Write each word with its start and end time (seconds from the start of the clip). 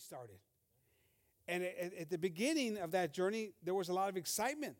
started. 0.00 0.36
And 1.48 1.64
at, 1.64 1.94
at 1.94 2.10
the 2.10 2.18
beginning 2.18 2.78
of 2.78 2.92
that 2.92 3.12
journey, 3.12 3.52
there 3.62 3.74
was 3.74 3.88
a 3.88 3.92
lot 3.92 4.08
of 4.08 4.16
excitement. 4.16 4.76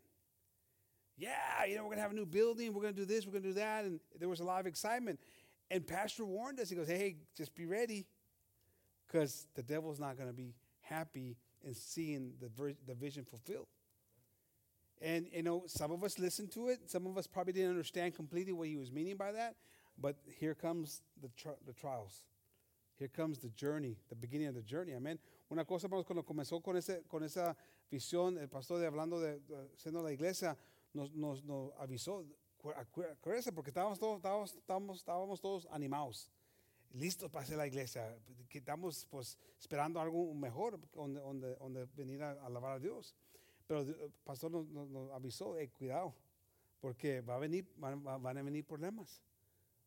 Yeah, 1.17 1.65
you 1.69 1.77
know, 1.77 1.83
we're 1.83 1.89
going 1.89 1.99
to 1.99 2.03
have 2.03 2.12
a 2.12 2.15
new 2.15 2.27
building. 2.27 2.73
We're 2.73 2.83
going 2.83 2.95
to 2.95 3.00
do 3.00 3.07
this. 3.07 3.26
We're 3.26 3.33
going 3.33 3.42
to 3.42 3.48
do 3.50 3.54
that. 3.54 3.84
And 3.84 4.00
there 4.18 4.28
was 4.28 4.41
a 4.41 4.44
lot 4.44 4.60
of 4.60 4.67
excitement. 4.67 5.20
And 5.70 5.86
Pastor 5.86 6.25
warned 6.25 6.58
us. 6.60 6.70
He 6.70 6.76
goes, 6.76 6.88
hey, 6.88 7.17
just 7.36 7.54
be 7.54 7.67
ready 7.67 8.06
because 9.06 9.46
the 9.54 9.62
devil's 9.62 10.00
not 10.00 10.16
going 10.16 10.29
to 10.29 10.34
be 10.34 10.54
happy 10.80 11.37
in 11.62 11.75
seeing 11.75 12.32
the, 12.41 12.48
ver- 12.48 12.77
the 12.87 12.95
vision 12.95 13.25
fulfilled. 13.25 13.66
And, 15.02 15.27
you 15.32 15.43
know, 15.43 15.64
some 15.66 15.93
of 15.93 16.05
us 16.05 16.18
listened 16.18 16.52
to 16.52 16.68
it. 16.68 16.91
Some 16.91 17.07
of 17.07 17.16
us 17.18 17.27
probably 17.27 17.52
didn't 17.52 17.71
understand 17.71 18.14
completely 18.14 18.52
what 18.52 18.68
he 18.68 18.77
was 18.77 18.93
meaning 18.93 19.16
by 19.16 19.32
that. 19.32 19.57
But 19.98 20.16
here 20.39 20.55
comes 20.55 21.02
the, 21.21 21.29
the 21.66 21.73
trials. 21.73 22.23
Here 23.01 23.09
comes 23.09 23.39
the 23.39 23.48
journey, 23.57 23.96
the 24.11 24.14
beginning 24.14 24.48
of 24.48 24.55
the 24.55 24.62
journey. 24.62 24.93
Amen. 24.93 25.19
Una 25.50 25.64
cosa, 25.64 25.87
hermanos, 25.87 26.05
cuando 26.05 26.23
comenzó 26.23 26.62
con, 26.62 26.77
ese, 26.77 27.03
con 27.09 27.25
esa 27.25 27.57
visión, 27.90 28.36
el 28.36 28.50
pastor 28.50 28.79
de 28.79 28.86
hablando 28.86 29.18
de, 29.18 29.40
siendo 29.75 30.03
la 30.03 30.13
iglesia, 30.13 30.54
nos, 30.93 31.11
nos, 31.14 31.43
nos 31.43 31.73
avisó, 31.79 32.26
acuérdense, 32.62 33.52
porque 33.52 33.70
estábamos 33.70 33.98
todos, 33.98 34.16
estábamos, 34.16 34.54
estábamos, 34.54 34.98
estábamos 34.98 35.40
todos 35.40 35.66
animados, 35.70 36.30
listos 36.92 37.30
para 37.30 37.42
hacer 37.42 37.56
la 37.56 37.66
iglesia, 37.66 38.18
estamos 38.50 39.06
pues 39.09 39.38
esperando 39.59 39.98
algo 39.98 40.34
mejor, 40.34 40.78
donde, 40.92 41.20
donde, 41.20 41.54
donde 41.54 41.87
venir 41.96 42.23
a, 42.23 42.32
alabar 42.45 42.73
a 42.73 42.78
Dios. 42.78 43.16
Pero 43.66 43.80
el 43.80 44.12
pastor 44.24 44.51
nos, 44.51 44.66
nos 44.68 45.10
avisó, 45.12 45.56
hey, 45.56 45.68
cuidado, 45.68 46.14
porque 46.80 47.23
va 47.23 47.37
a 47.37 47.38
venir, 47.38 47.66
van, 47.76 48.04
van 48.04 48.37
a 48.37 48.42
venir 48.42 48.66
problemas. 48.66 49.23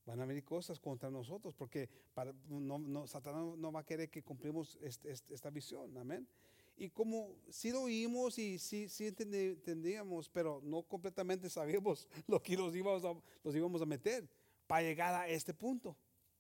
Van 0.06 0.20
a 0.20 0.26
venir 0.26 0.44
cosas 0.44 0.80
contra 0.80 1.10
nosotros 1.10 1.56
porque 1.56 1.90
para, 2.14 2.34
no, 2.50 2.78
no, 2.78 3.08
Satanás 3.08 3.58
no 3.58 3.72
va 3.72 3.82
a 3.82 3.86
querer 3.86 4.10
que 4.10 4.22
cumplimos 4.22 4.78
este, 4.82 5.12
este, 5.12 5.34
esta 5.34 5.50
visión. 5.50 5.98
Amén. 5.98 6.28
Y 6.76 6.90
como 6.90 7.38
sí 7.50 7.72
lo 7.72 7.84
oímos 7.84 8.38
y 8.38 8.60
sí, 8.60 8.90
sí 8.90 9.08
entendíamos, 9.08 10.28
pero 10.28 10.60
no 10.64 10.84
completamente 10.84 11.50
sabíamos 11.50 12.10
lo 12.28 12.42
que 12.42 12.58
nos 12.58 12.76
íbamos 12.76 13.06
a, 13.06 13.14
nos 13.44 13.56
íbamos 13.56 13.82
a 13.82 13.86
meter 13.86 14.28
para 14.68 14.82
llegar 14.82 15.14
a 15.14 15.28
este 15.28 15.54
punto. 15.54 15.96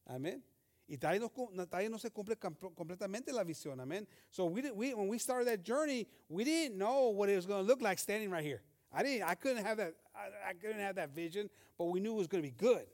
Amén. 0.06 0.44
Y 0.86 0.98
todavía 0.98 1.22
no, 1.22 1.30
todavía 1.66 1.90
no 1.90 1.98
se 2.00 2.12
cumple 2.12 2.36
completamente 2.36 3.32
la 3.32 3.46
visión. 3.46 3.80
Amén. 3.80 4.06
So 4.30 4.46
we, 4.46 4.70
we, 4.72 4.94
when 4.94 5.08
we 5.08 5.18
started 5.18 5.48
that 5.48 5.64
journey, 5.64 6.06
we 6.28 6.44
didn't 6.44 6.78
know 6.78 7.14
what 7.14 7.30
it 7.30 7.38
was 7.38 7.46
going 7.46 7.66
to 7.66 7.68
look 7.68 7.82
like 7.82 7.98
standing 7.98 8.30
right 8.30 8.44
here. 8.44 8.62
I 8.92 9.04
didn't. 9.04 9.24
I 9.24 9.36
couldn't 9.36 9.64
have 9.64 9.78
that. 9.78 9.94
I, 10.14 10.50
I 10.50 10.54
couldn't 10.54 10.82
have 10.82 10.96
that 10.96 11.12
vision, 11.16 11.50
but 11.78 11.86
we 11.86 12.02
knew 12.02 12.14
it 12.14 12.18
was 12.18 12.28
going 12.28 12.44
to 12.44 12.50
be 12.50 12.54
good 12.56 12.86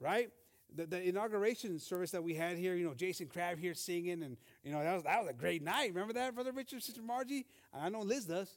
right? 0.00 0.30
The, 0.74 0.86
the, 0.86 1.08
inauguration 1.08 1.78
service 1.78 2.10
that 2.10 2.22
we 2.22 2.34
had 2.34 2.58
here, 2.58 2.74
you 2.74 2.84
know, 2.84 2.94
Jason 2.94 3.26
Crabb 3.26 3.58
here 3.58 3.72
singing, 3.72 4.22
and 4.22 4.36
you 4.62 4.70
know 4.70 4.82
that 4.82 4.94
was 4.94 5.02
that 5.04 5.20
was 5.20 5.30
a 5.30 5.32
great 5.32 5.62
night. 5.62 5.88
Remember 5.94 6.12
that, 6.12 6.34
Brother 6.34 6.52
Richard, 6.52 6.82
Sister 6.82 7.00
Margie? 7.00 7.46
I 7.72 7.88
know 7.88 8.00
Liz 8.00 8.26
does. 8.26 8.50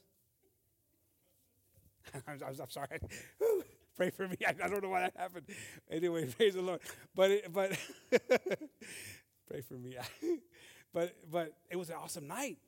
I'm, 2.28 2.38
I'm, 2.46 2.70
sorry. 2.70 3.00
Pray 3.96 4.10
for 4.10 4.28
me. 4.28 4.36
I, 4.46 4.50
I, 4.50 4.68
don't 4.68 4.82
know 4.82 4.90
why 4.90 5.00
that 5.00 5.14
happened. 5.16 5.46
Anyway, 5.90 6.26
praise 6.36 6.54
the 6.54 6.62
Lord. 6.62 6.80
But 7.14 7.30
it, 7.30 7.52
but 7.52 7.78
pray 9.48 9.60
for 9.60 9.74
me. 9.74 9.96
but 10.92 11.14
but 11.30 11.52
it 11.70 11.76
was 11.76 11.90
an 11.90 11.96
awesome 12.02 12.26
night 12.26 12.58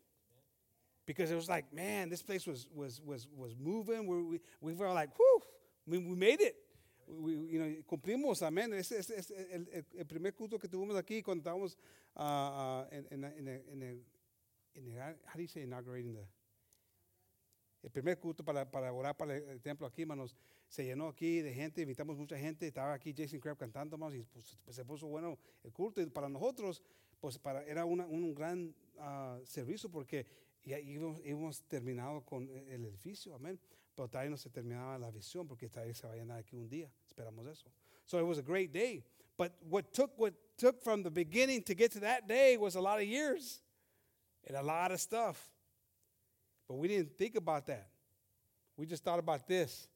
because 1.07 1.31
it 1.31 1.35
was 1.35 1.49
like, 1.49 1.73
man, 1.73 2.09
this 2.09 2.23
place 2.23 2.47
was 2.47 2.67
was 2.75 3.01
was 3.05 3.27
was 3.37 3.55
moving. 3.59 4.07
We 4.07 4.23
we, 4.23 4.41
we 4.61 4.75
were 4.75 4.93
like, 4.93 5.11
whew, 5.17 5.41
we, 5.87 5.99
we 5.99 6.15
made 6.15 6.41
it 6.41 6.57
you 7.09 7.59
know, 7.59 7.85
cumplimos, 7.87 8.43
amén. 8.43 8.73
Ese 8.73 8.99
es, 8.99 9.11
es, 9.11 9.31
es 9.31 9.51
el, 9.51 9.87
el, 9.93 10.07
primer 10.07 10.35
culto 10.35 10.59
que 10.59 10.69
tuvimos 10.69 10.97
aquí 10.97 11.23
cuando 11.23 11.41
estábamos 11.41 11.79
uh, 12.17 12.23
uh, 12.23 12.95
en, 12.95 13.07
en, 13.11 13.25
en, 13.25 13.49
en, 13.49 13.83
el, 13.83 14.05
en 14.75 14.89
el, 14.89 15.01
how 15.01 15.35
do 15.35 15.41
you 15.41 15.49
say 15.49 15.63
inaugurating 15.63 16.15
the, 16.15 16.27
el 17.85 17.91
primer 17.91 18.19
culto 18.19 18.43
para, 18.43 18.71
para 18.71 18.91
orar 18.95 19.15
para 19.15 19.37
el, 19.37 19.61
templo 19.61 19.87
aquí, 19.87 20.03
hermanos, 20.03 20.35
se 20.69 20.87
llenó 20.87 21.09
aquí 21.09 21.43
de 21.43 21.53
gente, 21.53 21.83
invitamos 21.83 22.17
mucha 22.17 22.39
gente, 22.39 22.67
estaba 22.67 22.95
aquí 22.95 23.13
Jason 23.15 23.39
Crab 23.41 23.59
cantando, 23.59 23.99
más 23.99 24.15
y 24.15 24.25
pues, 24.25 24.59
pues, 24.65 24.75
se 24.75 24.87
puso 24.87 25.07
bueno 25.07 25.39
el 25.63 25.71
culto. 25.71 26.01
Y 26.01 26.07
para 26.07 26.31
nosotros, 26.31 26.83
pues 27.21 27.39
para, 27.39 27.63
era 27.65 27.85
una, 27.85 28.07
un 28.07 28.35
gran 28.35 28.75
uh, 28.97 29.45
servicio 29.45 29.91
porque 29.91 30.27
ya 30.65 30.81
íbamos, 30.81 31.21
íbamos 31.27 31.63
terminado 31.65 32.23
con 32.23 32.49
el 32.49 32.87
edificio, 32.87 33.35
amén. 33.35 33.61
Pero 33.95 34.09
todavía 34.09 34.31
no 34.31 34.37
se 34.37 34.51
terminaba 34.51 34.99
la 34.99 35.11
visión 35.11 35.47
porque 35.47 35.69
todavía 35.69 35.95
se 35.95 36.07
va 36.07 36.15
a 36.15 36.17
llenar 36.17 36.39
aquí 36.39 36.57
un 36.57 36.69
día. 36.69 36.91
Esperamos 37.07 37.47
eso. 37.47 37.71
So 38.05 38.19
it 38.19 38.27
was 38.27 38.39
a 38.39 38.43
great 38.43 38.73
day. 38.73 39.05
But 39.37 39.53
what 39.69 39.93
took 39.93 40.13
what 40.17 40.35
took 40.57 40.83
from 40.83 41.03
the 41.03 41.11
beginning 41.11 41.63
to 41.65 41.75
get 41.75 41.93
to 41.93 42.01
that 42.01 42.29
day 42.29 42.57
was 42.57 42.77
a 42.77 42.81
lot 42.81 43.01
of 43.01 43.07
years 43.07 43.61
and 44.47 44.57
a 44.57 44.63
lot 44.63 44.93
of 44.93 45.01
stuff. 45.01 45.49
But 46.69 46.77
we 46.77 46.89
didn't 46.89 47.17
think 47.17 47.37
about 47.37 47.67
that. 47.67 47.89
We 48.77 48.87
just 48.87 49.05
thought 49.05 49.19
about 49.19 49.47
this. 49.47 49.89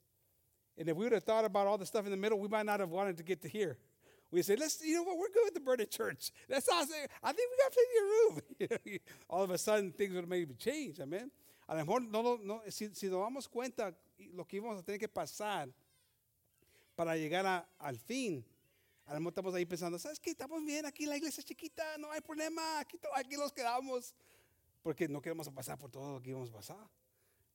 And 0.76 0.88
if 0.88 0.96
we 0.96 1.04
would 1.04 1.12
have 1.12 1.24
thought 1.24 1.44
about 1.44 1.66
all 1.66 1.78
the 1.78 1.86
stuff 1.86 2.04
in 2.04 2.10
the 2.10 2.16
middle, 2.16 2.38
we 2.38 2.48
might 2.48 2.66
not 2.66 2.78
have 2.78 2.90
wanted 2.90 3.16
to 3.16 3.22
get 3.24 3.42
to 3.42 3.48
here. 3.48 3.78
We 4.30 4.42
said, 4.42 4.60
let's, 4.60 4.80
you 4.84 4.94
know 4.94 5.02
what, 5.04 5.18
we're 5.18 5.30
good 5.30 5.44
with 5.44 5.54
the 5.54 5.60
Burnett 5.60 5.90
Church. 5.90 6.30
That's 6.48 6.68
awesome. 6.68 6.94
I 7.22 7.32
think 7.32 7.50
we 7.50 7.56
got 7.56 7.72
plenty 7.72 8.78
of 8.78 8.88
room. 8.90 8.98
all 9.30 9.42
of 9.42 9.50
a 9.50 9.58
sudden, 9.58 9.90
things 9.90 10.14
would 10.14 10.20
have 10.20 10.28
maybe 10.28 10.54
changed. 10.54 11.00
Amen. 11.00 11.30
A 11.68 11.74
lo 11.74 11.80
mejor 11.80 12.02
no, 12.02 12.38
no, 12.38 12.62
si, 12.68 12.94
si, 12.94 13.08
nos 13.08 13.20
damos 13.20 13.46
cuenta 13.46 13.94
lo 14.32 14.46
que 14.46 14.56
íbamos 14.56 14.78
a 14.78 14.82
tener 14.82 14.98
que 14.98 15.08
pasar 15.08 15.68
para 16.96 17.14
llegar 17.14 17.44
a, 17.46 17.68
al 17.78 17.98
fin, 17.98 18.42
a 19.04 19.12
lo 19.12 19.20
mejor 19.20 19.32
estamos 19.32 19.54
ahí 19.54 19.66
pensando, 19.66 19.98
¿sabes 19.98 20.18
qué? 20.18 20.30
Estamos 20.30 20.64
bien 20.64 20.86
aquí 20.86 21.04
la 21.04 21.18
iglesia 21.18 21.44
chiquita, 21.44 21.98
no 21.98 22.10
hay 22.10 22.22
problema, 22.22 22.80
aquí, 22.80 22.98
aquí 23.14 23.36
nos 23.36 23.52
quedamos, 23.52 24.14
porque 24.82 25.08
no 25.08 25.20
queremos 25.20 25.46
pasar 25.50 25.78
por 25.78 25.90
todo 25.90 26.14
lo 26.14 26.22
que 26.22 26.30
íbamos 26.30 26.48
a 26.48 26.54
pasar. 26.54 26.88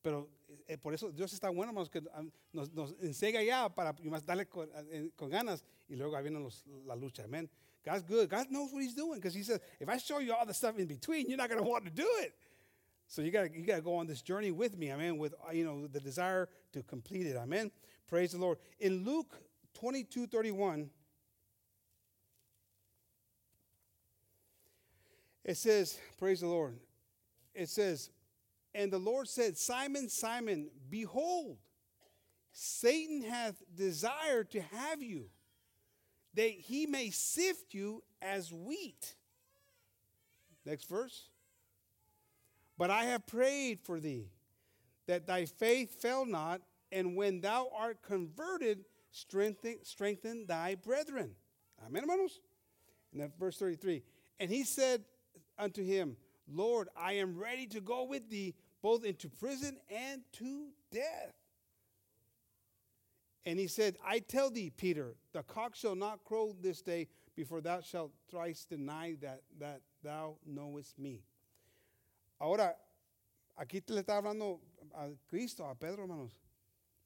Pero 0.04 0.30
eh, 0.68 0.78
por 0.78 0.94
eso 0.94 1.12
Dios 1.12 1.34
está 1.34 1.50
bueno, 1.50 1.72
hermanos, 1.72 1.90
que 1.90 2.04
nos, 2.52 2.72
nos 2.72 2.96
enseña 3.02 3.42
ya 3.42 3.68
para 3.74 3.94
más 4.04 4.24
darle 4.24 4.48
con, 4.48 4.70
eh, 4.92 5.10
con, 5.16 5.30
ganas 5.30 5.66
y 5.90 5.96
luego 5.96 6.22
viene 6.22 6.40
los, 6.40 6.68
la 6.86 6.96
lucha. 6.96 7.24
Amén. 7.24 7.50
God's 7.84 8.04
good. 8.04 8.30
God 8.30 8.48
knows 8.50 8.72
what 8.72 8.84
He's 8.84 8.96
doing 8.96 9.16
because 9.16 9.34
He 9.34 9.44
says, 9.44 9.60
if 9.80 9.90
I 9.90 9.98
show 9.98 10.20
you 10.20 10.34
all 10.34 10.46
the 10.46 10.54
stuff 10.54 10.78
in 10.78 10.88
between, 10.88 11.28
you're 11.28 11.38
not 11.38 11.50
going 11.50 11.62
to 11.62 11.68
want 11.68 11.84
to 11.86 11.92
do 11.92 12.08
it. 12.22 12.34
So 13.08 13.22
you 13.22 13.32
got 13.32 13.54
you 13.54 13.66
got 13.66 13.76
to 13.76 13.82
go 13.82 13.96
on 13.96 14.08
this 14.08 14.22
journey 14.22 14.52
with 14.52 14.78
me, 14.78 14.92
amen, 14.92 15.18
with 15.18 15.34
uh, 15.48 15.52
you 15.52 15.66
know 15.66 15.88
the 15.88 16.00
desire 16.00 16.50
to 16.72 16.82
complete 16.84 17.28
it. 17.28 17.36
Amen. 17.36 17.72
Praise 18.08 18.32
the 18.32 18.38
Lord. 18.38 18.58
In 18.80 19.04
Luke 19.04 19.36
22, 19.74 20.28
31, 20.28 20.90
it 25.44 25.58
says, 25.58 25.98
praise 26.18 26.42
the 26.42 26.48
Lord. 26.48 26.78
It 27.54 27.70
says, 27.70 28.10
and 28.76 28.92
the 28.92 29.00
Lord 29.00 29.28
said, 29.28 29.58
Simon, 29.58 30.10
Simon, 30.10 30.70
behold, 30.90 31.58
Satan 32.52 33.24
hath 33.24 33.62
desired 33.76 34.52
to 34.52 34.62
have 34.62 35.02
you, 35.02 35.30
that 36.36 36.52
he 36.52 36.86
may 36.86 37.10
sift 37.10 37.74
you 37.74 38.04
as 38.22 38.52
wheat. 38.52 39.16
Next 40.66 40.88
verse. 40.90 41.30
But 42.78 42.90
I 42.90 43.06
have 43.06 43.28
prayed 43.28 43.80
for 43.82 44.00
thee, 44.00 44.30
that 45.08 45.28
thy 45.28 45.46
faith 45.46 46.02
fail 46.02 46.26
not, 46.26 46.62
and 46.92 47.16
when 47.16 47.42
thou 47.42 47.70
art 47.76 48.02
converted, 48.02 48.86
strengthen, 49.12 49.78
strengthen 49.84 50.46
thy 50.46 50.76
brethren. 50.76 51.32
Amen, 51.86 52.04
hermanos? 52.04 52.40
And 53.12 53.22
then 53.22 53.32
verse 53.40 53.58
33. 53.58 54.04
And 54.40 54.50
he 54.50 54.64
said 54.64 55.04
unto 55.58 55.84
him, 55.84 56.18
Lord, 56.52 56.90
I 56.98 57.14
am 57.14 57.38
ready 57.38 57.68
to 57.68 57.82
go 57.82 58.04
with 58.04 58.30
thee 58.30 58.56
both 58.82 59.06
into 59.06 59.30
prison 59.30 59.78
and 59.90 60.22
to 60.34 60.68
death. 60.92 61.34
And 63.46 63.60
he 63.60 63.68
said, 63.68 63.98
I 64.06 64.20
tell 64.20 64.50
thee, 64.50 64.72
Peter, 64.76 65.16
the 65.34 65.44
cock 65.44 65.76
shall 65.76 65.96
not 65.96 66.24
crow 66.24 66.56
this 66.62 66.82
day 66.82 67.08
before 67.36 67.62
thou 67.62 67.82
shalt 67.82 68.12
thrice 68.30 68.66
deny 68.66 69.16
that, 69.22 69.42
that 69.60 69.82
thou 70.04 70.36
knowest 70.46 70.98
me. 70.98 71.24
Ahora, 72.44 72.78
aquí 73.56 73.82
le 73.88 74.02
está 74.02 74.18
hablando 74.18 74.60
a 74.94 75.10
Cristo, 75.28 75.66
a 75.66 75.76
Pedro, 75.76 76.04
hermanos, 76.04 76.36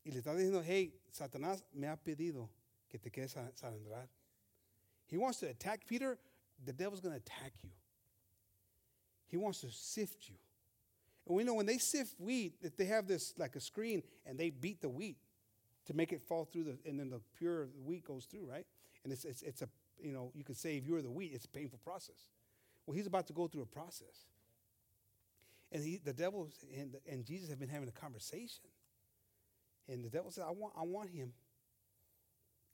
y 0.03 0.09
le 0.09 0.17
está 0.17 0.33
diciendo, 0.33 0.63
hey, 0.63 0.99
Satanás 1.11 1.63
me 1.73 1.87
ha 1.87 1.95
pedido 1.95 2.49
que 2.89 2.97
te 2.97 3.11
quedes 3.11 3.37
a. 3.37 3.51
He 5.05 5.15
wants 5.15 5.39
to 5.41 5.47
attack 5.47 5.85
Peter. 5.85 6.17
The 6.65 6.73
devil's 6.73 7.01
going 7.01 7.13
to 7.13 7.19
attack 7.19 7.53
you. 7.61 7.69
He 9.27 9.37
wants 9.37 9.61
to 9.61 9.69
sift 9.69 10.27
you. 10.27 10.37
And 11.27 11.37
we 11.37 11.43
know 11.43 11.53
when 11.53 11.67
they 11.67 11.77
sift 11.77 12.19
wheat, 12.19 12.59
that 12.63 12.75
they 12.75 12.85
have 12.85 13.05
this 13.07 13.35
like 13.37 13.55
a 13.55 13.59
screen 13.59 14.01
and 14.25 14.39
they 14.39 14.49
beat 14.49 14.81
the 14.81 14.89
wheat 14.89 15.17
to 15.85 15.93
make 15.93 16.13
it 16.13 16.23
fall 16.23 16.45
through 16.45 16.63
the, 16.63 16.77
and 16.83 16.99
then 16.99 17.11
the 17.11 17.21
pure 17.37 17.67
wheat 17.85 18.05
goes 18.05 18.25
through, 18.25 18.49
right? 18.49 18.65
And 19.03 19.13
it's, 19.13 19.23
it's, 19.23 19.43
it's 19.43 19.61
a, 19.61 19.69
you 20.01 20.13
know, 20.13 20.31
you 20.33 20.43
could 20.43 20.57
say 20.57 20.77
if 20.77 20.83
you're 20.87 21.03
the 21.03 21.11
wheat, 21.11 21.33
it's 21.35 21.45
a 21.45 21.49
painful 21.49 21.79
process. 21.83 22.31
Well, 22.87 22.95
he's 22.95 23.05
about 23.05 23.27
to 23.27 23.33
go 23.33 23.47
through 23.47 23.61
a 23.61 23.67
process. 23.67 24.25
And 25.71 25.83
he, 25.83 25.97
the 25.97 26.13
devil 26.13 26.49
and, 26.77 26.95
and 27.09 27.25
Jesus 27.25 27.49
have 27.49 27.59
been 27.59 27.69
having 27.69 27.89
a 27.89 27.91
conversation. 27.91 28.65
And 29.89 30.03
the 30.03 30.09
devil 30.09 30.31
said, 30.31 30.45
I 30.47 30.51
want, 30.51 30.73
I 30.77 30.83
want 30.83 31.09
him. 31.09 31.33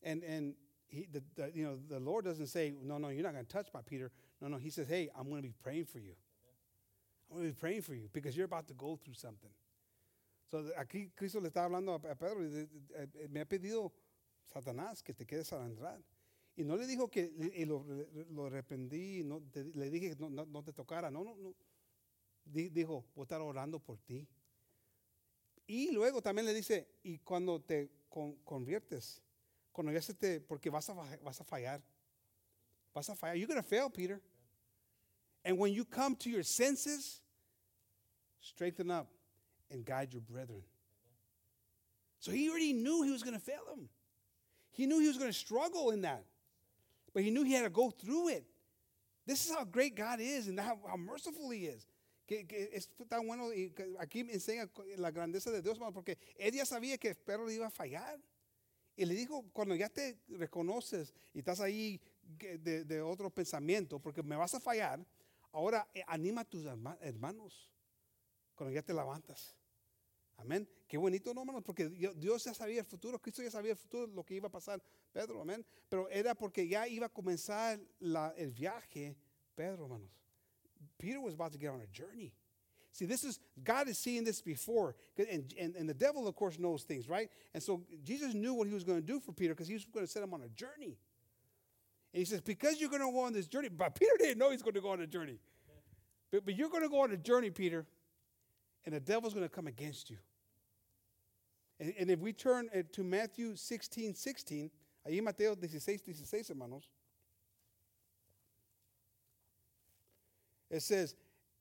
And, 0.03 0.23
and 0.23 0.55
he, 0.87 1.07
the, 1.11 1.23
the, 1.35 1.51
you 1.53 1.63
know, 1.63 1.77
the 1.89 1.99
Lord 1.99 2.25
doesn't 2.25 2.47
say, 2.47 2.73
no, 2.83 2.97
no, 2.97 3.09
you're 3.09 3.23
not 3.23 3.33
going 3.33 3.45
to 3.45 3.51
touch 3.51 3.67
my 3.73 3.81
Peter. 3.81 4.11
No, 4.41 4.47
no, 4.47 4.57
he 4.57 4.69
says, 4.69 4.87
hey, 4.87 5.09
I'm 5.17 5.29
going 5.29 5.41
to 5.41 5.47
be 5.47 5.53
praying 5.63 5.85
for 5.85 5.99
you. 5.99 6.13
I'm 7.29 7.37
going 7.37 7.49
to 7.49 7.55
be 7.55 7.59
praying 7.59 7.81
for 7.81 7.95
you 7.95 8.09
because 8.13 8.37
you're 8.37 8.45
about 8.45 8.67
to 8.67 8.73
go 8.73 8.99
through 9.03 9.15
something. 9.15 9.49
So 10.51 10.63
aquí 10.77 11.09
Cristo 11.15 11.39
le 11.39 11.49
está 11.49 11.63
hablando 11.63 11.95
a 11.95 12.15
Pedro 12.15 12.41
me 13.31 13.41
ha 13.41 13.45
pedido 13.45 13.91
Satanás 14.53 15.03
que 15.03 15.13
te 15.13 15.25
quedes 15.25 15.51
al 15.51 15.65
entrar. 15.65 15.99
Y 16.55 16.63
no 16.63 16.75
le 16.75 16.85
dijo 16.85 17.09
que 17.09 17.31
y 17.55 17.65
lo, 17.65 17.83
lo 18.29 18.49
reprendí, 18.49 19.23
no, 19.23 19.41
te, 19.51 19.63
le 19.63 19.89
dije 19.89 20.11
que 20.11 20.15
no, 20.19 20.29
no, 20.29 20.45
no, 20.45 20.63
te 20.63 20.71
tocara. 20.71 21.09
No, 21.09 21.23
no, 21.23 21.35
no. 21.37 21.55
Dijo, 22.45 23.05
voy 23.15 23.23
a 23.23 23.23
estar 23.23 23.41
orando 23.41 23.79
por 23.79 23.97
ti. 23.97 24.27
Y 25.67 25.91
luego 25.91 26.21
también 26.21 26.45
le 26.45 26.53
dice, 26.53 26.87
y 27.03 27.19
cuando 27.19 27.59
te 27.61 27.89
conviertes, 28.09 29.21
cuando 29.71 29.91
ya 29.91 30.01
se 30.01 30.13
te, 30.13 30.39
porque 30.39 30.69
vas 30.69 30.89
a, 30.89 30.93
vas 30.93 31.39
a 31.39 31.43
fallar. 31.43 31.81
Vas 32.93 33.09
a 33.09 33.15
fallar. 33.15 33.37
You're 33.37 33.47
going 33.47 33.61
to 33.61 33.67
fail, 33.67 33.89
Peter. 33.89 34.21
And 35.43 35.57
when 35.57 35.73
you 35.73 35.83
come 35.85 36.15
to 36.17 36.29
your 36.29 36.43
senses, 36.43 37.21
strengthen 38.39 38.91
up 38.91 39.07
and 39.71 39.85
guide 39.85 40.13
your 40.13 40.21
brethren. 40.21 40.63
So 42.19 42.31
he 42.31 42.49
already 42.49 42.73
knew 42.73 43.03
he 43.03 43.11
was 43.11 43.23
going 43.23 43.33
to 43.33 43.43
fail 43.43 43.65
them. 43.69 43.89
He 44.71 44.85
knew 44.85 44.99
he 44.99 45.07
was 45.07 45.17
going 45.17 45.31
to 45.31 45.37
struggle 45.37 45.91
in 45.91 46.01
that. 46.01 46.23
But 47.13 47.23
he 47.23 47.31
knew 47.31 47.43
he 47.43 47.53
had 47.53 47.63
to 47.63 47.69
go 47.69 47.89
through 47.89 48.29
it. 48.29 48.45
This 49.25 49.45
is 49.45 49.53
how 49.53 49.63
great 49.63 49.95
God 49.95 50.19
is 50.19 50.47
and 50.47 50.59
how, 50.59 50.77
how 50.87 50.97
merciful 50.97 51.49
he 51.49 51.65
is. 51.65 51.85
Que, 52.25 52.69
es 52.71 52.89
tan 53.07 53.27
bueno 53.27 53.53
y 53.53 53.73
aquí 53.99 54.23
me 54.23 54.33
enseña 54.33 54.69
la 54.97 55.11
grandeza 55.11 55.51
de 55.51 55.61
Dios, 55.61 55.77
porque 55.93 56.17
él 56.37 56.53
ya 56.53 56.65
sabía 56.65 56.97
que 56.97 57.15
Pedro 57.15 57.49
iba 57.51 57.67
a 57.67 57.71
fallar. 57.71 58.19
Y 58.95 59.05
le 59.05 59.15
dijo, 59.15 59.43
cuando 59.53 59.75
ya 59.75 59.89
te 59.89 60.19
reconoces 60.27 61.13
y 61.33 61.39
estás 61.39 61.59
ahí 61.59 61.99
de, 62.21 62.85
de 62.85 63.01
otro 63.01 63.29
pensamiento, 63.29 63.99
porque 63.99 64.21
me 64.21 64.35
vas 64.35 64.53
a 64.53 64.59
fallar, 64.59 65.03
ahora 65.51 65.87
eh, 65.93 66.03
anima 66.07 66.41
a 66.41 66.45
tus 66.45 66.65
hermanos 67.01 67.69
cuando 68.55 68.73
ya 68.73 68.81
te 68.81 68.93
levantas. 68.93 69.55
Amén. 70.37 70.67
Qué 70.87 70.97
bonito, 70.97 71.33
no, 71.33 71.41
hermanos, 71.41 71.63
porque 71.63 71.89
Dios 71.89 72.43
ya 72.43 72.53
sabía 72.53 72.81
el 72.81 72.85
futuro, 72.85 73.19
Cristo 73.19 73.41
ya 73.41 73.51
sabía 73.51 73.71
el 73.71 73.77
futuro, 73.77 74.07
lo 74.07 74.23
que 74.23 74.35
iba 74.35 74.47
a 74.47 74.51
pasar, 74.51 74.81
Pedro, 75.11 75.41
amén. 75.41 75.65
Pero 75.89 76.09
era 76.09 76.35
porque 76.35 76.67
ya 76.67 76.87
iba 76.87 77.05
a 77.05 77.09
comenzar 77.09 77.79
el 78.35 78.51
viaje, 78.51 79.15
Pedro, 79.55 79.85
hermanos. 79.85 80.22
Peter 80.99 81.19
was 81.19 81.33
about 81.33 81.51
to 81.53 81.57
get 81.57 81.69
on 81.69 81.81
a 81.81 81.87
journey. 81.87 82.33
See, 82.91 83.05
this 83.05 83.23
is, 83.23 83.39
God 83.63 83.87
is 83.87 83.97
seeing 83.97 84.23
this 84.23 84.41
before. 84.41 84.95
And, 85.17 85.51
and, 85.59 85.75
and 85.75 85.89
the 85.89 85.95
devil, 85.95 86.27
of 86.27 86.35
course, 86.35 86.59
knows 86.59 86.83
things, 86.83 87.09
right? 87.09 87.29
And 87.53 87.61
so 87.61 87.81
Jesus 88.03 88.35
knew 88.35 88.53
what 88.53 88.67
he 88.67 88.73
was 88.73 88.83
going 88.83 88.99
to 88.99 89.05
do 89.05 89.19
for 89.19 89.31
Peter 89.31 89.53
because 89.53 89.67
he 89.67 89.73
was 89.73 89.85
going 89.85 90.05
to 90.05 90.11
set 90.11 90.21
him 90.21 90.33
on 90.33 90.41
a 90.43 90.49
journey. 90.49 90.97
And 92.13 92.19
he 92.19 92.25
says, 92.25 92.41
Because 92.41 92.79
you're 92.79 92.89
going 92.89 93.01
to 93.01 93.11
go 93.11 93.21
on 93.21 93.33
this 93.33 93.47
journey, 93.47 93.69
but 93.69 93.95
Peter 93.95 94.11
didn't 94.19 94.37
know 94.37 94.51
he's 94.51 94.61
going 94.61 94.75
to 94.75 94.81
go 94.81 94.91
on 94.91 95.01
a 95.01 95.07
journey. 95.07 95.39
But, 96.31 96.45
but 96.45 96.55
you're 96.55 96.69
going 96.69 96.83
to 96.83 96.89
go 96.89 97.01
on 97.01 97.11
a 97.11 97.17
journey, 97.17 97.49
Peter, 97.49 97.85
and 98.85 98.93
the 98.93 98.99
devil's 98.99 99.33
going 99.33 99.45
to 99.45 99.53
come 99.53 99.65
against 99.65 100.11
you. 100.11 100.17
And, 101.79 101.93
and 101.99 102.11
if 102.11 102.19
we 102.19 102.31
turn 102.31 102.69
uh, 102.75 102.83
to 102.91 103.03
Matthew 103.03 103.55
16, 103.55 104.13
16, 104.13 104.69
ahí 105.07 105.23
Mateo 105.23 105.55
16, 105.55 106.13
16, 106.13 106.43
hermanos, 106.49 106.87
it 110.73 110.81
says, 110.81 111.15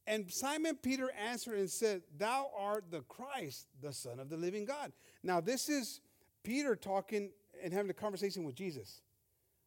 And 0.06 0.31
Simon 0.32 0.76
Peter 0.82 1.11
answered 1.12 1.59
and 1.59 1.70
said, 1.70 2.03
Thou 2.19 2.50
art 2.59 2.91
the 2.91 3.03
Christ, 3.03 3.67
the 3.81 3.93
Son 3.93 4.19
of 4.19 4.29
the 4.29 4.37
living 4.37 4.64
God. 4.64 4.93
Now, 5.23 5.41
this 5.41 5.69
is 5.69 6.00
Peter 6.43 6.75
talking 6.75 7.31
and 7.62 7.73
having 7.73 7.91
a 7.91 7.94
conversation 7.94 8.44
with 8.44 8.55
Jesus. 8.55 9.03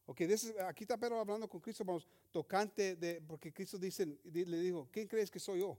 Okay, 0.08 0.26
this 0.26 0.44
is, 0.44 0.52
aquí 0.52 0.86
está 0.86 1.00
Pedro 1.00 1.24
hablando 1.24 1.48
con 1.50 1.60
Cristo, 1.60 1.84
vamos, 1.84 2.06
tocante 2.32 2.98
de, 3.00 3.20
porque 3.26 3.52
Cristo 3.52 3.76
dice, 3.78 4.06
le 4.24 4.44
dijo, 4.44 4.86
¿quién 4.92 5.08
crees 5.08 5.30
que 5.30 5.40
soy 5.40 5.58
yo? 5.58 5.76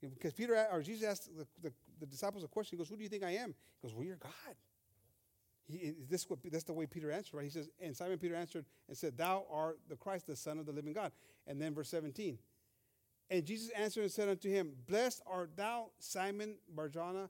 Because 0.00 0.32
Peter 0.32 0.66
or 0.70 0.80
Jesus 0.82 1.04
asked 1.04 1.36
the, 1.36 1.46
the, 1.62 1.72
the, 1.98 2.06
disciples 2.06 2.44
a 2.44 2.48
question. 2.48 2.76
He 2.76 2.78
goes, 2.78 2.88
"Who 2.88 2.96
do 2.96 3.02
you 3.02 3.08
think 3.08 3.24
I 3.24 3.32
am?" 3.32 3.54
He 3.80 3.88
goes, 3.88 3.94
"Well, 3.94 4.04
you're 4.04 4.16
God." 4.16 4.54
He, 5.66 5.92
this 6.08 6.26
that's 6.44 6.64
the 6.64 6.72
way 6.72 6.86
Peter 6.86 7.10
answered. 7.10 7.36
Right? 7.36 7.44
He 7.44 7.50
says, 7.50 7.68
and 7.82 7.96
Simon 7.96 8.16
Peter 8.18 8.36
answered 8.36 8.64
and 8.86 8.96
said, 8.96 9.16
"Thou 9.18 9.44
art 9.50 9.80
the 9.88 9.96
Christ, 9.96 10.28
the 10.28 10.36
Son 10.36 10.58
of 10.58 10.66
the 10.66 10.72
living 10.72 10.92
God." 10.92 11.10
And 11.46 11.60
then 11.60 11.74
verse 11.74 11.88
17. 11.88 12.38
And 13.30 13.44
Jesus 13.44 13.70
answered 13.70 14.02
and 14.02 14.12
said 14.12 14.28
unto 14.28 14.48
him, 14.48 14.72
Blessed 14.86 15.22
art 15.26 15.56
thou, 15.56 15.90
Simon 15.98 16.56
Barjona, 16.74 17.28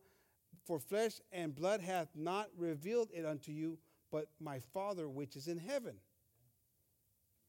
for 0.65 0.79
flesh 0.79 1.21
and 1.33 1.55
blood 1.55 1.81
hath 1.81 2.09
not 2.15 2.49
revealed 2.57 3.09
it 3.13 3.25
unto 3.25 3.51
you, 3.51 3.79
but 4.13 4.29
my 4.41 4.61
Father 4.61 5.09
which 5.09 5.35
is 5.35 5.49
in 5.49 5.59
heaven. 5.59 5.95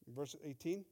Verse 0.08 0.34
18. 0.44 0.84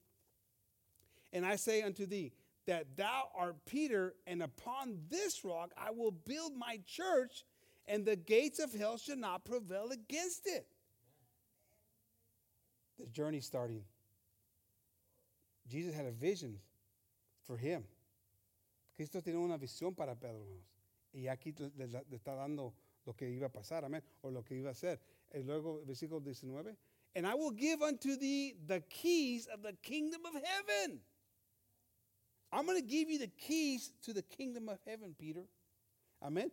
And 1.33 1.45
I 1.45 1.57
say 1.57 1.83
unto 1.83 2.07
thee, 2.07 2.33
that 2.69 2.97
thou 2.97 3.31
art 3.35 3.57
Peter, 3.65 4.15
and 4.27 4.43
upon 4.43 4.99
this 5.09 5.43
rock 5.43 5.73
I 5.75 5.91
will 5.91 6.11
build 6.11 6.53
my 6.55 6.79
church, 6.87 7.47
and 7.87 8.05
the 8.05 8.15
gates 8.15 8.59
of 8.59 8.75
hell 8.75 8.99
shall 8.99 9.17
not 9.17 9.47
prevail 9.47 9.89
against 9.91 10.47
it. 10.47 10.67
The 12.99 13.07
journey 13.07 13.41
starting. 13.41 13.85
Jesus 15.67 15.95
had 15.95 16.05
a 16.05 16.11
vision 16.11 16.59
for 17.49 17.57
him. 17.57 17.83
Cristo 18.95 19.21
tenía 19.21 19.41
una 19.41 19.57
visión 19.57 19.97
para 19.97 20.15
Pedro, 20.15 20.43
hermanos. 20.43 20.67
Y 21.13 21.27
aquí 21.27 21.55
le, 21.59 21.87
le, 21.87 22.05
le, 22.09 22.17
está 22.17 22.35
dando 22.35 22.75
lo 23.07 23.15
que 23.15 23.29
iba 23.29 23.47
a 23.47 23.51
pasar, 23.51 23.85
amén, 23.85 24.03
o 24.23 24.31
lo 24.31 24.45
que 24.45 24.55
iba 24.55 24.69
a 24.69 24.73
hacer. 24.73 25.01
Y 25.35 25.43
luego, 25.43 25.81
versículo 25.87 26.21
19. 26.21 26.77
And 27.17 27.27
I 27.27 27.35
will 27.35 27.51
give 27.51 27.81
unto 27.83 28.17
thee 28.17 28.55
the 28.67 28.81
keys 28.91 29.47
of 29.47 29.63
the 29.63 29.73
kingdom 29.83 30.21
of 30.27 30.35
heaven. 30.35 31.01
I'm 32.53 32.67
going 32.67 32.81
to 32.81 32.87
give 32.87 33.11
you 33.11 33.19
the 33.19 33.29
keys 33.29 33.93
to 34.03 34.13
the 34.13 34.23
kingdom 34.23 34.69
of 34.69 34.79
heaven, 34.87 35.15
Peter. 35.19 35.47
Amen. 36.23 36.51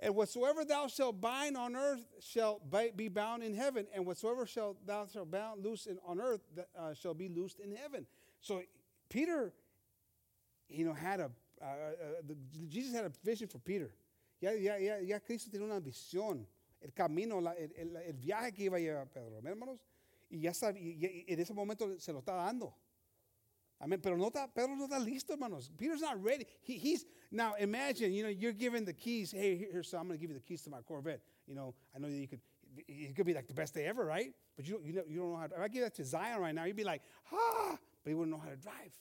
And 0.00 0.14
whatsoever 0.14 0.64
thou 0.64 0.88
shalt 0.88 1.20
bind 1.20 1.56
on 1.56 1.76
earth 1.76 2.04
shall 2.20 2.60
be 2.96 3.08
bound 3.08 3.42
in 3.42 3.54
heaven, 3.54 3.86
and 3.94 4.04
whatsoever 4.06 4.46
shall 4.46 4.76
thou 4.84 5.06
shalt 5.06 5.30
bound 5.30 5.64
loose 5.64 5.86
in, 5.86 5.98
on 6.06 6.20
earth 6.20 6.40
uh, 6.78 6.94
shall 6.94 7.14
be 7.14 7.28
loosed 7.28 7.60
in 7.60 7.74
heaven. 7.74 8.06
So 8.40 8.62
Peter, 9.08 9.52
you 10.74 10.84
know, 10.84 10.92
had 10.92 11.20
a 11.20 11.30
uh, 11.60 11.64
uh, 11.64 11.94
the, 12.26 12.36
Jesus 12.68 12.94
had 12.94 13.04
a 13.04 13.12
vision 13.22 13.48
for 13.48 13.58
Peter. 13.58 13.90
Ya, 14.40 14.50
ya, 14.50 14.76
ya, 14.76 14.98
ya 14.98 15.18
Cristo 15.20 15.50
tiene 15.50 15.64
una 15.64 15.80
visión, 15.80 16.44
el 16.82 16.92
camino, 16.92 17.40
la, 17.40 17.52
el, 17.52 17.96
el, 17.96 18.12
viaje 18.12 18.52
que 18.52 18.64
iba 18.64 18.76
a 18.76 18.80
llevar 18.80 19.06
Pedro, 19.10 19.40
hermanos. 19.42 19.80
Y 20.28 20.40
ya 20.40 20.52
sabe, 20.52 20.78
y, 20.80 21.24
en 21.26 21.40
ese 21.40 21.54
momento 21.54 21.98
se 21.98 22.12
lo 22.12 22.18
está 22.18 22.34
dando. 22.34 22.74
Amen. 23.80 24.00
Pero 24.00 24.16
no 24.16 24.28
está, 24.28 24.52
Pedro 24.52 24.76
no 24.76 24.84
está 24.84 24.98
listo, 24.98 25.32
hermanos. 25.32 25.70
Peter's 25.76 26.00
not 26.00 26.22
ready. 26.22 26.46
He, 26.62 26.78
he's 26.78 27.06
now 27.30 27.54
imagine, 27.58 28.12
you 28.12 28.22
know, 28.22 28.28
you're 28.28 28.52
given 28.52 28.84
the 28.84 28.92
keys. 28.92 29.32
Hey, 29.32 29.56
here, 29.56 29.82
so 29.82 29.98
I'm 29.98 30.06
going 30.06 30.18
to 30.18 30.20
give 30.20 30.30
you 30.30 30.36
the 30.36 30.42
keys 30.42 30.62
to 30.62 30.70
my 30.70 30.80
Corvette. 30.80 31.20
You 31.46 31.54
know, 31.54 31.74
I 31.94 31.98
know 31.98 32.08
that 32.08 32.16
you 32.16 32.28
could. 32.28 32.40
It 32.88 33.14
could 33.14 33.26
be 33.26 33.34
like 33.34 33.46
the 33.46 33.54
best 33.54 33.72
day 33.72 33.86
ever, 33.86 34.04
right? 34.04 34.32
But 34.56 34.66
you, 34.66 34.80
you 34.84 34.94
know, 34.94 35.02
you 35.06 35.20
don't 35.20 35.32
know 35.32 35.38
how. 35.38 35.46
To, 35.46 35.54
if 35.54 35.60
I 35.60 35.68
give 35.68 35.82
that 35.82 35.94
to 35.94 36.04
Zion 36.04 36.40
right 36.40 36.54
now, 36.54 36.64
he'd 36.64 36.76
be 36.76 36.84
like, 36.84 37.02
ah, 37.32 37.78
but 38.02 38.10
he 38.10 38.14
wouldn't 38.14 38.36
know 38.36 38.42
how 38.42 38.50
to 38.50 38.56
drive. 38.56 38.92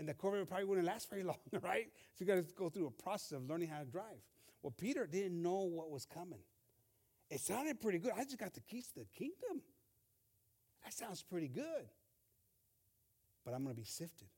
And 0.00 0.08
the 0.08 0.14
Corvette 0.14 0.48
probably 0.48 0.64
wouldn't 0.64 0.86
last 0.86 1.08
very 1.08 1.22
long, 1.30 1.36
right? 1.62 1.86
So 2.16 2.24
you 2.24 2.26
got 2.26 2.36
to 2.36 2.54
go 2.54 2.68
through 2.68 2.88
a 2.88 3.02
process 3.02 3.36
of 3.36 3.48
learning 3.48 3.68
how 3.68 3.78
to 3.78 3.84
drive. 3.84 4.18
Well, 4.62 4.74
Peter 4.76 5.06
didn't 5.06 5.40
know 5.40 5.60
what 5.60 5.90
was 5.90 6.04
coming. 6.04 6.40
It 7.30 7.40
sounded 7.40 7.80
pretty 7.80 7.98
good. 7.98 8.12
I 8.16 8.24
just 8.24 8.38
got 8.38 8.52
the 8.52 8.60
keys 8.60 8.88
to 8.94 9.00
the 9.00 9.06
kingdom. 9.14 9.62
That 10.82 10.92
sounds 10.92 11.22
pretty 11.22 11.46
good 11.46 11.86
but 13.44 13.54
I'm 13.54 13.62
going 13.64 13.74
to 13.74 13.80
be 13.80 13.86
sifted. 13.86 14.28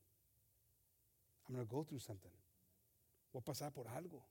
I'm 1.47 1.55
going 1.55 1.67
to 1.67 1.71
go 1.71 1.83
through 1.83 1.99
something. 1.99 2.31
Voy 3.31 3.39
a 3.39 3.41
pasar 3.41 3.73
por 3.73 3.85
algo. 3.87 4.21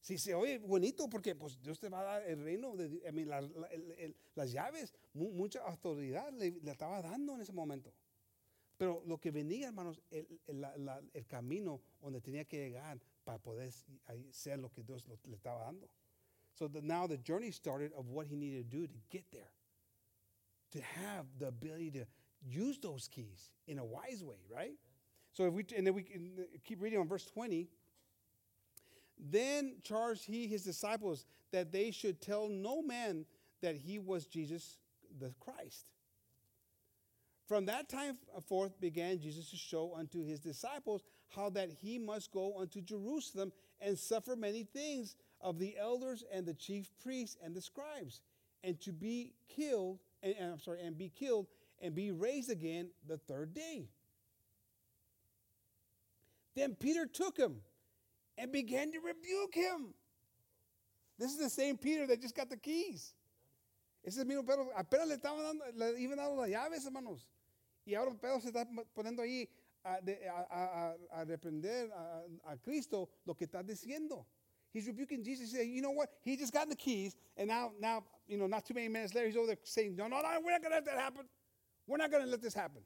Si 0.00 0.16
se 0.16 0.32
oye 0.32 0.58
bonito 0.58 1.08
porque 1.08 1.34
pues 1.34 1.60
Dios 1.60 1.78
te 1.78 1.88
va 1.88 2.00
a 2.00 2.04
dar 2.04 2.22
el 2.22 2.42
reino, 2.42 2.76
de, 2.76 3.02
I 3.06 3.12
mean, 3.12 3.28
la, 3.28 3.40
la, 3.40 3.66
el, 3.66 3.94
el, 3.98 4.16
las 4.34 4.52
llaves, 4.52 4.92
mu, 5.12 5.30
mucha 5.32 5.60
autoridad 5.60 6.32
le, 6.32 6.52
le, 6.62 6.70
estaba 6.70 7.02
dando 7.02 7.34
en 7.34 7.40
ese 7.40 7.52
momento. 7.52 7.92
Pero 8.78 9.02
lo 9.06 9.18
que 9.18 9.32
venía, 9.32 9.68
hermanos, 9.68 10.00
el, 10.10 10.26
la, 10.60 11.00
el, 11.12 11.26
camino 11.26 11.80
donde 12.00 12.20
tenía 12.20 12.44
que 12.44 12.56
llegar 12.56 13.00
para 13.24 13.38
poder 13.38 13.72
ser 14.30 14.58
lo 14.58 14.70
que 14.70 14.84
Dios 14.84 15.04
le 15.08 15.36
estaba 15.36 15.64
dando. 15.64 15.88
So 16.54 16.68
the, 16.68 16.80
now 16.80 17.06
the 17.06 17.18
journey 17.18 17.50
started 17.50 17.92
of 17.96 18.08
what 18.08 18.26
he 18.26 18.36
needed 18.36 18.70
to 18.70 18.76
do 18.76 18.86
to 18.86 18.98
get 19.10 19.24
there. 19.32 19.50
To 20.72 20.80
have 20.80 21.26
the 21.38 21.48
ability 21.48 21.90
to 21.92 22.06
use 22.40 22.78
those 22.78 23.08
keys 23.08 23.50
in 23.66 23.78
a 23.78 23.84
wise 23.84 24.22
way, 24.22 24.36
right? 24.48 24.74
So 25.32 25.46
if 25.46 25.54
we 25.54 25.64
and 25.76 25.86
then 25.86 25.94
we 25.94 26.04
keep 26.64 26.80
reading 26.80 26.98
on 26.98 27.08
verse 27.08 27.24
20. 27.24 27.68
Then 29.18 29.76
charged 29.82 30.24
he 30.24 30.46
his 30.46 30.62
disciples 30.62 31.26
that 31.50 31.72
they 31.72 31.90
should 31.90 32.20
tell 32.20 32.48
no 32.48 32.82
man 32.82 33.24
that 33.60 33.74
he 33.74 33.98
was 33.98 34.26
Jesus 34.26 34.78
the 35.18 35.34
Christ. 35.40 35.86
From 37.48 37.64
that 37.64 37.88
time 37.88 38.18
uh, 38.36 38.42
forth 38.42 38.78
began 38.78 39.18
Jesus 39.18 39.50
to 39.50 39.56
show 39.56 39.94
unto 39.96 40.22
his 40.22 40.38
disciples 40.38 41.02
how 41.34 41.48
that 41.50 41.70
he 41.70 41.98
must 41.98 42.30
go 42.30 42.58
unto 42.60 42.82
Jerusalem 42.82 43.52
and 43.80 43.98
suffer 43.98 44.36
many 44.36 44.64
things 44.64 45.16
of 45.40 45.58
the 45.58 45.74
elders 45.78 46.22
and 46.30 46.44
the 46.44 46.52
chief 46.52 46.90
priests 47.02 47.38
and 47.42 47.54
the 47.54 47.62
scribes, 47.62 48.20
and 48.62 48.78
to 48.82 48.92
be 48.92 49.32
killed, 49.48 49.98
and, 50.22 50.34
and 50.38 50.52
I'm 50.52 50.58
sorry, 50.58 50.82
and 50.82 50.98
be 50.98 51.08
killed 51.08 51.46
and 51.80 51.94
be 51.94 52.10
raised 52.10 52.50
again 52.50 52.90
the 53.06 53.16
third 53.16 53.54
day. 53.54 53.88
Then 56.54 56.74
Peter 56.74 57.06
took 57.06 57.38
him 57.38 57.56
and 58.36 58.52
began 58.52 58.92
to 58.92 58.98
rebuke 58.98 59.54
him. 59.54 59.94
This 61.18 61.30
is 61.30 61.38
the 61.38 61.48
same 61.48 61.78
Peter 61.78 62.06
that 62.08 62.20
just 62.20 62.36
got 62.36 62.50
the 62.50 62.56
keys. 62.56 63.14
Ese 64.04 64.18
mismo 64.18 64.46
Pedro. 64.46 64.68
Apenas 64.76 65.08
le 65.08 65.16
estaban 65.16 65.42
dando, 65.42 65.64
le 65.74 65.86
iban 65.98 66.16
dando 66.16 66.34
las 66.34 66.48
llaves, 66.48 66.84
hermanos. 66.84 67.26
Y 67.88 67.94
ahora 67.94 68.12
Pedro 68.20 68.38
se 68.40 68.48
está 68.48 68.66
poniendo 68.94 69.22
ahí 69.22 69.48
a, 69.82 69.98
a, 70.50 70.94
a, 71.10 71.20
a 71.20 71.24
reprender 71.24 71.90
a, 72.44 72.56
Cristo 72.58 73.08
lo 73.24 73.34
que 73.34 73.46
está 73.46 73.62
diciendo. 73.62 74.26
He's 74.70 74.86
rebuking 74.86 75.24
Jesus. 75.24 75.50
He 75.50 75.56
said, 75.56 75.66
you 75.66 75.80
know 75.80 75.92
what? 75.92 76.10
He 76.22 76.36
just 76.36 76.52
got 76.52 76.68
the 76.68 76.76
keys, 76.76 77.16
and 77.38 77.48
now, 77.48 77.72
now, 77.80 78.04
you 78.26 78.36
know, 78.36 78.46
not 78.46 78.66
too 78.66 78.74
many 78.74 78.88
minutes 78.88 79.14
later, 79.14 79.26
he's 79.28 79.36
over 79.36 79.46
there 79.46 79.56
saying, 79.62 79.96
no, 79.96 80.06
no, 80.06 80.20
no, 80.20 80.28
we're 80.44 80.52
not 80.52 80.60
going 80.60 80.72
to 80.72 80.76
let 80.76 80.84
that 80.84 80.98
happen. 80.98 81.24
We're 81.86 81.96
not 81.96 82.10
going 82.10 82.24
to 82.24 82.30
let 82.30 82.42
this 82.42 82.52
happen. 82.52 82.82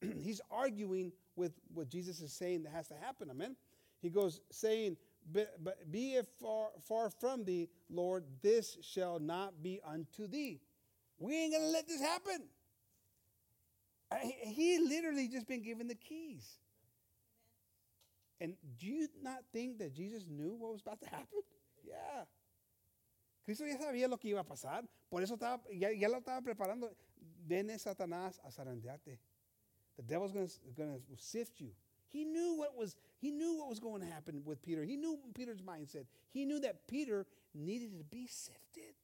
he's 0.22 0.40
arguing 0.50 1.12
with 1.36 1.52
what 1.74 1.90
Jesus 1.90 2.22
is 2.22 2.32
saying 2.32 2.62
that 2.62 2.72
has 2.72 2.88
to 2.88 2.94
happen. 2.94 3.28
Amen. 3.30 3.54
He 4.00 4.08
goes 4.08 4.40
saying, 4.50 4.96
but, 5.30 5.62
but 5.62 5.92
be 5.92 6.14
it 6.14 6.26
far, 6.40 6.68
far 6.88 7.10
from 7.10 7.44
thee, 7.44 7.68
Lord, 7.90 8.24
this 8.42 8.78
shall 8.80 9.18
not 9.18 9.62
be 9.62 9.78
unto 9.86 10.26
thee. 10.26 10.62
We 11.18 11.36
ain't 11.36 11.52
going 11.52 11.64
to 11.64 11.70
let 11.70 11.86
this 11.86 12.00
happen. 12.00 12.48
He 14.18 14.78
literally 14.78 15.28
just 15.28 15.46
been 15.46 15.62
given 15.62 15.86
the 15.88 15.94
keys. 15.94 16.58
And 18.40 18.54
do 18.78 18.86
you 18.86 19.08
not 19.22 19.44
think 19.52 19.78
that 19.78 19.94
Jesus 19.94 20.24
knew 20.28 20.56
what 20.58 20.72
was 20.72 20.80
about 20.80 21.00
to 21.02 21.08
happen? 21.08 21.42
Yeah. 21.84 22.24
Cristo 23.44 23.64
ya 23.64 23.76
sabía 23.76 24.08
lo 24.08 24.16
que 24.16 24.30
iba 24.30 24.40
a 24.40 24.44
pasar. 24.44 24.86
Por 25.10 25.22
eso 25.22 25.36
estaba, 25.36 25.60
ya, 25.72 25.90
ya 25.90 26.08
lo 26.08 26.20
estaba 26.20 26.42
preparando. 26.42 26.90
Viene 27.46 27.78
Satanás 27.78 28.38
a 28.44 28.50
zarandearte. 28.50 29.18
The 29.96 30.02
devil's 30.02 30.32
going 30.32 30.46
to 30.46 31.02
sift 31.16 31.60
you. 31.60 31.70
He 32.08 32.24
knew 32.24 32.56
what 32.56 32.76
was 32.76 32.96
he 33.20 33.30
knew 33.30 33.58
what 33.58 33.68
was 33.68 33.78
going 33.78 34.00
to 34.00 34.06
happen 34.06 34.42
with 34.44 34.62
Peter. 34.62 34.82
He 34.82 34.96
knew 34.96 35.18
Peter's 35.34 35.60
mindset. 35.60 36.06
He 36.30 36.44
knew 36.44 36.60
that 36.60 36.86
Peter 36.88 37.26
needed 37.54 37.96
to 37.98 38.04
be 38.04 38.26
sifted. 38.26 38.94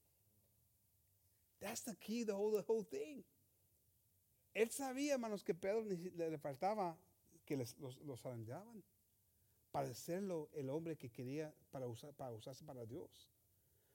That's 1.61 1.83
the 1.83 1.95
key, 1.97 2.25
the 2.25 2.35
whole 2.35 2.53
the 2.53 2.63
whole 2.63 2.83
thing. 2.83 3.25
Él 4.57 4.71
sabía, 4.71 5.13
hermanos, 5.13 5.45
que 5.45 5.55
Pedro 5.55 5.85
le, 5.85 6.39
faltaba 6.39 6.97
que 7.45 7.59
les, 7.59 7.77
los, 7.79 8.01
los 8.01 8.19
zarandeaban 8.23 8.83
para 9.71 9.93
serlo 9.93 10.49
el 10.55 10.71
hombre 10.71 10.97
que 10.97 11.11
quería 11.11 11.53
para, 11.71 11.87
usar, 11.87 12.15
para 12.15 12.33
usarse 12.33 12.65
para 12.65 12.87
Dios. 12.87 13.29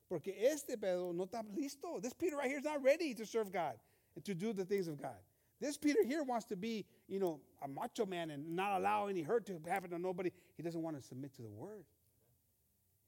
Porque 0.07 0.51
este 0.51 0.77
Pedro 0.77 1.13
no 1.13 1.23
está 1.23 1.43
listo. 1.55 1.99
This 1.99 2.13
Peter 2.13 2.37
right 2.37 2.47
here 2.47 2.59
is 2.59 2.63
not 2.63 2.83
ready 2.83 3.15
to 3.15 3.25
serve 3.25 3.51
God 3.51 3.79
and 4.15 4.23
to 4.23 4.35
do 4.35 4.53
the 4.53 4.63
things 4.63 4.87
of 4.87 5.01
God. 5.01 5.17
This 5.59 5.77
Peter 5.77 6.03
here 6.05 6.21
wants 6.21 6.45
to 6.45 6.55
be, 6.55 6.85
you 7.07 7.19
know, 7.19 7.39
a 7.63 7.67
macho 7.67 8.05
man 8.05 8.29
and 8.29 8.55
not 8.55 8.77
allow 8.77 9.07
any 9.07 9.23
hurt 9.23 9.47
to 9.47 9.59
happen 9.67 9.89
to 9.89 9.97
nobody. 9.97 10.29
He 10.57 10.61
doesn't 10.61 10.83
want 10.83 10.95
to 10.95 11.01
submit 11.01 11.33
to 11.37 11.41
the 11.41 11.49
word. 11.49 11.85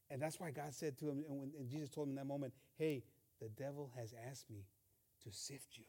And 0.09 0.19
that's 0.19 0.39
why 0.39 0.49
God 0.49 0.73
said 0.73 0.97
to 0.99 1.09
him, 1.09 1.23
and, 1.29 1.39
when, 1.39 1.51
and 1.59 1.69
Jesus 1.69 1.89
told 1.89 2.07
him 2.07 2.13
in 2.13 2.15
that 2.15 2.25
moment, 2.25 2.53
hey, 2.79 3.03
the 3.39 3.49
devil 3.49 3.91
has 3.95 4.15
asked 4.27 4.49
me 4.49 4.65
to 5.23 5.31
sift 5.31 5.77
you. 5.77 5.85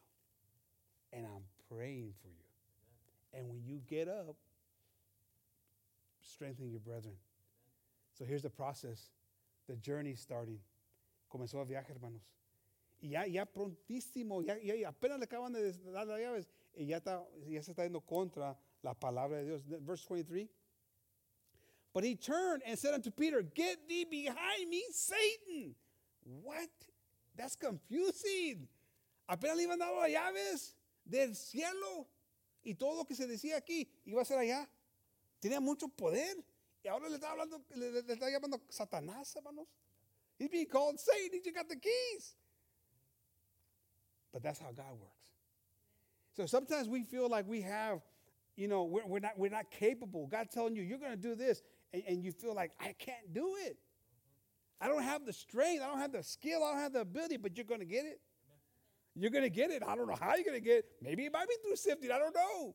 And 1.10 1.24
I'm 1.24 1.44
praying 1.74 2.12
for 2.22 2.28
you. 2.28 3.38
And 3.38 3.48
when 3.48 3.62
you 3.64 3.80
get 3.88 4.08
up, 4.08 4.36
strengthen 6.22 6.70
your 6.70 6.80
brethren. 6.80 7.16
So 8.18 8.24
here's 8.24 8.42
the 8.42 8.50
process. 8.50 9.10
The 9.68 9.76
journey 9.76 10.14
starting. 10.14 10.58
Comenzó 11.32 11.60
a 11.60 11.64
viaje, 11.64 11.90
hermanos. 11.90 12.22
Y 13.02 13.10
ya, 13.10 13.24
ya 13.24 13.44
prontísimo, 13.44 14.44
ya, 14.44 14.56
ya, 14.62 14.88
apenas 14.88 15.18
le 15.18 15.26
acaban 15.26 15.52
de 15.52 15.72
dar 15.92 16.06
las 16.06 16.18
llaves, 16.18 16.46
y 16.76 16.86
ya, 16.86 16.98
está, 16.98 17.22
ya 17.48 17.60
se 17.62 17.72
está 17.72 17.82
yendo 17.82 18.00
contra 18.00 18.56
la 18.82 18.94
palabra 18.94 19.38
de 19.38 19.44
Dios. 19.44 19.62
Verse 19.62 20.04
23. 20.04 20.48
But 21.92 22.04
he 22.04 22.14
turned 22.14 22.62
and 22.66 22.78
said 22.78 22.94
unto 22.94 23.10
Peter, 23.10 23.42
Get 23.42 23.88
thee 23.88 24.04
behind 24.04 24.68
me, 24.68 24.84
Satan. 24.90 25.74
What? 26.42 26.70
That's 27.36 27.56
confusing. 27.56 28.68
Apenas 29.28 29.56
le 29.56 29.64
iban 29.64 29.78
dando 29.78 30.00
las 30.00 30.10
llaves 30.10 30.74
del 31.04 31.34
cielo 31.36 32.08
y 32.62 32.74
todo 32.74 32.96
lo 32.96 33.04
que 33.04 33.14
se 33.14 33.26
decía 33.26 33.56
aquí 33.56 33.88
iba 34.04 34.22
a 34.22 34.24
ser 34.24 34.38
allá. 34.38 34.68
Tenía 35.40 35.60
mucho 35.60 35.88
poder. 35.88 36.36
Y 36.82 36.88
ahora 36.88 37.08
le 37.08 37.16
está 37.16 37.30
hablando, 37.30 37.62
le, 37.74 37.90
le, 37.90 38.12
está 38.12 38.30
llamando 38.30 38.60
Satanás, 38.68 39.34
hermanos. 39.36 39.66
He's 40.38 40.50
being 40.50 40.66
called 40.66 40.98
Satan. 40.98 41.40
He 41.42 41.50
got 41.50 41.68
the 41.68 41.76
keys. 41.76 42.36
But 44.32 44.42
that's 44.42 44.58
how 44.58 44.72
God 44.72 44.98
works. 45.00 45.30
So 46.36 46.46
sometimes 46.46 46.88
we 46.88 47.04
feel 47.04 47.28
like 47.28 47.46
we 47.46 47.62
have, 47.62 48.00
you 48.56 48.66
know, 48.66 48.82
we're, 48.82 49.06
we're 49.06 49.20
not, 49.20 49.38
we're 49.38 49.50
not 49.50 49.70
capable. 49.70 50.26
God 50.26 50.50
telling 50.50 50.74
you, 50.74 50.82
you're 50.82 50.98
going 50.98 51.12
to 51.12 51.16
do 51.16 51.36
this, 51.36 51.62
and, 51.92 52.02
and 52.08 52.24
you 52.24 52.32
feel 52.32 52.54
like, 52.54 52.72
I 52.80 52.92
can't 52.98 53.32
do 53.32 53.54
it. 53.60 53.78
I 54.80 54.88
don't 54.88 55.04
have 55.04 55.24
the 55.24 55.32
strength, 55.32 55.82
I 55.82 55.86
don't 55.86 56.00
have 56.00 56.12
the 56.12 56.22
skill, 56.22 56.64
I 56.64 56.72
don't 56.72 56.80
have 56.80 56.92
the 56.92 57.00
ability, 57.02 57.36
but 57.36 57.56
you're 57.56 57.64
going 57.64 57.80
to 57.80 57.86
get 57.86 58.04
it. 58.04 58.20
You're 59.16 59.30
going 59.30 59.44
to 59.44 59.50
get 59.50 59.70
it. 59.70 59.82
I 59.86 59.94
don't 59.94 60.08
know 60.08 60.16
how 60.20 60.34
you're 60.34 60.44
going 60.44 60.60
to 60.60 60.64
get 60.64 60.78
it. 60.78 60.86
Maybe 61.00 61.24
it 61.24 61.32
might 61.32 61.48
be 61.48 61.54
through 61.62 61.76
sifting. 61.76 62.10
I 62.10 62.18
don't 62.18 62.34
know. 62.34 62.74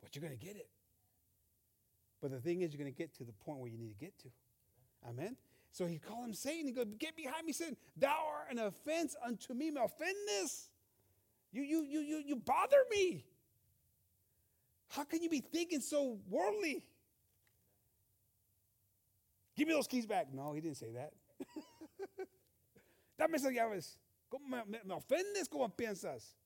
But 0.00 0.14
you're 0.14 0.22
going 0.22 0.38
to 0.38 0.44
get 0.44 0.56
it. 0.56 0.68
But 2.22 2.30
the 2.30 2.40
thing 2.40 2.62
is, 2.62 2.72
you're 2.72 2.82
going 2.82 2.92
to 2.92 2.96
get 2.96 3.14
to 3.16 3.24
the 3.24 3.32
point 3.32 3.58
where 3.58 3.70
you 3.70 3.78
need 3.78 3.88
to 3.88 4.04
get 4.04 4.16
to. 4.20 4.28
Amen. 5.08 5.36
So 5.72 5.86
he 5.86 5.98
called 5.98 6.24
him 6.24 6.34
Satan. 6.34 6.66
He 6.66 6.72
goes, 6.72 6.86
Get 6.98 7.16
behind 7.16 7.44
me, 7.44 7.52
Satan. 7.52 7.76
Thou 7.96 8.08
art 8.08 8.50
an 8.50 8.58
offense 8.58 9.14
unto 9.24 9.52
me. 9.54 9.70
My 9.70 9.82
offendness. 9.82 10.70
You, 11.52 11.62
you, 11.62 11.82
you, 11.82 12.00
you, 12.00 12.22
you 12.26 12.36
bother 12.36 12.78
me. 12.90 13.24
How 14.88 15.04
can 15.04 15.22
you 15.22 15.28
be 15.28 15.40
thinking 15.40 15.80
so 15.80 16.18
worldly? 16.28 16.84
Give 19.56 19.66
me 19.66 19.74
those 19.74 19.86
keys 19.86 20.06
back. 20.06 20.32
No, 20.32 20.52
he 20.52 20.60
didn't 20.60 20.76
say 20.76 20.90
that. 20.92 21.12
Dame 23.18 23.34
esas 23.34 23.54
llaves. 23.54 23.96
¿Cómo 24.28 24.46
me, 24.46 24.64
me, 24.64 24.84
me, 24.84 24.94
ofendes 24.94 25.48
como 25.48 25.68
piensas? 25.74 26.36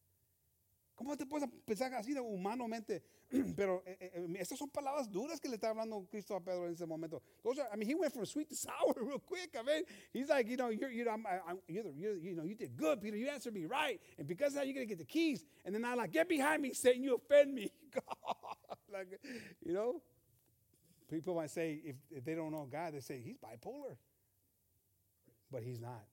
¿Cómo 0.94 1.16
te 1.16 1.24
puedes 1.24 1.48
pensar 1.64 1.94
así 1.94 2.14
humanamente? 2.18 3.02
Pero 3.56 3.82
eh, 3.86 3.96
eh, 4.00 4.10
eh, 4.14 4.36
estas 4.38 4.58
son 4.58 4.68
palabras 4.68 5.10
duras 5.10 5.40
que 5.40 5.48
le 5.48 5.54
está 5.54 5.70
hablando 5.70 6.06
Cristo 6.10 6.36
a 6.36 6.44
Pedro 6.44 6.66
en 6.66 6.74
ese 6.74 6.84
momento. 6.84 7.22
Are, 7.42 7.68
I 7.72 7.76
mean, 7.76 7.88
he 7.88 7.94
went 7.94 8.12
from 8.12 8.26
sweet 8.26 8.50
to 8.50 8.54
sour 8.54 8.92
real 9.00 9.18
quick. 9.18 9.56
I 9.58 9.62
mean, 9.62 9.84
he's 10.12 10.28
like, 10.28 10.46
you 10.46 10.58
know, 10.58 10.68
you're, 10.68 10.90
you're, 10.90 11.08
I'm, 11.08 11.24
I'm, 11.26 11.58
you're, 11.68 11.84
you're, 11.96 12.16
you 12.16 12.36
know, 12.36 12.42
you 12.42 12.54
did 12.54 12.76
good, 12.76 13.00
Peter. 13.00 13.16
You 13.16 13.28
answered 13.30 13.54
me 13.54 13.64
right, 13.64 13.98
and 14.18 14.28
because 14.28 14.48
of 14.48 14.56
that, 14.56 14.66
you're 14.66 14.74
gonna 14.74 14.84
get 14.84 14.98
the 14.98 15.06
keys. 15.06 15.46
And 15.64 15.74
then 15.74 15.86
I'm 15.86 15.96
like, 15.96 16.12
get 16.12 16.28
behind 16.28 16.60
me, 16.60 16.74
Satan. 16.74 17.02
You 17.02 17.14
offend 17.14 17.54
me. 17.54 17.72
like, 18.92 19.18
you 19.64 19.72
know, 19.72 20.02
people 21.08 21.34
might 21.34 21.50
say 21.50 21.80
if, 21.82 21.96
if 22.10 22.24
they 22.24 22.34
don't 22.34 22.52
know 22.52 22.68
God, 22.70 22.92
they 22.92 23.00
say 23.00 23.20
he's 23.24 23.38
bipolar, 23.38 23.96
but 25.50 25.62
he's 25.62 25.80
not, 25.80 26.04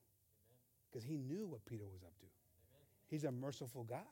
because 0.90 1.04
he 1.04 1.16
knew 1.16 1.46
what 1.46 1.64
Peter 1.64 1.86
was 1.86 2.02
up 2.02 2.16
to. 2.18 2.26
He's 3.08 3.24
a 3.24 3.32
merciful 3.32 3.84
God. 3.84 4.04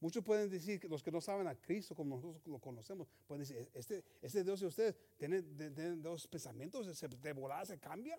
Muchos 0.00 0.22
pueden 0.22 0.48
decir, 0.48 0.80
los 0.88 1.02
que 1.02 1.10
no 1.10 1.20
saben 1.20 1.48
a 1.48 1.56
Cristo 1.56 1.94
como 1.94 2.16
nosotros 2.16 2.40
lo 2.46 2.60
conocemos, 2.60 3.08
pueden 3.26 3.40
decir, 3.40 3.68
este, 3.74 4.04
este 4.22 4.44
Dios 4.44 4.60
de 4.60 4.66
ustedes 4.66 4.94
tiene, 5.16 5.42
tiene 5.42 5.96
dos 5.96 6.28
pensamientos, 6.28 6.86
de 7.20 7.32
volada 7.32 7.64
se 7.64 7.78
cambia. 7.78 8.16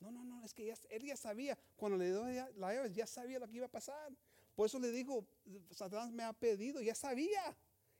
No, 0.00 0.10
no, 0.10 0.24
no, 0.24 0.44
es 0.44 0.52
que 0.52 0.66
ya, 0.66 0.74
él 0.90 1.02
ya 1.04 1.16
sabía, 1.16 1.56
cuando 1.76 1.96
le 1.96 2.06
dio 2.06 2.26
la 2.56 2.74
llave, 2.74 2.92
ya 2.92 3.06
sabía 3.06 3.38
lo 3.38 3.46
que 3.46 3.58
iba 3.58 3.66
a 3.66 3.70
pasar. 3.70 4.12
Por 4.56 4.66
eso 4.66 4.80
le 4.80 4.90
dijo, 4.90 5.24
Satanás 5.70 6.10
me 6.10 6.24
ha 6.24 6.32
pedido, 6.32 6.82
ya 6.82 6.94
sabía. 6.94 7.56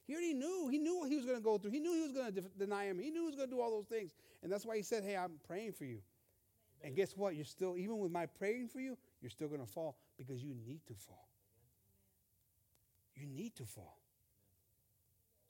He 0.07 0.15
already 0.15 0.35
knew. 0.35 0.69
He 0.69 0.79
knew 0.79 0.99
what 0.99 1.09
he 1.09 1.17
was 1.17 1.25
going 1.25 1.39
to 1.39 1.43
go 1.43 1.59
through. 1.59 1.71
He 1.71 1.79
knew 1.79 1.95
he 1.95 2.03
was 2.03 2.13
going 2.13 2.35
to 2.35 2.41
deny 2.59 2.87
him. 2.87 2.99
He 2.99 3.11
knew 3.11 3.21
he 3.23 3.27
was 3.27 3.37
going 3.37 3.49
to 3.49 3.55
do 3.55 3.61
all 3.63 3.71
those 3.71 3.87
things. 3.87 4.15
And 4.43 4.51
that's 4.51 4.67
why 4.67 4.77
he 4.77 4.83
said, 4.83 5.05
hey, 5.05 5.17
I'm 5.17 5.39
praying 5.47 5.73
for 5.73 5.85
you. 5.85 6.03
And 6.83 6.97
guess 6.97 7.17
what? 7.17 7.35
You're 7.35 7.45
still, 7.45 7.77
even 7.77 7.99
with 7.99 8.11
my 8.11 8.27
praying 8.27 8.69
for 8.69 8.81
you, 8.81 8.99
you're 9.21 9.31
still 9.31 9.49
going 9.49 9.61
to 9.61 9.71
fall 9.71 9.97
because 10.17 10.43
you 10.43 10.55
need 10.67 10.85
to 10.87 10.95
fall. 10.95 11.29
You 13.15 13.27
need 13.27 13.55
to 13.57 13.65
fall 13.65 13.99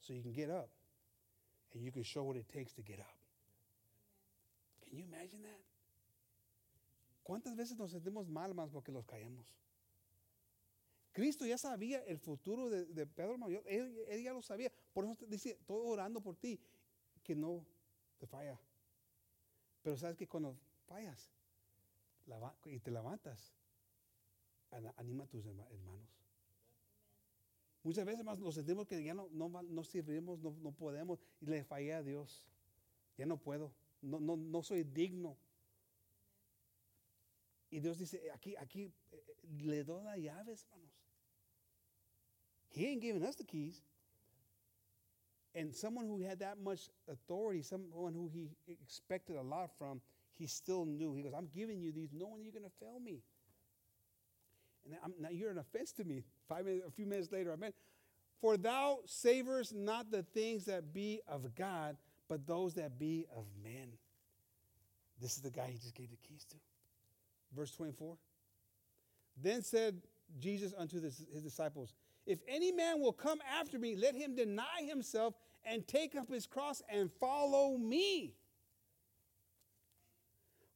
so 0.01 0.13
you 0.13 0.21
can 0.21 0.33
get 0.33 0.49
up 0.49 0.69
and 1.73 1.83
you 1.83 1.91
can 1.91 2.03
show 2.03 2.23
what 2.23 2.35
it 2.35 2.47
takes 2.49 2.73
to 2.73 2.81
get 2.81 2.99
up. 2.99 3.15
Can 4.87 4.97
you 4.97 5.05
imagine 5.05 5.41
that? 5.43 5.59
¿Cuántas 7.23 7.55
veces 7.55 7.77
nos 7.77 7.91
sentimos 7.91 8.27
mal 8.27 8.53
más 8.53 8.69
porque 8.69 8.91
los 8.91 9.05
caemos? 9.05 9.45
Cristo 11.13 11.45
ya 11.45 11.57
sabía 11.57 12.03
el 12.05 12.17
futuro 12.17 12.69
de, 12.69 12.85
de 12.85 13.05
Pedro 13.05 13.37
Mayor, 13.37 13.63
él, 13.65 13.95
él, 14.09 14.23
ya 14.23 14.33
lo 14.33 14.41
sabía. 14.41 14.71
Por 14.93 15.05
eso 15.05 15.15
te 15.15 15.27
dice, 15.27 15.51
estoy 15.51 15.79
orando 15.85 16.19
por 16.21 16.35
ti, 16.35 16.59
que 17.23 17.35
no 17.35 17.65
te 18.19 18.27
falla. 18.27 18.59
Pero 19.83 19.95
sabes 19.95 20.17
que 20.17 20.27
cuando 20.27 20.57
fallas 20.83 21.31
y 22.65 22.79
te 22.79 22.91
levantas, 22.91 23.53
anima 24.97 25.25
a 25.25 25.27
tus 25.27 25.45
hermanos. 25.45 26.09
Muchas 27.83 28.05
veces 28.05 28.23
más 28.23 28.39
nos 28.39 28.55
sentimos 28.55 28.87
que 28.87 29.03
ya 29.03 29.13
no, 29.13 29.27
no, 29.31 29.49
no 29.49 29.61
no, 29.61 30.37
no, 30.61 30.71
podemos, 30.71 31.19
y 31.41 31.45
le 31.47 31.63
fallé 31.63 31.93
a 31.93 32.01
Dios. 32.01 32.45
Ya 33.17 33.25
no 33.25 33.37
puedo, 33.37 33.73
no, 34.01 34.19
no, 34.19 34.37
no 34.37 34.63
soy 34.63 34.83
digno. 34.83 35.37
Y 37.69 37.81
Dios 37.81 37.97
dice, 37.97 38.31
aquí, 38.31 38.55
aquí 38.55 38.93
eh, 39.11 39.23
eh, 39.27 39.63
le 39.63 39.83
doy 39.83 40.03
las 40.03 40.17
llaves, 40.17 40.65
hermanos. 40.71 40.93
He 42.69 42.87
ain't 42.87 43.01
giving 43.01 43.23
us 43.23 43.35
the 43.35 43.43
keys. 43.43 43.83
And 45.53 45.75
someone 45.75 46.07
who 46.07 46.19
had 46.19 46.39
that 46.39 46.57
much 46.57 46.89
authority, 47.07 47.61
someone 47.61 48.13
who 48.13 48.27
he 48.29 48.49
expected 48.67 49.35
a 49.35 49.43
lot 49.43 49.69
from, 49.77 50.01
he 50.37 50.47
still 50.47 50.85
knew. 50.85 51.13
He 51.13 51.21
goes, 51.21 51.33
I'm 51.35 51.49
giving 51.55 51.79
you 51.79 51.91
these 51.91 52.09
knowing 52.13 52.43
you're 52.43 52.53
going 52.53 52.65
to 52.65 52.85
fail 52.85 52.99
me. 52.99 53.21
And 54.85 54.95
I'm, 55.03 55.13
now 55.19 55.29
you're 55.29 55.51
an 55.51 55.59
offense 55.59 55.91
to 55.93 56.03
me. 56.03 56.23
Five 56.49 56.65
minutes, 56.65 56.85
a 56.87 56.91
few 56.91 57.05
minutes 57.05 57.31
later, 57.31 57.53
I 57.53 57.55
meant, 57.55 57.75
for 58.41 58.57
thou 58.57 58.99
savors 59.05 59.73
not 59.73 60.11
the 60.11 60.23
things 60.23 60.65
that 60.65 60.93
be 60.93 61.21
of 61.27 61.55
God, 61.55 61.95
but 62.27 62.45
those 62.45 62.73
that 62.73 62.99
be 62.99 63.25
of 63.35 63.45
men. 63.63 63.87
This 65.21 65.35
is 65.35 65.41
the 65.41 65.51
guy 65.51 65.67
he 65.71 65.77
just 65.77 65.95
gave 65.95 66.09
the 66.09 66.17
keys 66.27 66.45
to. 66.49 66.55
Verse 67.55 67.71
24. 67.71 68.17
Then 69.41 69.61
said 69.61 70.01
Jesus 70.39 70.73
unto 70.77 71.01
his 71.01 71.25
disciples, 71.43 71.93
If 72.25 72.39
any 72.47 72.71
man 72.71 72.99
will 72.99 73.13
come 73.13 73.39
after 73.59 73.79
me, 73.79 73.95
let 73.95 74.15
him 74.15 74.35
deny 74.35 74.83
himself 74.85 75.35
and 75.63 75.87
take 75.87 76.15
up 76.15 76.29
his 76.29 76.45
cross 76.45 76.81
and 76.89 77.09
follow 77.19 77.77
me. 77.77 78.35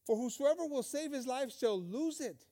For 0.08 0.16
whosoever 0.16 0.66
will 0.66 0.84
save 0.84 1.12
his 1.12 1.28
life 1.28 1.52
shall 1.52 1.82
lose 1.82 2.22
it, 2.22 2.46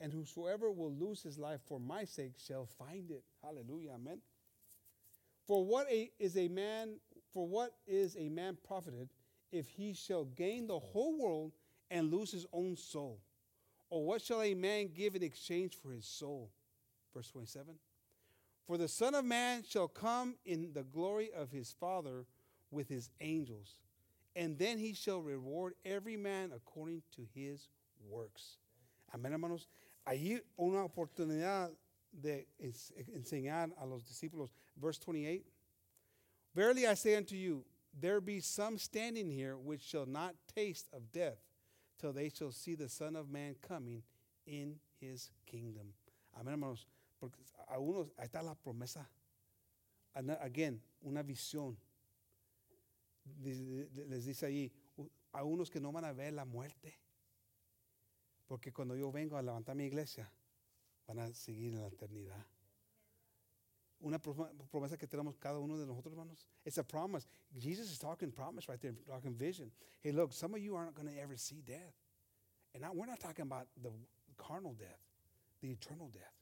and 0.00 0.12
whosoever 0.12 0.72
will 0.72 0.92
lose 0.92 1.22
his 1.22 1.38
life 1.38 1.60
for 1.68 1.78
my 1.78 2.04
sake 2.04 2.32
shall 2.36 2.66
find 2.66 3.12
it. 3.12 3.22
Hallelujah. 3.44 3.92
Amen. 3.94 4.18
For 5.46 5.64
what 5.64 5.88
a, 5.88 6.10
is 6.18 6.36
a 6.36 6.48
man 6.48 6.96
for 7.32 7.46
what 7.46 7.74
is 7.86 8.16
a 8.16 8.28
man 8.28 8.58
profited 8.66 9.08
if 9.52 9.68
he 9.68 9.94
shall 9.94 10.24
gain 10.24 10.66
the 10.66 10.80
whole 10.80 11.16
world 11.16 11.52
and 11.92 12.12
lose 12.12 12.32
his 12.32 12.44
own 12.52 12.76
soul? 12.76 13.20
Or 13.88 14.04
what 14.04 14.20
shall 14.20 14.42
a 14.42 14.54
man 14.54 14.90
give 14.92 15.14
in 15.14 15.22
exchange 15.22 15.76
for 15.80 15.92
his 15.92 16.06
soul? 16.06 16.50
Verse 17.14 17.28
27. 17.28 17.76
For 18.66 18.76
the 18.76 18.88
Son 18.88 19.14
of 19.14 19.24
Man 19.24 19.62
shall 19.62 19.86
come 19.86 20.34
in 20.44 20.72
the 20.72 20.82
glory 20.82 21.30
of 21.32 21.52
his 21.52 21.72
Father 21.78 22.24
with 22.72 22.88
his 22.88 23.10
angels, 23.20 23.76
and 24.36 24.58
then 24.58 24.78
he 24.78 24.94
shall 24.94 25.20
reward 25.20 25.74
every 25.84 26.16
man 26.16 26.52
according 26.54 27.02
to 27.16 27.22
his 27.34 27.68
works. 28.08 28.58
Amén, 29.14 29.32
hermanos. 29.32 29.66
Allí 30.06 30.40
una 30.58 30.88
oportunidad 30.88 31.70
de 32.12 32.46
enseñar 32.58 33.70
a 33.80 33.86
los 33.86 34.04
discípulos. 34.04 34.50
Verse 34.76 34.98
28. 34.98 35.44
Verily 36.54 36.86
I 36.86 36.94
say 36.94 37.16
unto 37.16 37.36
you, 37.36 37.64
there 37.98 38.20
be 38.20 38.40
some 38.40 38.78
standing 38.78 39.30
here 39.30 39.56
which 39.56 39.82
shall 39.82 40.06
not 40.06 40.34
taste 40.54 40.88
of 40.92 41.12
death 41.12 41.38
till 41.98 42.12
they 42.12 42.28
shall 42.28 42.52
see 42.52 42.74
the 42.74 42.88
Son 42.88 43.16
of 43.16 43.28
Man 43.28 43.56
coming 43.66 44.02
in 44.46 44.76
his 45.00 45.30
kingdom. 45.46 45.92
Amén, 46.38 46.52
hermanos. 46.52 46.86
Porque 47.20 47.38
a 47.68 47.78
unos, 47.78 48.08
ahí 48.18 48.28
está 48.28 48.42
la 48.42 48.54
promesa. 48.54 49.06
Again, 50.14 50.80
una 51.06 51.22
visión. 51.22 51.76
Les 53.42 54.24
dice 54.24 54.46
ahí, 54.46 54.72
a 55.32 55.44
unos 55.44 55.70
que 55.70 55.80
no 55.80 55.92
van 55.92 56.04
a 56.04 56.12
ver 56.12 56.32
la 56.32 56.44
muerte. 56.44 56.98
Porque 58.46 58.72
cuando 58.72 58.96
yo 58.96 59.12
vengo 59.12 59.36
a 59.36 59.42
levantar 59.42 59.76
mi 59.76 59.84
iglesia, 59.84 60.30
van 61.06 61.20
a 61.20 61.32
seguir 61.32 61.72
en 61.74 61.82
la 61.82 61.88
eternidad. 61.88 62.44
Una 64.00 64.18
promesa 64.18 64.96
que 64.96 65.06
tenemos 65.06 65.36
cada 65.36 65.58
uno 65.58 65.78
de 65.78 65.86
nosotros, 65.86 66.12
hermanos. 66.14 66.46
It's 66.64 66.78
a 66.78 66.82
promise. 66.82 67.28
Jesus 67.58 67.90
is 67.90 67.98
talking 67.98 68.32
promise 68.32 68.66
right 68.68 68.80
there, 68.80 68.94
talking 69.06 69.34
vision. 69.34 69.70
Hey, 70.00 70.12
look, 70.12 70.32
some 70.32 70.54
of 70.54 70.60
you 70.60 70.74
aren't 70.74 70.94
going 70.94 71.08
to 71.08 71.20
ever 71.20 71.36
see 71.36 71.62
death. 71.66 71.94
And 72.72 72.82
now 72.82 72.92
we're 72.94 73.06
not 73.06 73.20
talking 73.20 73.42
about 73.42 73.66
the 73.82 73.90
carnal 74.38 74.74
death, 74.74 75.00
the 75.60 75.70
eternal 75.70 76.08
death. 76.08 76.32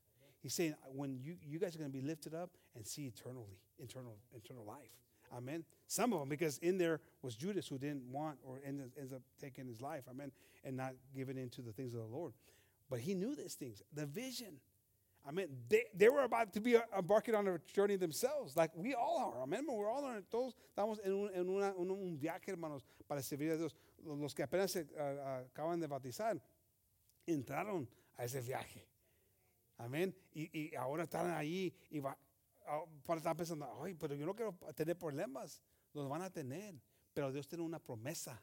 He's 0.40 0.54
saying 0.54 0.76
when 0.94 1.18
you, 1.20 1.36
you 1.42 1.58
guys 1.58 1.74
are 1.74 1.78
going 1.78 1.90
to 1.90 1.98
be 1.98 2.04
lifted 2.04 2.32
up 2.32 2.50
and 2.76 2.86
see 2.86 3.06
eternally, 3.06 3.58
eternal, 3.78 4.16
eternal 4.36 4.64
life. 4.64 4.94
Amen. 5.36 5.64
Some 5.86 6.12
of 6.12 6.20
them, 6.20 6.28
because 6.28 6.58
in 6.58 6.78
there 6.78 7.00
was 7.22 7.34
Judas 7.34 7.68
who 7.68 7.78
didn't 7.78 8.04
want 8.10 8.38
or 8.42 8.60
ends, 8.64 9.12
up 9.12 9.22
taking 9.40 9.66
his 9.66 9.80
life. 9.80 10.04
Amen. 10.08 10.32
And 10.64 10.76
not 10.76 10.94
giving 11.14 11.38
in 11.38 11.48
to 11.50 11.62
the 11.62 11.72
things 11.72 11.94
of 11.94 12.00
the 12.00 12.06
Lord. 12.06 12.32
But 12.90 13.00
he 13.00 13.14
knew 13.14 13.34
these 13.34 13.54
things. 13.54 13.82
The 13.92 14.06
vision. 14.06 14.60
I 15.26 15.30
mean, 15.30 15.48
they, 15.68 15.84
they 15.94 16.08
were 16.08 16.22
about 16.22 16.52
to 16.54 16.60
be 16.60 16.76
embarking 16.96 17.34
on 17.34 17.46
a 17.48 17.58
journey 17.74 17.96
themselves, 17.96 18.56
like 18.56 18.70
we 18.74 18.94
all 18.94 19.34
are. 19.34 19.42
Amen. 19.42 19.66
We're 19.68 19.90
all 19.90 20.04
on 20.04 20.22
todos 20.30 20.54
estamos 20.74 20.98
en 21.04 21.12
un, 21.12 21.30
en 21.34 21.48
una, 21.48 21.74
un, 21.76 21.90
un 21.90 22.16
viaje, 22.16 22.48
hermanos, 22.48 22.82
para 23.06 23.20
servir 23.20 23.52
a 23.52 23.56
Dios. 23.56 23.74
Los 24.04 24.32
que 24.32 24.44
apenas 24.44 24.70
se 24.70 24.86
uh, 24.96 25.44
acaban 25.52 25.80
de 25.80 25.86
bautizar 25.86 26.40
entraron 27.26 27.86
a 28.16 28.24
ese 28.24 28.40
viaje. 28.40 28.86
Amén. 29.76 30.14
Y, 30.32 30.50
y 30.52 30.74
ahora 30.74 31.04
están 31.04 31.30
ahí 31.30 31.74
y 31.90 32.00
va, 32.00 32.16
Ah, 32.68 32.84
para 33.06 33.18
estar 33.18 33.34
pensando, 33.34 33.66
ay, 33.82 33.94
pero 33.94 34.14
yo 34.14 34.26
no 34.26 34.34
quiero 34.34 34.54
tener 34.74 34.96
problemas. 34.96 35.62
Los 35.94 36.08
van 36.08 36.22
a 36.22 36.30
tener. 36.30 36.74
Pero 37.14 37.32
Dios 37.32 37.48
tiene 37.48 37.64
una 37.64 37.78
promesa 37.78 38.40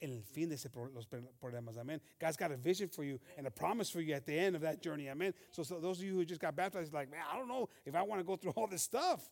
en 0.00 0.10
el 0.10 0.22
fin 0.24 0.48
de 0.48 0.56
ese 0.56 0.68
pro, 0.68 0.88
los 0.92 1.06
problemas. 1.06 1.78
Amen. 1.78 2.00
God's 2.18 2.36
got 2.36 2.50
a 2.50 2.56
vision 2.56 2.88
for 2.88 3.04
you 3.04 3.20
and 3.38 3.46
a 3.46 3.50
promise 3.50 3.88
for 3.88 4.00
you 4.00 4.14
at 4.14 4.26
the 4.26 4.36
end 4.36 4.56
of 4.56 4.62
that 4.62 4.82
journey. 4.82 5.08
Amen. 5.08 5.32
So, 5.52 5.62
so 5.62 5.78
those 5.78 5.98
of 5.98 6.04
you 6.04 6.14
who 6.14 6.24
just 6.24 6.40
got 6.40 6.56
baptized, 6.56 6.92
like, 6.92 7.10
man, 7.10 7.20
I 7.30 7.36
don't 7.36 7.46
know 7.46 7.68
if 7.84 7.94
I 7.94 8.02
want 8.02 8.20
to 8.20 8.24
go 8.24 8.36
through 8.36 8.52
all 8.56 8.66
this 8.66 8.82
stuff. 8.82 9.30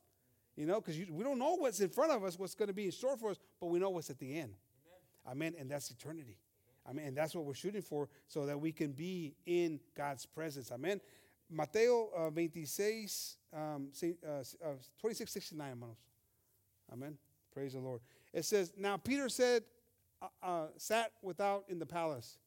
You 0.57 0.67
know, 0.67 0.81
because 0.81 0.97
we 1.11 1.25
don't 1.25 1.39
know 1.39 1.55
what's 1.55 1.81
in 1.81 1.89
front 1.89 2.13
of 2.13 2.23
us, 2.23 2.39
what's 2.39 2.55
going 2.55 2.69
to 2.69 2.75
be 2.75 2.85
in 2.85 2.93
store 2.93 3.17
for 3.17 3.31
us, 3.31 3.39
but 3.61 3.69
we 3.69 3.79
know 3.79 3.91
what's 3.91 4.11
at 4.11 4.19
the 4.19 4.39
end. 4.39 4.55
Amen. 5.27 5.53
Amen. 5.53 5.55
And 5.59 5.71
that's 5.71 5.91
eternity. 5.91 6.39
Amen. 6.89 7.07
And 7.07 7.17
that's 7.17 7.35
what 7.35 7.45
we're 7.45 7.55
shooting 7.55 7.83
for 7.83 8.09
so 8.27 8.47
that 8.47 8.61
we 8.61 8.71
can 8.73 8.93
be 8.93 9.35
in 9.47 9.81
God's 9.97 10.27
presence. 10.27 10.71
Amen. 10.71 11.01
Mateo 11.51 12.11
uh, 12.17 12.31
26, 12.31 13.37
um, 13.53 13.89
uh, 14.03 14.29
uh, 14.29 14.73
26, 15.01 15.33
69, 15.33 15.69
hermanos. 15.69 15.97
Amen. 16.93 17.17
Praise 17.53 17.73
the 17.73 17.81
Lord. 17.81 18.01
It 18.33 18.45
says, 18.45 18.73
Now 18.77 18.97
Peter 18.97 19.29
said, 19.29 19.65
uh, 20.43 20.67
sat 20.77 21.13
without 21.23 21.65
in 21.69 21.79
the 21.79 21.87
palace. 21.87 22.39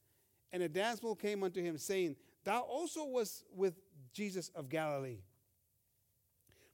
And 0.51 0.61
a 0.61 0.69
damsel 0.69 1.15
came 1.15 1.43
unto 1.43 1.61
him, 1.61 1.77
saying, 1.77 2.15
Thou 2.43 2.61
also 2.61 3.05
was 3.05 3.43
with 3.55 3.73
Jesus 4.13 4.49
of 4.55 4.69
Galilee. 4.69 5.19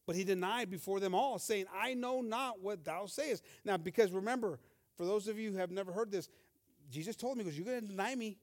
But 0.05 0.15
he 0.15 0.23
denied 0.23 0.69
before 0.69 0.99
them 0.99 1.15
all, 1.15 1.39
saying, 1.39 1.65
I 1.73 1.93
know 1.93 2.21
not 2.21 2.61
what 2.61 2.83
thou 2.83 3.05
sayest. 3.05 3.43
Now, 3.63 3.77
because 3.77 4.11
remember, 4.11 4.59
for 4.97 5.05
those 5.05 5.27
of 5.27 5.39
you 5.39 5.51
who 5.51 5.57
have 5.57 5.71
never 5.71 5.91
heard 5.91 6.11
this, 6.11 6.27
Jesus 6.91 7.15
told 7.15 7.37
me, 7.37 7.43
because 7.43 7.57
you're 7.57 7.67
going 7.67 7.81
to 7.81 7.87
deny 7.87 8.15
me. 8.15 8.37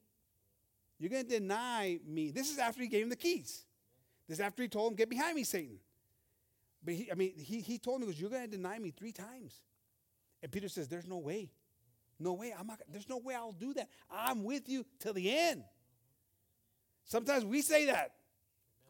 You're 0.98 1.10
going 1.10 1.24
to 1.24 1.28
deny 1.28 1.98
me. 2.06 2.30
This 2.30 2.50
is 2.50 2.58
after 2.58 2.80
he 2.80 2.88
gave 2.88 3.02
him 3.02 3.10
the 3.10 3.16
keys. 3.16 3.65
This 4.28 4.38
is 4.38 4.40
after 4.40 4.62
he 4.62 4.68
told 4.68 4.92
him, 4.92 4.96
Get 4.96 5.10
behind 5.10 5.36
me, 5.36 5.44
Satan. 5.44 5.78
But 6.84 6.94
he, 6.94 7.10
I 7.10 7.14
mean, 7.14 7.32
he, 7.36 7.60
he 7.60 7.78
told 7.78 8.00
me, 8.00 8.06
because 8.06 8.20
You're 8.20 8.30
going 8.30 8.42
to 8.42 8.56
deny 8.56 8.78
me 8.78 8.90
three 8.90 9.12
times. 9.12 9.62
And 10.42 10.50
Peter 10.50 10.68
says, 10.68 10.88
There's 10.88 11.06
no 11.06 11.18
way. 11.18 11.50
No 12.18 12.32
way. 12.32 12.54
I'm 12.58 12.66
not, 12.66 12.80
there's 12.90 13.08
no 13.08 13.18
way 13.18 13.34
I'll 13.34 13.52
do 13.52 13.74
that. 13.74 13.88
I'm 14.10 14.44
with 14.44 14.68
you 14.68 14.84
till 14.98 15.12
the 15.12 15.30
end. 15.36 15.64
Sometimes 17.04 17.44
we 17.44 17.62
say 17.62 17.86
that. 17.86 18.12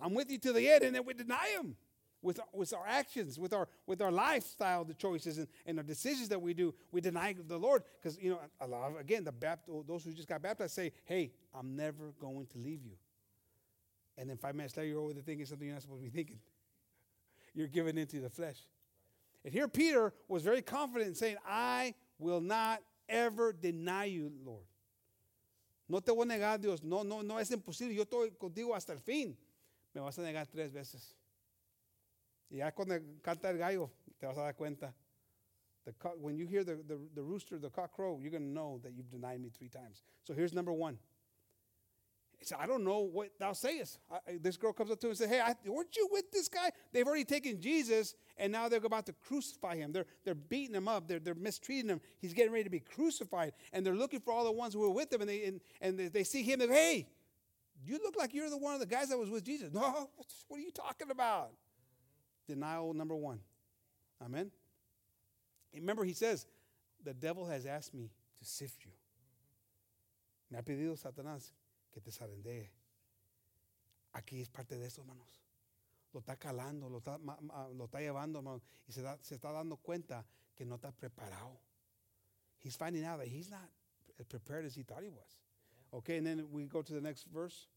I'm 0.01 0.15
with 0.15 0.31
you 0.31 0.39
till 0.39 0.55
the 0.55 0.69
end, 0.71 0.85
and 0.85 0.95
then 0.95 1.05
we 1.05 1.15
deny 1.15 1.49
him 1.59 1.77
with, 2.23 2.41
with 2.53 2.73
our 2.75 2.87
actions, 2.87 3.39
with 3.39 3.53
our 3.53 3.69
with 3.87 4.03
our 4.03 4.11
lifestyle, 4.11 4.85
the 4.85 4.95
choices 4.95 5.39
and, 5.39 5.49
and 5.65 5.79
the 5.79 5.83
decisions 5.83 6.29
that 6.29 6.41
we 6.41 6.55
do. 6.55 6.75
We 6.93 7.01
deny 7.01 7.35
the 7.47 7.59
Lord 7.59 7.83
because 8.01 8.19
you 8.19 8.31
know 8.31 8.41
a 8.61 8.67
lot 8.67 8.91
of, 8.91 8.99
again 8.99 9.25
the 9.25 9.33
Baptist, 9.33 9.87
those 9.87 10.05
who 10.05 10.13
just 10.13 10.29
got 10.29 10.43
baptized 10.43 10.75
say, 10.75 10.93
"Hey, 11.05 11.33
I'm 11.55 11.77
never 11.77 12.13
going 12.21 12.47
to 12.47 12.59
leave 12.59 12.85
you." 12.85 12.97
And 14.19 14.29
then 14.31 14.37
five 14.37 14.55
minutes 14.55 14.77
later, 14.77 14.89
you're 14.89 15.01
over 15.01 15.13
there 15.13 15.23
thinking 15.23 15.47
something 15.47 15.67
you're 15.67 15.75
not 15.75 15.83
supposed 15.83 16.03
to 16.03 16.11
be 16.11 16.17
thinking. 16.17 16.39
You're 17.55 17.69
giving 17.69 17.97
into 17.97 18.21
the 18.21 18.29
flesh. 18.29 18.59
And 19.43 19.51
here 19.51 19.67
Peter 19.67 20.13
was 20.29 20.43
very 20.43 20.61
confident 20.61 21.09
in 21.09 21.15
saying, 21.15 21.37
"I 21.47 21.95
will 22.19 22.43
not 22.43 22.83
ever 23.09 23.53
deny 23.53 24.05
you, 24.05 24.33
Lord. 24.45 24.67
No 25.89 26.01
te 26.01 26.13
voy 26.13 26.25
a 26.25 26.27
negar, 26.27 26.61
Dios. 26.61 26.83
No, 26.83 27.03
no, 27.03 27.23
no 27.23 27.39
es 27.39 27.51
imposible. 27.51 27.95
Yo 27.95 28.05
estoy 28.05 28.31
contigo 28.37 28.75
hasta 28.75 28.93
el 28.93 28.99
fin. 28.99 29.37
Me 29.95 30.01
vas 30.01 30.19
a 30.19 30.23
negar 30.23 30.47
tres 30.47 30.73
veces. 30.73 31.15
Y 32.51 32.59
ya 32.59 32.71
cuando 32.73 32.99
canta 33.23 33.51
el 33.51 33.59
gallo, 33.59 33.91
te 34.19 34.27
vas 34.27 34.37
a 34.37 34.43
dar 34.43 34.55
cuenta. 34.55 34.93
The 35.85 35.93
cock, 35.93 36.17
when 36.21 36.37
you 36.37 36.47
hear 36.47 36.65
the, 36.65 36.75
the, 36.75 36.99
the 37.15 37.23
rooster, 37.23 37.59
the 37.59 37.71
cock 37.71 37.93
crow, 37.93 38.19
you're 38.21 38.33
going 38.33 38.43
to 38.43 38.49
know 38.49 38.81
that 38.83 38.93
you've 38.93 39.09
denied 39.09 39.41
me 39.41 39.51
three 39.51 39.69
times. 39.69 40.03
So 40.25 40.35
here's 40.35 40.53
number 40.53 40.73
one. 40.73 40.99
Said, 42.47 42.59
I 42.61 42.67
don't 42.67 42.85
know 42.85 43.01
what 43.01 43.31
thou 43.41 43.53
sayest. 43.53 43.99
I, 44.09 44.39
this 44.41 44.57
girl 44.57 44.73
comes 44.73 44.93
up 44.93 45.01
to 45.01 45.09
him 45.09 45.11
and 45.11 45.19
says, 45.19 45.29
Hey, 45.29 45.41
I, 45.41 45.57
weren't 45.67 45.97
you 45.97 46.09
with 46.13 46.31
this 46.31 46.49
guy? 46.49 46.71
They've 46.93 47.05
already 47.05 47.25
taken 47.25 47.61
Jesus 47.61 48.15
and 48.37 48.53
now 48.53 48.69
they're 48.69 48.79
about 48.85 49.07
to 49.07 49.13
crucify 49.15 49.75
him. 49.75 49.91
They're, 49.91 50.07
they're 50.25 50.37
beating 50.37 50.77
him 50.77 50.87
up. 50.87 51.09
They're, 51.09 51.19
they're 51.19 51.35
mistreating 51.35 51.91
him. 51.91 52.01
He's 52.21 52.33
getting 52.33 52.53
ready 52.53 52.63
to 52.63 52.71
be 52.71 52.79
crucified. 52.79 53.53
And 53.73 53.85
they're 53.85 53.97
looking 53.97 54.21
for 54.21 54.33
all 54.33 54.45
the 54.45 54.53
ones 54.53 54.75
who 54.75 54.81
were 54.81 54.91
with 54.91 55.13
him. 55.13 55.23
And 55.23 55.29
they, 55.29 55.45
and, 55.45 55.61
and 55.81 55.99
they, 55.99 56.07
they 56.07 56.23
see 56.23 56.45
him. 56.45 56.61
Go, 56.61 56.69
Hey, 56.69 57.09
you 57.85 57.99
look 58.05 58.17
like 58.17 58.33
you're 58.33 58.49
the 58.49 58.59
one 58.59 58.75
of 58.75 58.81
the 58.81 58.87
guys 58.87 59.09
that 59.09 59.19
was 59.19 59.29
with 59.29 59.43
Jesus. 59.43 59.73
No, 59.73 60.09
what 60.47 60.59
are 60.59 60.63
you 60.63 60.71
talking 60.71 61.11
about? 61.11 61.51
Denial 62.47 62.95
number 62.95 63.17
one. 63.17 63.41
Amen. 64.25 64.53
Remember, 65.75 66.05
he 66.05 66.15
says, 66.15 66.47
The 67.03 67.13
devil 67.13 67.45
has 67.47 67.67
asked 67.67 67.93
me 67.93 68.13
to 68.39 68.45
sift 68.45 68.85
you. 68.85 68.93
Me 70.49 70.59
ha 70.59 70.63
pedido 70.63 70.97
Satanás 70.97 71.51
que 71.97 72.03
te 72.03 72.11
zarandee. 72.11 72.71
Aquí 74.13 74.43
es 74.43 74.51
parte 74.51 74.77
de 74.77 74.87
eso, 74.87 75.01
hermanos. 75.01 75.47
lo 76.17 76.21
está 76.21 76.37
calando, 76.37 76.89
lo 76.89 76.99
está, 76.99 77.19
lo 77.77 77.85
está 77.85 78.01
llevando, 78.01 78.39
hermano, 78.39 78.63
y 78.89 78.93
se, 78.93 79.03
da, 79.03 79.19
se 79.21 79.35
está 79.35 79.53
dando 79.53 79.77
cuenta 79.77 80.25
que 80.55 80.65
no 80.65 80.77
está 80.77 80.91
preparado. 80.91 81.61
He's 82.59 82.75
finding 82.75 83.05
out 83.05 83.19
that 83.19 83.29
he's 83.29 83.51
not 83.51 83.69
as 84.19 84.25
prepared 84.25 84.65
as 84.65 84.75
he 84.75 84.83
thought 84.83 85.03
he 85.03 85.11
was. 85.11 85.43
Okay, 85.93 86.17
and 86.17 86.27
then 86.27 86.47
we 86.51 86.65
go 86.65 86.81
to 86.81 86.95
the 86.95 87.03
next 87.03 87.25
verse. 87.25 87.69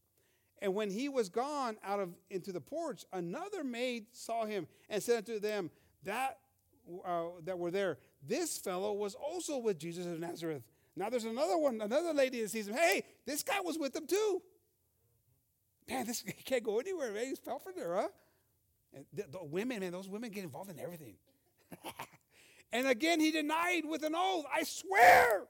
And 0.62 0.74
when 0.74 0.90
he 0.90 1.10
was 1.10 1.28
gone 1.28 1.76
out 1.84 2.00
of 2.00 2.14
into 2.30 2.50
the 2.50 2.62
porch, 2.62 3.04
another 3.12 3.62
maid 3.62 4.06
saw 4.12 4.46
him 4.46 4.66
and 4.88 5.02
said 5.02 5.18
unto 5.18 5.38
them 5.38 5.70
that 6.04 6.38
uh, 7.04 7.24
that 7.44 7.58
were 7.58 7.70
there, 7.70 7.98
"This 8.26 8.56
fellow 8.56 8.94
was 8.94 9.14
also 9.14 9.58
with 9.58 9.78
Jesus 9.78 10.06
of 10.06 10.18
Nazareth." 10.18 10.62
Now 10.96 11.08
there's 11.08 11.24
another 11.24 11.56
one, 11.56 11.80
another 11.80 12.12
lady 12.12 12.42
that 12.42 12.50
sees 12.50 12.68
him. 12.68 12.74
Hey, 12.74 13.04
this 13.26 13.42
guy 13.42 13.60
was 13.60 13.78
with 13.78 13.92
them 13.92 14.06
too. 14.06 14.42
Man, 15.88 16.06
this 16.06 16.24
can't 16.44 16.62
go 16.62 16.78
anywhere. 16.78 17.12
Man, 17.12 17.26
he's 17.26 17.38
fell 17.38 17.58
for 17.58 17.72
there, 17.72 17.94
huh? 17.94 18.08
The, 19.12 19.24
the 19.30 19.44
women, 19.44 19.80
man, 19.80 19.92
those 19.92 20.08
women 20.08 20.30
get 20.30 20.44
involved 20.44 20.70
in 20.70 20.78
everything. 20.78 21.14
and 22.72 22.88
again, 22.88 23.20
he 23.20 23.30
denied 23.30 23.82
with 23.84 24.02
an 24.02 24.14
oath. 24.16 24.44
I 24.52 24.64
swear, 24.64 25.44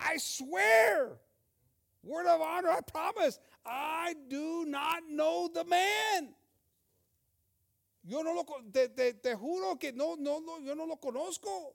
I 0.00 0.16
swear, 0.16 1.10
word 2.02 2.26
of 2.26 2.40
honor, 2.40 2.70
I 2.70 2.80
promise, 2.80 3.38
I 3.66 4.14
do 4.28 4.64
not 4.66 5.02
know 5.10 5.50
the 5.52 5.64
man. 5.64 6.34
Yo 8.04 8.22
no 8.22 8.32
lo, 8.32 8.44
te, 8.72 8.88
te, 8.88 9.12
te 9.12 9.34
juro 9.34 9.78
que 9.78 9.92
no, 9.92 10.16
no, 10.18 10.40
no, 10.40 10.58
yo 10.58 10.74
no 10.74 10.84
lo 10.84 10.96
conozco. 10.96 11.74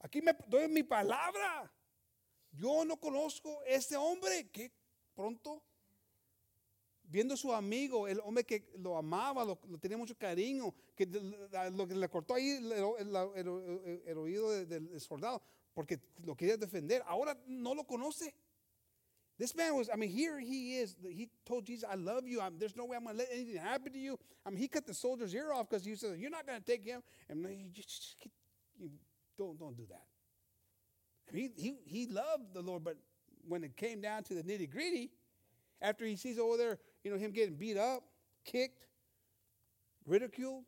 Aquí 0.00 0.22
me 0.22 0.34
doy 0.48 0.68
mi 0.68 0.82
palabra. 0.82 1.70
Yo 2.52 2.84
no 2.84 2.98
conozco 2.98 3.62
este 3.66 3.96
hombre 3.96 4.50
que 4.50 4.72
pronto, 5.14 5.62
viendo 7.04 7.36
su 7.36 7.52
amigo, 7.52 8.08
el 8.08 8.20
hombre 8.20 8.44
que 8.44 8.70
lo 8.78 8.96
amaba, 8.96 9.44
lo, 9.44 9.56
tenía 9.78 9.96
mucho 9.96 10.16
cariño, 10.16 10.74
que 10.96 11.06
lo 11.72 11.86
que 11.86 11.94
le 11.94 12.08
cortó 12.08 12.34
ahí 12.34 12.50
el, 12.50 14.18
oído 14.18 14.50
del 14.66 15.00
soldado, 15.00 15.42
porque 15.74 16.00
lo 16.24 16.34
quería 16.34 16.56
defender, 16.56 17.02
ahora 17.06 17.38
no 17.46 17.74
lo 17.74 17.84
conoce. 17.84 18.34
This 19.38 19.54
man 19.56 19.74
was, 19.74 19.88
I 19.88 19.96
mean, 19.96 20.10
here 20.10 20.38
he 20.38 20.76
is. 20.76 20.96
He 21.02 21.30
told 21.46 21.64
Jesus, 21.64 21.88
I 21.90 21.94
love 21.94 22.26
you. 22.26 22.42
There's 22.58 22.76
no 22.76 22.84
way 22.84 22.98
I'm 22.98 23.04
going 23.04 23.16
to 23.16 23.22
let 23.22 23.28
anything 23.32 23.56
happen 23.56 23.90
to 23.90 23.98
you. 23.98 24.18
I 24.44 24.50
mean, 24.50 24.58
he 24.58 24.68
cut 24.68 24.86
the 24.86 24.92
soldier's 24.92 25.34
ear 25.34 25.50
off 25.50 25.70
because 25.70 25.82
he 25.82 25.94
said, 25.96 26.18
You're 26.18 26.30
not 26.30 26.46
going 26.46 26.60
to 26.60 26.64
take 26.64 26.84
him. 26.84 27.02
And 27.26 27.46
don't, 29.40 29.58
don't 29.58 29.76
do 29.76 29.84
that. 29.90 30.04
He, 31.32 31.50
he, 31.56 31.76
he 31.84 32.06
loved 32.06 32.54
the 32.54 32.62
Lord, 32.62 32.84
but 32.84 32.96
when 33.46 33.64
it 33.64 33.76
came 33.76 34.00
down 34.00 34.22
to 34.24 34.34
the 34.34 34.42
nitty 34.42 34.70
gritty, 34.70 35.10
after 35.80 36.04
he 36.04 36.16
sees 36.16 36.38
over 36.38 36.56
there, 36.56 36.78
you 37.04 37.10
know, 37.10 37.16
him 37.16 37.30
getting 37.30 37.54
beat 37.54 37.76
up, 37.76 38.02
kicked, 38.44 38.86
ridiculed, 40.06 40.64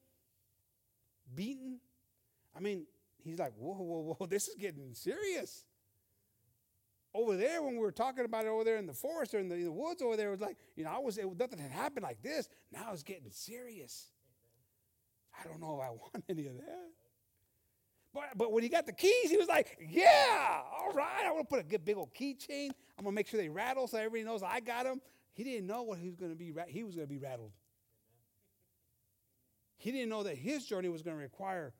beaten, 1.34 1.80
I 2.56 2.60
mean, 2.60 2.86
he's 3.22 3.38
like, 3.38 3.52
whoa, 3.56 3.74
whoa, 3.74 4.16
whoa, 4.18 4.26
this 4.30 4.48
is 4.48 4.54
getting 4.54 4.94
serious 4.94 5.64
over 7.14 7.36
there 7.36 7.62
when 7.62 7.74
we 7.74 7.80
were 7.80 7.92
talking 7.92 8.24
about 8.24 8.46
it 8.46 8.48
over 8.48 8.64
there 8.64 8.76
in 8.76 8.86
the 8.86 8.94
forest 8.94 9.34
or 9.34 9.38
in 9.38 9.48
the, 9.48 9.56
in 9.56 9.64
the 9.64 9.72
woods 9.72 10.00
over 10.02 10.16
there, 10.16 10.28
it 10.28 10.32
was 10.32 10.40
like, 10.40 10.56
you 10.76 10.84
know, 10.84 10.90
I 10.90 10.98
was, 10.98 11.18
it, 11.18 11.26
nothing 11.38 11.58
had 11.58 11.70
happened 11.70 12.04
like 12.04 12.22
this. 12.22 12.48
Now 12.72 12.90
it's 12.92 13.02
getting 13.02 13.30
serious. 13.30 14.06
I 15.38 15.46
don't 15.46 15.60
know 15.60 15.80
if 15.80 15.86
I 15.86 15.90
want 15.90 16.24
any 16.28 16.46
of 16.46 16.56
that. 16.56 16.90
But, 18.14 18.24
but 18.36 18.52
when 18.52 18.62
he 18.62 18.68
got 18.68 18.86
the 18.86 18.92
keys, 18.92 19.30
he 19.30 19.36
was 19.38 19.48
like, 19.48 19.78
yeah, 19.80 20.60
all 20.78 20.92
right, 20.92 21.24
I 21.24 21.30
want 21.30 21.48
to 21.48 21.54
put 21.54 21.60
a 21.60 21.66
good 21.66 21.84
big 21.84 21.96
old 21.96 22.12
keychain. 22.14 22.70
I'm 22.98 23.04
going 23.04 23.12
to 23.12 23.12
make 23.12 23.26
sure 23.26 23.40
they 23.40 23.48
rattle 23.48 23.86
so 23.86 23.96
everybody 23.96 24.24
knows 24.24 24.42
I 24.42 24.60
got 24.60 24.84
them. 24.84 25.00
He 25.32 25.44
didn't 25.44 25.66
know 25.66 25.82
what 25.82 25.98
he 25.98 26.08
was 26.08 26.16
going 26.16 26.30
to 26.30 26.36
be, 26.36 26.52
he 26.68 26.84
was 26.84 26.94
going 26.94 27.06
to 27.06 27.12
be 27.12 27.18
rattled. 27.18 27.52
He 29.78 29.90
didn't 29.90 30.10
know 30.10 30.22
that 30.22 30.36
his 30.36 30.66
journey 30.66 30.88
was 30.88 31.02
going 31.02 31.16
to 31.16 31.22
require 31.22 31.72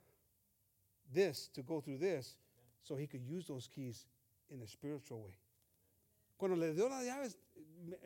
this 1.12 1.48
to 1.54 1.62
go 1.62 1.80
through 1.80 1.98
this 1.98 2.36
so 2.82 2.96
he 2.96 3.06
could 3.06 3.22
use 3.22 3.46
those 3.46 3.68
keys 3.72 4.06
in 4.50 4.62
a 4.62 4.66
spiritual 4.66 5.20
way. 5.20 5.36
Cuando 6.38 6.56
le 6.56 6.72
dio 6.72 6.88
las 6.88 7.04
llaves, 7.04 7.36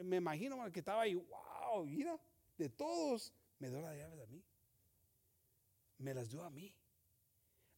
me, 0.05 0.19
imagino 0.19 0.71
que 0.73 0.83
estaba 0.83 1.03
ahí, 1.03 1.15
wow, 1.15 1.87
mira, 1.87 2.19
de 2.59 2.69
todos, 2.69 3.33
me 3.61 3.71
dio 3.71 3.81
las 3.81 3.97
llaves 3.97 4.21
a 4.21 4.27
mí. 4.27 4.43
Me 5.99 6.13
las 6.13 6.29
dio 6.29 6.43
a 6.43 6.51
mí. 6.51 6.75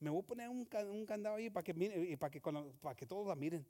Me 0.01 0.11
voy 0.11 0.21
a 0.21 0.27
poner 0.27 0.49
un, 0.49 0.69
un 0.91 1.07
candado 1.07 1.37
ahí 1.37 1.51
para 1.51 1.65
que, 1.65 2.17
para 2.19 2.31
que, 2.31 2.41
para 2.81 2.95
que 2.95 3.07
todos 3.07 3.27
la 3.27 3.35
miren. 3.35 3.67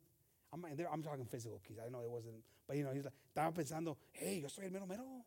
I'm, 0.53 0.64
I'm 0.64 1.03
talking 1.03 1.27
physical. 1.27 1.61
I 1.85 1.91
know 1.91 2.03
it 2.03 2.11
wasn't, 2.11 2.43
but 2.67 2.77
you 2.77 2.83
know, 2.83 2.93
like, 2.93 3.12
estaba 3.35 3.53
pensando, 3.53 3.99
hey, 4.12 4.41
yo 4.41 4.49
soy 4.49 4.64
el 4.67 4.71
mero 4.71 4.87
mero. 4.87 5.25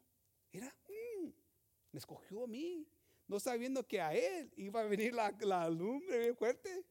Mira, 0.52 0.74
mm, 0.90 1.32
me 1.92 2.00
escogió 2.00 2.44
a 2.44 2.48
mí. 2.48 2.88
No 3.28 3.40
sabiendo 3.40 3.88
que 3.88 4.02
a 4.02 4.14
él 4.14 4.52
iba 4.58 4.82
a 4.82 4.84
venir 4.84 5.14
la, 5.14 5.32
la 5.42 5.70
lumbre 5.70 6.34
fuerte 6.34 6.86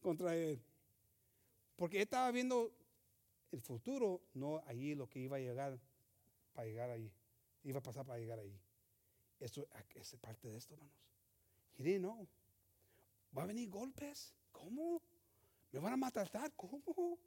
contra 0.00 0.36
él. 0.36 0.60
Porque 1.76 1.96
él 1.96 2.02
estaba 2.02 2.30
viendo 2.30 2.72
el 3.52 3.60
futuro, 3.62 4.20
no 4.34 4.62
allí 4.66 4.94
lo 4.94 5.08
que 5.08 5.20
iba 5.20 5.36
a 5.36 5.40
llegar 5.40 5.78
para 6.52 6.66
llegar 6.66 6.90
allí. 6.90 7.10
Iba 7.64 7.78
a 7.78 7.82
pasar 7.82 8.04
para 8.04 8.18
llegar 8.18 8.38
allí. 8.38 8.60
Eso 9.40 9.66
es 9.94 10.16
parte 10.16 10.48
de 10.48 10.56
esto, 10.56 10.74
hermanos. 10.74 10.94
He 11.78 11.82
didn't 11.82 12.02
know. 12.02 12.26
¿Va 13.36 13.42
a 13.42 13.46
venir 13.46 13.68
golpes? 13.68 14.34
¿Cómo? 14.52 15.02
¿Me 15.72 15.80
van 15.80 15.92
a 15.92 15.96
matar? 15.96 16.30
¿Cómo? 16.56 17.18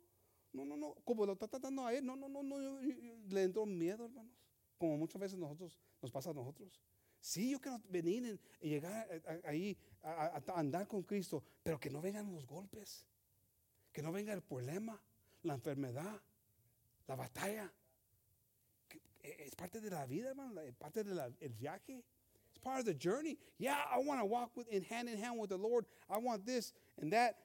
No, 0.54 0.66
no, 0.66 0.76
no. 0.76 0.96
Como 1.04 1.26
lo 1.26 1.34
está 1.34 1.48
tratando 1.48 1.86
a 1.86 1.94
él, 1.94 2.06
no, 2.06 2.16
no, 2.16 2.28
no, 2.28 2.42
no. 2.42 2.82
Le 3.30 3.44
entró 3.44 3.66
miedo, 3.66 4.06
hermanos. 4.06 4.34
Como 4.78 4.98
muchas 4.98 5.22
veces 5.22 5.38
nosotros, 5.38 5.80
nos 6.02 6.12
pasa 6.12 6.32
a 6.32 6.34
nosotros. 6.34 6.82
Sí, 7.20 7.52
yo 7.52 7.60
quiero 7.60 7.82
venir 7.90 8.40
y 8.62 8.70
llegar 8.70 9.22
ahí 9.44 9.78
a 10.02 10.42
andar 10.56 10.88
con 10.88 11.04
Cristo, 11.04 11.44
pero 11.62 11.80
que 11.80 11.90
no 11.90 12.02
vengan 12.02 12.32
los 12.32 12.48
golpes. 12.48 13.06
Que 13.92 14.02
no 14.02 14.12
venga 14.12 14.34
el 14.34 14.42
problema, 14.42 15.02
la 15.44 15.56
enfermedad, 15.56 16.22
la 17.08 17.16
batalla. 17.16 17.72
Es 19.22 19.54
parte 19.56 19.82
de 19.82 19.90
la 19.90 20.06
vida, 20.06 20.30
hermano, 20.30 20.62
es 20.62 20.76
parte 20.76 21.04
del 21.04 21.54
viaje. 21.54 22.04
Part 22.64 22.80
of 22.80 22.86
the 22.86 22.94
journey. 22.94 23.38
Yeah, 23.58 23.78
I 23.94 24.00
want 24.00 24.20
to 24.20 24.26
walk 24.26 24.52
with, 24.56 24.68
in 24.70 24.84
hand 24.84 25.08
in 25.10 25.18
hand 25.18 25.40
with 25.40 25.50
the 25.50 25.58
Lord. 25.58 25.86
I 26.10 26.18
want 26.18 26.46
this 26.46 26.74
and 27.00 27.14
that. 27.14 27.36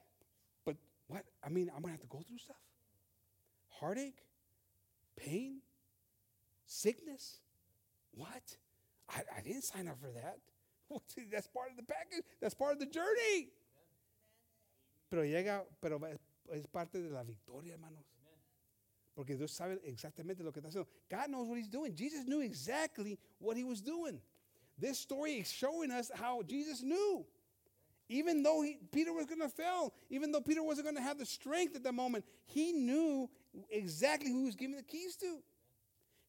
But 0.65 0.75
what? 1.07 1.23
I 1.43 1.49
mean, 1.49 1.71
I'm 1.75 1.81
to 1.83 1.89
have 1.89 2.01
to 2.01 2.07
go 2.07 2.21
through 2.27 2.37
stuff. 2.37 2.57
Heartache, 3.79 4.25
pain, 5.15 5.59
sickness. 6.65 7.39
What? 8.11 8.57
I, 9.09 9.21
I 9.37 9.41
didn't 9.41 9.63
sign 9.63 9.87
up 9.87 9.97
for 9.99 10.11
that. 10.11 10.37
That's 11.31 11.47
part 11.47 11.71
of 11.71 11.77
the 11.77 11.83
package. 11.83 12.23
That's 12.41 12.53
part 12.53 12.73
of 12.73 12.79
the 12.79 12.85
journey. 12.85 13.49
Pero 15.09 15.23
llega, 15.23 15.63
pero 15.81 15.99
es 16.51 16.67
parte 16.67 17.01
de 17.01 17.09
la 17.09 17.23
victoria, 17.23 17.73
hermanos. 17.73 18.03
Porque 19.15 19.37
Dios 19.37 19.51
sabe 19.53 19.79
exactamente 19.85 20.43
lo 20.43 20.51
que 20.51 20.59
está 20.59 20.67
haciendo. 20.67 20.89
God 21.09 21.29
knows 21.29 21.47
what 21.47 21.57
he's 21.57 21.69
doing. 21.69 21.95
Jesus 21.95 22.25
knew 22.25 22.41
exactly 22.41 23.17
what 23.39 23.55
he 23.55 23.63
was 23.63 23.81
doing. 23.81 24.21
This 24.77 24.99
story 24.99 25.33
is 25.33 25.51
showing 25.51 25.91
us 25.91 26.11
how 26.13 26.41
Jesus 26.43 26.83
knew. 26.83 27.25
Even 28.07 28.43
though 28.43 28.61
he, 28.61 28.77
Peter 28.91 29.11
was 29.13 29.25
going 29.25 29.41
to 29.41 29.49
fail, 29.49 29.93
even 30.09 30.31
though 30.31 30.41
Peter 30.41 30.61
wasn't 30.61 30.85
going 30.85 30.95
to 30.95 31.01
have 31.01 31.17
the 31.17 31.25
strength 31.25 31.75
at 31.75 31.83
that 31.83 31.93
moment, 31.93 32.23
he 32.45 32.71
knew 32.71 33.29
exactly 33.69 34.29
who 34.29 34.39
he 34.39 34.45
was 34.45 34.55
giving 34.55 34.75
the 34.75 34.83
keys 34.83 35.15
to. 35.17 35.39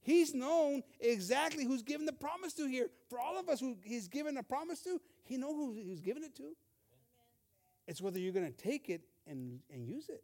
He's 0.00 0.34
known 0.34 0.82
exactly 1.00 1.64
who's 1.64 1.82
given 1.82 2.06
the 2.06 2.12
promise 2.12 2.54
to 2.54 2.66
here. 2.66 2.88
For 3.10 3.18
all 3.18 3.38
of 3.38 3.48
us 3.48 3.58
who 3.58 3.76
he's 3.82 4.08
given 4.08 4.36
a 4.36 4.42
promise 4.42 4.80
to, 4.82 5.00
he 5.24 5.36
knows 5.36 5.54
who 5.54 5.72
he's 5.72 6.00
given 6.00 6.22
it 6.22 6.34
to. 6.36 6.42
Amen. 6.44 6.54
It's 7.88 8.00
whether 8.00 8.18
you're 8.18 8.32
going 8.32 8.46
to 8.50 8.56
take 8.56 8.88
it 8.88 9.02
and, 9.26 9.58
and 9.70 9.84
use 9.84 10.08
it. 10.08 10.22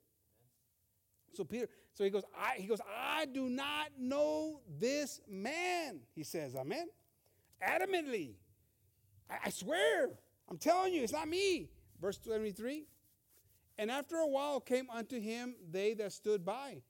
So 1.35 1.45
Peter, 1.45 1.69
so 1.95 2.05
he 2.05 2.11
goes, 2.11 2.23
I, 2.39 2.61
he 2.61 2.67
goes, 2.67 2.81
I 2.97 3.27
do 3.27 3.49
not 3.49 3.89
know 3.99 4.61
this 4.79 5.21
man. 5.29 6.01
He 6.15 6.23
says, 6.23 6.55
Amen. 6.55 6.87
Adamantly. 7.67 8.35
I, 9.31 9.37
I 9.47 9.51
swear, 9.51 10.11
I'm 10.49 10.59
telling 10.59 10.93
you, 10.93 11.03
it's 11.03 11.13
not 11.13 11.29
me. 11.29 11.69
Verse 12.01 12.19
23. 12.19 12.85
And 13.79 13.91
after 13.91 14.17
a 14.17 14.27
while 14.27 14.61
came 14.61 14.89
unto 14.91 15.21
him 15.21 15.55
they 15.71 15.95
that 15.95 16.13
stood 16.13 16.45
by, 16.45 16.83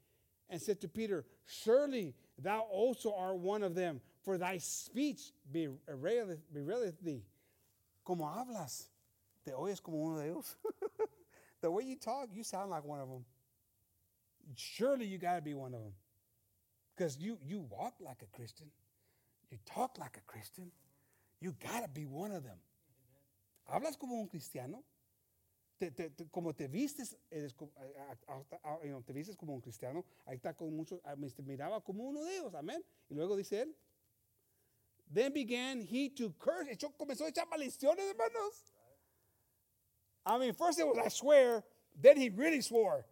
and 0.51 0.61
said 0.61 0.81
to 0.83 0.89
Peter, 0.89 1.25
Surely 1.47 2.15
thou 2.39 2.61
also 2.61 3.15
art 3.17 3.39
one 3.39 3.63
of 3.63 3.75
them, 3.75 4.01
for 4.25 4.37
thy 4.37 4.59
speech 4.59 5.33
bewaileth 5.51 7.01
thee. 7.03 7.25
Como 8.05 8.25
hablas, 8.25 8.87
te 9.45 9.53
oyes 9.53 9.83
como 9.83 9.99
uno 9.99 10.21
de 10.21 10.29
ellos. 10.29 10.57
The 11.63 11.71
way 11.71 11.85
you 11.85 11.95
talk, 11.95 12.29
you 12.33 12.43
sound 12.43 12.71
like 12.71 12.85
one 12.85 13.01
of 13.01 13.09
them. 13.09 13.25
Surely 14.57 15.07
you 15.07 15.17
got 15.17 15.37
to 15.37 15.43
be 15.43 15.55
one 15.55 15.73
of 15.73 15.81
them. 15.81 15.93
Because 16.95 17.17
you, 17.19 17.39
you 17.47 17.61
walk 17.71 17.95
like 18.01 18.21
a 18.23 18.37
Christian, 18.37 18.67
you 19.53 19.59
talk 19.67 19.99
like 19.99 20.17
a 20.17 20.23
Christian. 20.27 20.73
You 21.41 21.55
got 21.63 21.83
to 21.83 21.89
be 21.89 22.07
one 22.07 22.33
of 22.33 22.43
them. 22.43 22.59
Hablas 23.71 23.99
como 23.99 24.17
un 24.17 24.27
cristiano. 24.27 24.83
Como 26.33 26.53
te 26.53 26.69
vistes, 26.69 27.17
te 27.29 29.13
vistes 29.13 29.37
como 29.37 29.55
un 29.55 29.61
cristiano. 29.61 30.05
Ahí 30.29 30.37
está 30.37 30.57
con 30.57 30.75
muchos, 30.77 31.01
ah, 31.05 31.17
miraba 31.45 31.85
como 31.85 32.05
uno 32.05 32.25
de 32.25 32.37
ellos, 32.37 32.55
amén. 32.55 32.83
Y 33.11 33.17
luego 33.17 33.37
dice 33.37 33.63
él, 33.63 33.75
Then 35.13 35.33
began 35.33 35.81
he 35.81 36.09
to 36.11 36.33
curse. 36.39 36.69
Echó, 36.69 36.93
comenzó 36.97 37.25
a 37.25 37.31
echar 37.31 37.47
maldiciones, 37.49 38.09
hermanos. 38.09 38.65
I 40.25 40.39
mean, 40.39 40.55
first 40.55 40.79
it 40.79 40.87
was, 40.87 40.99
I 41.05 41.09
swear. 41.09 41.65
Then 42.01 42.17
he 42.17 42.31
really 42.31 42.61
swore. 42.61 43.05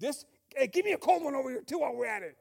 This, 0.00 0.24
hey, 0.56 0.66
give 0.66 0.84
me 0.84 0.92
a 0.92 0.98
cold 0.98 1.22
one 1.22 1.34
over 1.34 1.50
here 1.50 1.62
too 1.62 1.78
while 1.78 1.94
we're 1.94 2.06
at 2.06 2.22
it. 2.22 2.36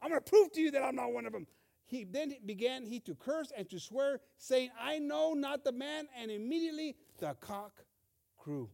I'm 0.00 0.10
going 0.10 0.22
to 0.22 0.30
prove 0.30 0.52
to 0.52 0.60
you 0.60 0.70
that 0.72 0.82
I'm 0.82 0.94
not 0.94 1.12
one 1.12 1.26
of 1.26 1.32
them. 1.32 1.46
He 1.88 2.04
then 2.04 2.36
began 2.44 2.84
he 2.84 3.00
to 3.00 3.14
curse 3.14 3.50
and 3.56 3.68
to 3.70 3.80
swear, 3.80 4.20
saying, 4.36 4.70
I 4.78 4.98
know 4.98 5.32
not 5.32 5.64
the 5.64 5.72
man. 5.72 6.06
And 6.20 6.30
immediately 6.30 6.96
the 7.18 7.34
cock 7.40 7.82
crew. 8.36 8.68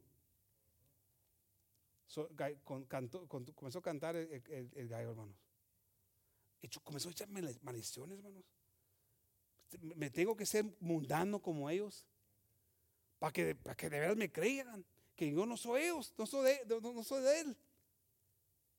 So, 2.08 2.28
comenzó 2.66 3.78
a 3.78 3.82
cantar 3.82 4.16
el, 4.16 4.88
gallo, 4.88 5.10
hermanos. 5.10 5.36
Comenzó 6.82 7.08
a 7.08 7.12
echar 7.12 7.28
maldiciones, 7.28 8.18
hermanos. 8.18 8.44
Me 9.80 10.10
tengo 10.10 10.36
que 10.36 10.46
ser 10.46 10.64
mundano 10.80 11.40
como 11.40 11.70
ellos 11.70 12.04
para 13.20 13.32
que, 13.32 13.54
para 13.54 13.76
que 13.76 13.90
de 13.90 14.00
verdad 14.00 14.16
me 14.16 14.30
crean 14.30 14.84
que 15.14 15.30
yo 15.30 15.46
no 15.46 15.56
soy 15.56 15.82
ellos, 15.82 16.12
no 16.18 16.26
soy 16.26 16.44
de, 16.44 16.80
no, 16.80 16.92
no 16.92 17.02
soy 17.04 17.22
de 17.22 17.40
él. 17.40 17.56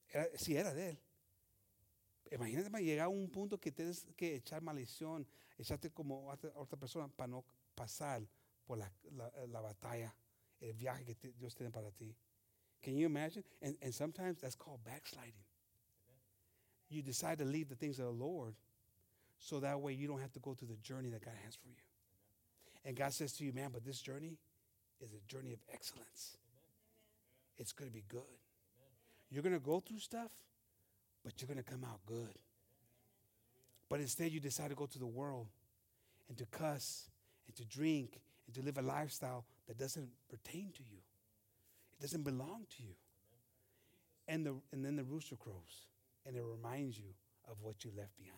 Era, 0.09 0.27
sí, 0.35 0.55
era 0.55 0.73
de 0.73 0.89
él. 0.89 0.99
Imagínate, 2.31 2.69
llega 2.83 3.03
a 3.03 3.07
un 3.07 3.29
punto 3.29 3.59
que 3.59 3.71
tienes 3.71 4.05
que 4.17 4.35
echar 4.35 4.61
maldición, 4.61 5.27
echarte 5.57 5.91
como 5.91 6.31
a 6.31 6.37
otra 6.55 6.77
persona 6.77 7.07
para 7.07 7.27
no 7.27 7.45
pasar 7.75 8.27
por 8.65 8.77
la, 8.77 8.91
la, 9.11 9.31
la 9.47 9.61
batalla, 9.61 10.13
el 10.59 10.73
viaje 10.73 11.05
que 11.05 11.15
te, 11.15 11.31
Dios 11.33 11.53
tiene 11.53 11.71
para 11.71 11.91
ti. 11.91 12.15
Can 12.81 12.95
you 12.95 13.05
imagine? 13.05 13.43
And, 13.61 13.75
and 13.81 13.93
sometimes 13.93 14.39
that's 14.39 14.55
called 14.55 14.83
backsliding. 14.83 15.33
You 16.89 17.01
decide 17.01 17.39
to 17.39 17.45
leave 17.45 17.69
the 17.69 17.75
things 17.75 17.99
of 17.99 18.05
the 18.05 18.11
Lord 18.11 18.55
so 19.37 19.59
that 19.59 19.79
way 19.79 19.93
you 19.93 20.07
don't 20.07 20.21
have 20.21 20.31
to 20.33 20.39
go 20.39 20.53
through 20.53 20.69
the 20.69 20.77
journey 20.77 21.09
that 21.09 21.23
God 21.23 21.33
has 21.43 21.55
for 21.55 21.67
you. 21.67 21.75
And 22.83 22.95
God 22.95 23.13
says 23.13 23.33
to 23.33 23.43
you, 23.43 23.53
man, 23.53 23.69
but 23.73 23.83
this 23.83 23.99
journey 23.99 24.37
is 25.01 25.13
a 25.13 25.31
journey 25.31 25.51
of 25.51 25.59
excellence. 25.73 26.37
It's 27.57 27.71
going 27.71 27.89
to 27.89 27.93
be 27.93 28.03
good. 28.07 28.21
You're 29.31 29.43
going 29.43 29.53
to 29.53 29.59
go 29.59 29.79
through 29.79 29.99
stuff, 29.99 30.31
but 31.25 31.41
you're 31.41 31.47
going 31.47 31.61
to 31.61 31.69
come 31.69 31.83
out 31.83 31.99
good. 32.05 32.37
But 33.89 33.99
instead, 33.99 34.31
you 34.31 34.39
decide 34.39 34.69
to 34.69 34.75
go 34.75 34.85
to 34.85 34.99
the 34.99 35.07
world 35.07 35.47
and 36.29 36.37
to 36.37 36.45
cuss 36.45 37.09
and 37.47 37.55
to 37.55 37.65
drink 37.65 38.21
and 38.45 38.55
to 38.55 38.61
live 38.61 38.77
a 38.77 38.81
lifestyle 38.83 39.43
that 39.67 39.77
doesn't 39.77 40.07
pertain 40.29 40.71
to 40.73 40.83
you. 40.83 40.99
It 41.99 42.01
doesn't 42.01 42.23
belong 42.23 42.67
to 42.77 42.83
you. 42.83 42.93
And, 44.27 44.45
the, 44.45 44.55
and 44.71 44.85
then 44.85 44.95
the 44.95 45.03
rooster 45.03 45.35
crows 45.35 45.87
and 46.25 46.35
it 46.35 46.43
reminds 46.43 46.97
you 46.97 47.13
of 47.49 47.57
what 47.61 47.83
you 47.83 47.91
left 47.97 48.15
behind. 48.17 48.35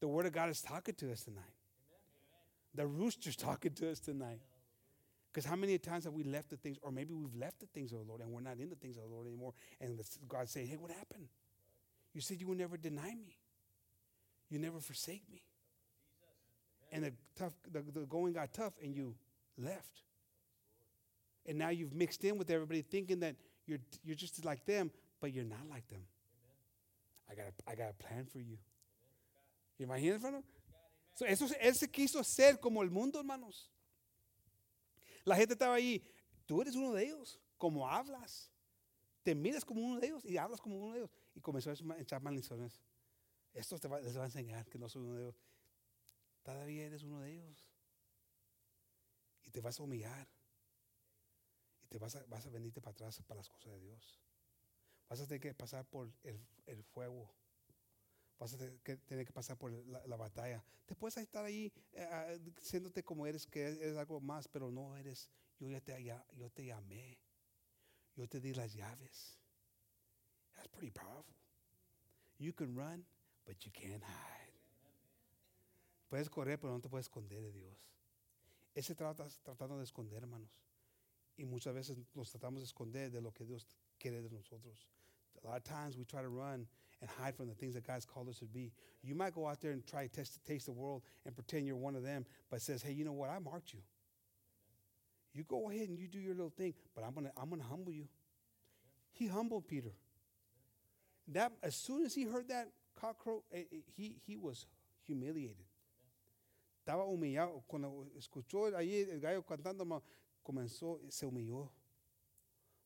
The 0.00 0.08
Word 0.08 0.26
of 0.26 0.32
God 0.32 0.50
is 0.50 0.60
talking 0.60 0.94
to 0.96 1.12
us 1.12 1.22
tonight. 1.22 1.42
The 2.74 2.86
rooster's 2.86 3.36
talking 3.36 3.72
to 3.74 3.90
us 3.90 4.00
tonight. 4.00 4.40
Because 5.32 5.48
how 5.48 5.56
many 5.56 5.78
times 5.78 6.04
have 6.04 6.12
we 6.12 6.24
left 6.24 6.50
the 6.50 6.56
things, 6.56 6.76
or 6.82 6.92
maybe 6.92 7.14
we've 7.14 7.34
left 7.34 7.60
the 7.60 7.66
things 7.66 7.92
of 7.92 7.98
the 8.00 8.04
Lord 8.04 8.20
and 8.20 8.30
we're 8.30 8.42
not 8.42 8.58
in 8.58 8.68
the 8.68 8.76
things 8.76 8.98
of 8.98 9.04
the 9.04 9.08
Lord 9.08 9.26
anymore, 9.26 9.54
and 9.80 9.98
God 10.28 10.48
saying, 10.48 10.66
Hey, 10.66 10.76
what 10.76 10.90
happened? 10.90 11.28
You 12.12 12.20
said 12.20 12.38
you 12.38 12.46
would 12.48 12.58
never 12.58 12.76
deny 12.76 13.14
me, 13.14 13.38
you 14.50 14.58
never 14.58 14.78
forsake 14.80 15.22
me. 15.32 15.42
And 16.90 17.04
the 17.04 17.12
tough, 17.38 17.54
the, 17.70 17.80
the 17.80 18.00
going 18.06 18.34
got 18.34 18.52
tough, 18.52 18.74
and 18.82 18.94
you 18.94 19.14
left. 19.56 20.02
And 21.46 21.58
now 21.58 21.70
you've 21.70 21.94
mixed 21.94 22.22
in 22.24 22.36
with 22.36 22.50
everybody 22.50 22.82
thinking 22.82 23.20
that 23.20 23.34
you're, 23.66 23.78
you're 24.04 24.14
just 24.14 24.44
like 24.44 24.66
them, 24.66 24.90
but 25.20 25.32
you're 25.32 25.44
not 25.44 25.66
like 25.70 25.88
them. 25.88 26.02
I 27.30 27.34
got 27.34 27.46
a, 27.46 27.70
I 27.70 27.74
got 27.74 27.90
a 27.90 27.94
plan 27.94 28.26
for 28.26 28.40
you. 28.40 28.58
¿Y 29.78 30.08
hermano? 30.08 30.42
So, 31.14 31.26
eso, 31.26 31.46
él 31.60 31.74
se 31.74 31.88
quiso 31.88 32.22
ser 32.22 32.58
como 32.58 32.82
el 32.82 32.90
mundo, 32.90 33.18
hermanos. 33.18 33.68
La 35.24 35.36
gente 35.36 35.54
estaba 35.54 35.74
ahí. 35.74 36.02
Tú 36.46 36.62
eres 36.62 36.74
uno 36.74 36.92
de 36.92 37.04
ellos. 37.04 37.40
Como 37.56 37.88
hablas. 37.88 38.50
Te 39.22 39.34
miras 39.34 39.64
como 39.64 39.82
uno 39.82 40.00
de 40.00 40.06
ellos 40.08 40.24
y 40.24 40.36
hablas 40.36 40.60
como 40.60 40.76
uno 40.76 40.92
de 40.92 40.98
ellos. 41.00 41.10
Y 41.34 41.40
comenzó 41.40 41.70
a 41.70 42.00
echar 42.00 42.20
maldiciones. 42.22 42.80
Esto 43.54 43.78
te 43.78 43.88
va, 43.88 44.00
les 44.00 44.16
va 44.16 44.22
a 44.22 44.26
enseñar 44.26 44.68
que 44.68 44.78
no 44.78 44.88
soy 44.88 45.02
uno 45.02 45.14
de 45.14 45.22
ellos. 45.22 45.40
Todavía 46.42 46.84
eres 46.84 47.02
uno 47.02 47.20
de 47.20 47.34
ellos. 47.34 47.68
Y 49.44 49.50
te 49.50 49.60
vas 49.60 49.78
a 49.78 49.82
humillar 49.82 50.28
te 51.92 51.98
vas 51.98 52.16
a, 52.16 52.24
vas 52.24 52.46
a 52.46 52.48
venirte 52.48 52.80
para 52.80 52.92
atrás 52.92 53.20
para 53.26 53.36
las 53.36 53.50
cosas 53.50 53.74
de 53.74 53.80
Dios. 53.80 54.18
Vas 55.10 55.20
a 55.20 55.26
tener 55.26 55.40
que 55.40 55.52
pasar 55.52 55.84
por 55.84 56.10
el, 56.22 56.40
el 56.64 56.82
fuego. 56.84 57.30
Vas 58.38 58.54
a 58.54 58.58
tener 58.58 58.80
que, 58.80 59.32
pasar 59.32 59.56
por 59.56 59.70
la, 59.70 60.04
la, 60.06 60.16
batalla. 60.16 60.64
Te 60.86 60.96
puedes 60.96 61.16
estar 61.16 61.44
ahí 61.44 61.72
eh, 61.92 62.40
siéndote 62.60 63.04
como 63.04 63.26
eres, 63.26 63.46
que 63.46 63.62
eres 63.62 63.96
algo 63.96 64.20
más, 64.20 64.48
pero 64.48 64.70
no 64.70 64.96
eres. 64.96 65.30
Yo 65.58 65.68
ya 65.68 65.80
te, 65.80 66.02
yo 66.02 66.50
te 66.50 66.64
llamé. 66.64 67.18
Yo 68.16 68.28
te 68.28 68.40
di 68.40 68.52
las 68.52 68.74
llaves. 68.74 69.38
That's 70.54 70.68
pretty 70.68 70.90
powerful. 70.90 71.34
You 72.38 72.52
can 72.52 72.74
run, 72.74 73.04
but 73.46 73.64
you 73.64 73.70
can't 73.72 74.02
hide. 74.02 74.52
Puedes 76.08 76.28
correr, 76.28 76.58
pero 76.58 76.72
no 76.72 76.80
te 76.80 76.88
puedes 76.88 77.06
esconder 77.06 77.40
de 77.40 77.52
Dios. 77.52 77.88
Ese 78.74 78.94
tratas 78.94 79.40
tratando 79.42 79.78
de 79.78 79.84
esconder, 79.84 80.18
hermanos. 80.22 80.50
Y 81.36 81.44
muchas 81.44 81.74
veces 81.74 81.96
nos 82.14 82.30
tratamos 82.30 82.60
de 82.60 82.66
esconder 82.66 83.10
de 83.10 83.20
lo 83.20 83.32
que 83.32 83.44
Dios 83.44 83.66
quiere 83.98 84.20
de 84.20 84.30
nosotros. 84.30 84.86
A 85.42 85.46
lot 85.46 85.56
of 85.56 85.62
times 85.62 85.96
we 85.96 86.04
try 86.04 86.20
to 86.20 86.28
run 86.28 86.68
and 87.02 87.10
hide 87.10 87.34
from 87.34 87.48
the 87.48 87.54
things 87.54 87.74
that 87.74 87.84
God's 87.86 88.06
called 88.06 88.28
us 88.28 88.38
to 88.38 88.46
be. 88.46 88.72
You 89.02 89.16
might 89.16 89.34
go 89.34 89.46
out 89.46 89.60
there 89.60 89.72
and 89.72 89.84
try 89.84 90.06
to 90.06 90.08
taste, 90.08 90.38
taste 90.46 90.66
the 90.66 90.72
world 90.72 91.02
and 91.26 91.34
pretend 91.34 91.66
you're 91.66 91.76
one 91.76 91.96
of 91.96 92.04
them, 92.04 92.24
but 92.48 92.62
says, 92.62 92.80
hey, 92.80 92.92
you 92.92 93.04
know 93.04 93.12
what? 93.12 93.28
I 93.28 93.40
marked 93.40 93.74
you. 93.74 93.80
You 95.34 95.42
go 95.42 95.68
ahead 95.68 95.88
and 95.88 95.98
you 95.98 96.06
do 96.06 96.20
your 96.20 96.34
little 96.34 96.52
thing, 96.56 96.74
but 96.94 97.04
I'm 97.04 97.14
gonna 97.14 97.32
I'm 97.36 97.50
gonna 97.50 97.62
humble 97.62 97.92
you. 97.92 98.06
He 99.12 99.26
humbled 99.26 99.66
Peter. 99.66 99.92
That 101.28 101.52
as 101.62 101.74
soon 101.74 102.04
as 102.04 102.14
he 102.14 102.24
heard 102.24 102.48
that 102.48 102.68
cockcrow, 103.00 103.42
eh, 103.52 103.64
eh, 103.72 103.76
he 103.96 104.16
he 104.26 104.36
was 104.36 104.66
humiliated. 105.06 105.64
Estaba 106.86 107.04
humillado 107.04 107.62
cuando 107.66 108.06
escuchó 108.18 108.76
allí 108.76 109.08
el 109.10 109.20
gallo 109.20 109.42
cantando 109.42 110.02
comenzó, 110.42 111.00
se 111.08 111.26
humilló. 111.26 111.70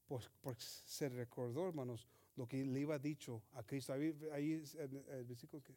Porque 0.06 0.28
por 0.40 0.54
se 0.56 1.08
recordó, 1.08 1.66
hermanos, 1.66 2.06
lo 2.36 2.46
que 2.46 2.64
le 2.64 2.80
iba 2.80 2.98
dicho 2.98 3.42
a 3.56 3.62
Cristo. 3.62 3.92
Ahí, 3.92 4.14
ahí 4.32 4.62
el, 4.78 5.24
versículo 5.24 5.64
que. 5.64 5.74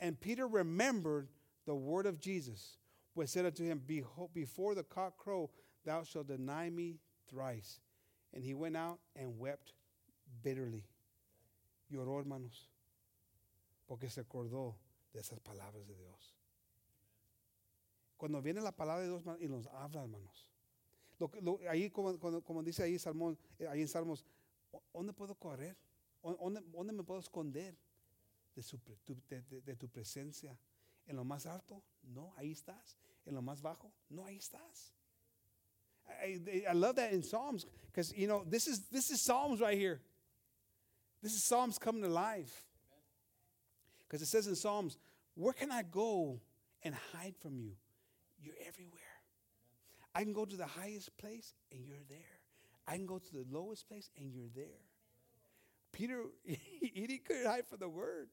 And 0.00 0.18
Peter 0.20 0.48
remembered 0.48 1.28
the 1.64 1.74
word 1.74 2.06
of 2.06 2.18
Jesus, 2.18 2.76
which 3.14 3.28
said 3.28 3.46
unto 3.46 3.64
him, 3.64 3.80
Before 4.34 4.74
the 4.74 4.82
cock 4.82 5.16
crow, 5.16 5.50
thou 5.84 6.02
shalt 6.02 6.26
deny 6.26 6.70
me 6.70 6.98
thrice. 7.28 7.80
And 8.34 8.42
he 8.42 8.54
went 8.54 8.76
out 8.76 8.98
and 9.14 9.38
wept 9.38 9.74
bitterly. 10.42 10.84
Lloró, 11.92 12.18
hermanos, 12.24 12.68
porque 13.86 14.08
se 14.08 14.22
acordó 14.22 14.74
de 15.12 15.20
esas 15.20 15.38
palabras 15.40 15.86
de 15.86 15.94
Dios. 15.94 16.34
Cuando 18.16 18.40
viene 18.40 18.60
la 18.60 18.72
palabra 18.72 19.02
de 19.02 19.08
Dios 19.08 19.22
y 19.40 19.46
nos 19.46 19.66
habla, 19.66 20.02
hermanos, 20.02 20.46
Lo, 21.18 21.30
lo, 21.40 21.60
ahí, 21.68 21.90
como, 21.90 22.18
como, 22.18 22.62
dice 22.62 22.82
ahí, 22.82 22.98
Salmón, 22.98 23.38
eh, 23.58 23.68
ahí 23.68 23.82
en 23.82 23.88
Salmos, 23.88 24.24
¿dónde 24.92 25.12
puedo 25.12 25.34
correr? 25.34 25.76
¿Dónde, 26.22 26.60
dónde 26.70 26.92
me 26.92 27.02
puedo 27.02 27.20
esconder 27.20 27.76
de, 28.54 28.62
su, 28.62 28.78
de, 29.06 29.42
de, 29.50 29.60
de, 29.60 29.76
tu 29.76 29.88
presencia? 29.88 30.56
¿En 31.06 31.16
lo 31.16 31.24
más 31.24 31.46
alto? 31.46 31.82
No, 32.02 32.32
ahí 32.36 32.52
estás. 32.52 32.96
¿En 33.26 33.34
lo 33.34 33.42
más 33.42 33.60
bajo? 33.60 33.92
No, 34.08 34.24
ahí 34.24 34.36
estás. 34.36 34.94
I, 36.22 36.64
I 36.68 36.72
love 36.72 36.96
that 36.96 37.12
in 37.12 37.22
Psalms 37.22 37.66
because, 37.86 38.12
you 38.16 38.26
know, 38.26 38.44
this 38.44 38.66
is, 38.66 38.80
this 38.90 39.10
is 39.10 39.20
Psalms 39.20 39.60
right 39.60 39.78
here. 39.78 40.00
This 41.22 41.32
is 41.32 41.44
Psalms 41.44 41.78
coming 41.78 42.02
to 42.02 42.08
life. 42.08 42.64
Because 44.06 44.22
it 44.22 44.28
says 44.28 44.46
in 44.46 44.56
Psalms, 44.56 44.98
where 45.34 45.52
can 45.52 45.70
I 45.70 45.82
go 45.82 46.40
and 46.82 46.94
hide 47.12 47.34
from 47.40 47.58
you? 47.58 47.72
You're 48.42 48.54
everywhere. 48.66 49.00
I 50.14 50.22
can 50.22 50.32
go 50.32 50.44
to 50.44 50.56
the 50.56 50.66
highest 50.66 51.16
place 51.16 51.54
and 51.70 51.86
you're 51.86 52.04
there. 52.08 52.18
I 52.86 52.96
can 52.96 53.06
go 53.06 53.18
to 53.18 53.32
the 53.32 53.44
lowest 53.50 53.88
place 53.88 54.10
and 54.18 54.32
you're 54.32 54.50
there. 54.54 54.82
Peter, 55.92 56.22
he, 56.44 56.58
he 56.94 57.18
couldn't 57.18 57.46
hide 57.46 57.66
from 57.66 57.78
the 57.78 57.88
word. 57.88 58.28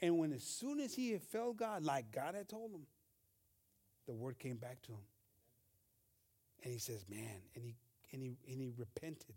And 0.00 0.18
when 0.18 0.32
as 0.32 0.44
soon 0.44 0.80
as 0.80 0.94
he 0.94 1.12
had 1.12 1.22
felt 1.22 1.56
God, 1.56 1.84
like 1.84 2.12
God 2.12 2.34
had 2.34 2.48
told 2.48 2.72
him, 2.72 2.86
the 4.06 4.14
word 4.14 4.38
came 4.38 4.56
back 4.56 4.80
to 4.82 4.92
him. 4.92 5.06
And 6.62 6.72
he 6.72 6.78
says, 6.78 7.04
Man, 7.08 7.42
and 7.54 7.64
he 7.64 7.76
and 8.12 8.22
he 8.22 8.36
and 8.48 8.60
he 8.60 8.72
repented. 8.76 9.36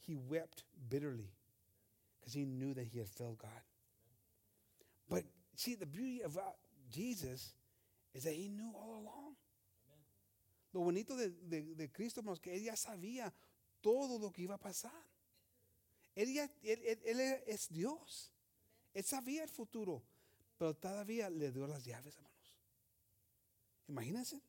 He 0.00 0.16
wept 0.16 0.64
bitterly 0.88 1.30
because 2.18 2.34
he 2.34 2.44
knew 2.44 2.74
that 2.74 2.84
he 2.84 2.98
had 2.98 3.08
failed 3.08 3.38
God. 3.38 3.50
But 5.08 5.24
see, 5.54 5.74
the 5.74 5.86
beauty 5.86 6.22
of 6.22 6.36
uh, 6.36 6.40
Jesus 6.90 7.54
is 8.14 8.24
that 8.24 8.34
he 8.34 8.48
knew 8.48 8.72
all 8.74 8.94
along. 8.94 9.34
Lo 10.74 10.82
bonito 10.84 11.14
de, 11.16 11.88
Cristo, 11.88 12.22
que 12.42 12.52
él 12.52 12.64
ya 12.64 12.72
sabía 12.72 13.30
todo 13.82 14.18
lo 14.18 14.30
que 14.30 14.44
iba 14.44 14.54
a 14.54 14.58
pasar. 14.58 14.90
Él, 16.14 16.32
ya, 16.32 16.44
él, 16.62 16.80
él, 16.84 17.00
él 17.04 17.20
es 17.46 17.68
Dios. 17.68 18.32
Él 18.94 19.04
sabía 19.04 19.42
el 19.42 19.48
futuro. 19.48 20.02
Pero 20.58 20.74
todavía 20.74 21.30
le 21.30 21.50
dio 21.50 21.66
las 21.66 21.84
llaves, 21.84 22.16
hermanos. 22.16 22.56
Imagínense. 23.88 24.40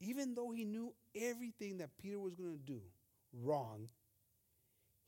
Even 0.00 0.34
though 0.34 0.50
he 0.50 0.64
knew 0.64 0.94
everything 1.14 1.78
that 1.78 1.90
Peter 1.98 2.18
was 2.18 2.34
going 2.34 2.58
to 2.58 2.64
do 2.64 2.80
wrong, 3.32 3.88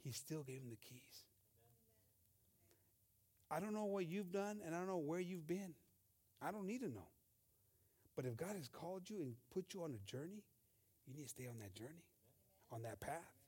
he 0.03 0.13
still 0.13 0.43
gave 0.43 0.61
him 0.61 0.71
the 0.71 0.77
keys. 0.77 1.25
I 3.51 3.61
don't 3.61 3.75
know 3.75 3.85
what 3.85 4.07
you've 4.07 4.33
done 4.33 4.61
and 4.65 4.75
I 4.75 4.79
don't 4.79 4.87
know 4.87 4.99
where 4.99 5.21
you've 5.21 5.47
been. 5.47 5.75
I 6.41 6.51
don't 6.51 6.67
need 6.67 6.81
to 6.81 6.89
know. 6.89 7.09
But 8.17 8.25
if 8.27 8.37
God 8.37 8.57
has 8.57 8.69
called 8.69 9.09
you 9.09 9.23
and 9.23 9.35
put 9.53 9.75
you 9.75 9.83
on 9.83 9.95
a 9.95 10.11
journey, 10.11 10.43
you 11.07 11.15
need 11.15 11.25
to 11.25 11.29
stay 11.29 11.47
on 11.47 11.59
that 11.61 11.75
journey, 11.75 12.05
on 12.71 12.83
that 12.83 13.01
path. 13.01 13.42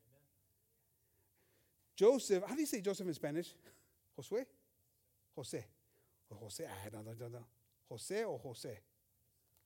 Joseph, 1.96 2.42
how 2.46 2.54
do 2.54 2.60
you 2.60 2.66
say 2.66 2.80
Joseph 2.80 3.06
in 3.06 3.14
Spanish? 3.14 3.54
Josue? 4.18 4.44
Jose. 5.36 5.64
Or 6.30 6.36
Jose. 6.38 6.64
I 6.64 6.88
no, 6.92 7.02
no, 7.02 7.12
no, 7.18 7.28
no. 7.28 7.44
Jose 7.88 8.24
or 8.24 8.38
Jose? 8.38 8.78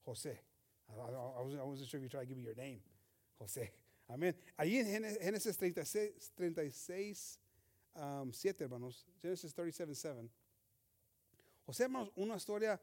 Jose. 0.05 0.39
I, 0.89 1.01
I, 1.01 1.39
I, 1.39 1.43
wasn't, 1.43 1.63
I 1.63 1.65
wasn't 1.65 1.89
sure 1.89 1.99
if 1.99 2.05
you 2.05 2.09
tried 2.09 2.23
to 2.23 2.27
give 2.27 2.37
me 2.37 2.45
your 2.45 2.55
name. 2.55 2.81
Jose. 3.39 3.71
Amén. 4.11 4.35
Allí 4.59 4.79
en 4.79 4.87
Génesis 5.21 5.57
36, 5.59 6.33
36 6.35 7.39
um, 7.95 8.33
7, 8.33 8.65
hermanos. 8.65 9.05
Genesis 9.23 9.53
37, 9.53 9.95
7. 9.95 10.31
José, 11.67 11.85
hermanos, 11.85 12.11
una 12.17 12.37
historia 12.37 12.81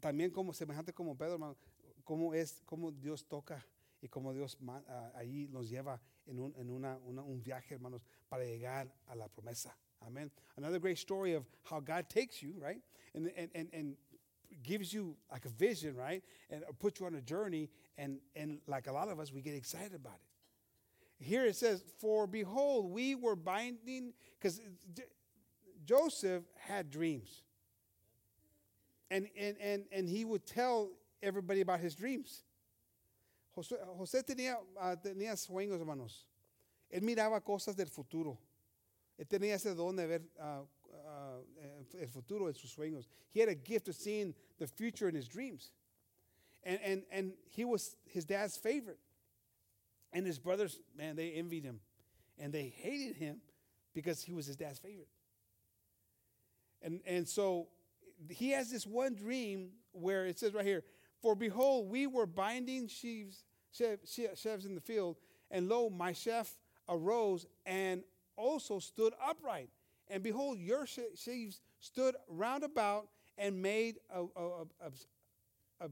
también 0.00 0.30
como 0.30 0.52
semejante 0.52 0.92
como 0.92 1.16
Pedro, 1.16 1.34
hermano, 1.34 1.56
cómo 2.04 2.34
es, 2.34 2.60
cómo 2.66 2.92
Dios 2.92 3.26
toca 3.26 3.66
y 4.02 4.08
cómo 4.08 4.34
Dios 4.34 4.58
uh, 4.60 4.82
ahí 5.14 5.48
nos 5.48 5.70
lleva 5.70 6.00
en, 6.28 6.38
un, 6.38 6.52
en 6.58 6.70
una, 6.70 6.96
una, 7.06 7.22
un 7.22 7.40
viaje, 7.42 7.74
hermanos, 7.74 8.02
para 8.28 8.44
llegar 8.44 8.88
a 9.08 9.16
la 9.16 9.28
promesa. 9.28 9.72
Amen. 10.06 10.30
Another 10.56 10.78
great 10.78 10.98
story 10.98 11.34
of 11.34 11.44
how 11.62 11.80
God 11.80 12.08
takes 12.08 12.42
you, 12.42 12.54
right? 12.58 12.80
And, 13.14 13.30
and, 13.36 13.48
and, 13.54 13.68
and 13.72 13.96
gives 14.62 14.92
you 14.92 15.16
like 15.30 15.44
a 15.44 15.48
vision, 15.48 15.96
right? 15.96 16.22
And 16.50 16.62
puts 16.78 17.00
you 17.00 17.06
on 17.06 17.14
a 17.14 17.20
journey. 17.20 17.70
And, 17.96 18.18
and 18.36 18.58
like 18.66 18.86
a 18.86 18.92
lot 18.92 19.08
of 19.08 19.18
us, 19.18 19.32
we 19.32 19.40
get 19.40 19.54
excited 19.54 19.94
about 19.94 20.14
it. 20.14 21.24
Here 21.24 21.46
it 21.46 21.56
says, 21.56 21.82
For 22.00 22.26
behold, 22.26 22.90
we 22.90 23.14
were 23.14 23.36
binding, 23.36 24.12
because 24.38 24.60
Joseph 25.84 26.42
had 26.58 26.90
dreams. 26.90 27.42
And, 29.10 29.28
and, 29.38 29.56
and, 29.60 29.84
and 29.92 30.08
he 30.08 30.24
would 30.24 30.44
tell 30.44 30.90
everybody 31.22 31.60
about 31.60 31.80
his 31.80 31.94
dreams. 31.94 32.42
José, 33.54 33.76
José 33.96 34.22
tenía, 34.22 34.58
uh, 34.58 34.96
tenía 34.96 35.36
sueños, 35.36 35.78
hermanos. 35.78 36.26
Él 36.90 37.02
miraba 37.02 37.40
cosas 37.40 37.76
del 37.76 37.88
futuro. 37.88 38.38
Él 39.18 39.26
tenía 39.26 39.54
ese 39.54 39.74
don 39.74 39.96
de 39.96 40.06
ver 40.06 40.22
uh, 40.40 40.64
uh, 40.92 41.44
el 41.98 42.08
futuro 42.08 42.48
en 42.48 42.54
sus 42.54 42.70
sueños. 42.70 43.08
He 43.30 43.40
had 43.40 43.48
a 43.48 43.54
gift 43.54 43.88
of 43.88 43.94
seeing 43.94 44.34
the 44.58 44.66
future 44.66 45.08
in 45.08 45.14
his 45.14 45.28
dreams. 45.28 45.72
And, 46.64 46.80
and, 46.82 47.02
and 47.10 47.32
he 47.50 47.64
was 47.64 47.96
his 48.06 48.24
dad's 48.24 48.56
favorite. 48.56 48.98
And 50.12 50.26
his 50.26 50.38
brothers, 50.38 50.80
man, 50.96 51.16
they 51.16 51.32
envied 51.32 51.64
him. 51.64 51.80
And 52.38 52.52
they 52.52 52.72
hated 52.76 53.16
him 53.16 53.40
because 53.92 54.22
he 54.22 54.32
was 54.32 54.46
his 54.46 54.56
dad's 54.56 54.78
favorite. 54.78 55.08
And, 56.82 57.00
and 57.06 57.28
so 57.28 57.68
he 58.28 58.50
has 58.50 58.70
this 58.70 58.86
one 58.86 59.14
dream 59.14 59.70
where 59.92 60.26
it 60.26 60.38
says 60.38 60.54
right 60.54 60.64
here, 60.64 60.84
For 61.24 61.34
behold, 61.34 61.88
we 61.88 62.06
were 62.06 62.26
binding 62.26 62.86
sheaves, 62.86 63.44
sheaves 63.72 64.66
in 64.66 64.74
the 64.74 64.80
field, 64.82 65.16
and 65.50 65.70
lo, 65.70 65.88
my 65.88 66.12
chef 66.12 66.52
arose 66.86 67.46
and 67.64 68.02
also 68.36 68.78
stood 68.78 69.14
upright. 69.26 69.70
And 70.08 70.22
behold, 70.22 70.58
your 70.58 70.86
sheaves 70.86 71.62
stood 71.80 72.14
round 72.28 72.62
about 72.62 73.08
and 73.38 73.62
made 73.62 74.00
a, 74.14 74.20
a, 74.20 74.64
a, 75.80 75.86
a, 75.86 75.88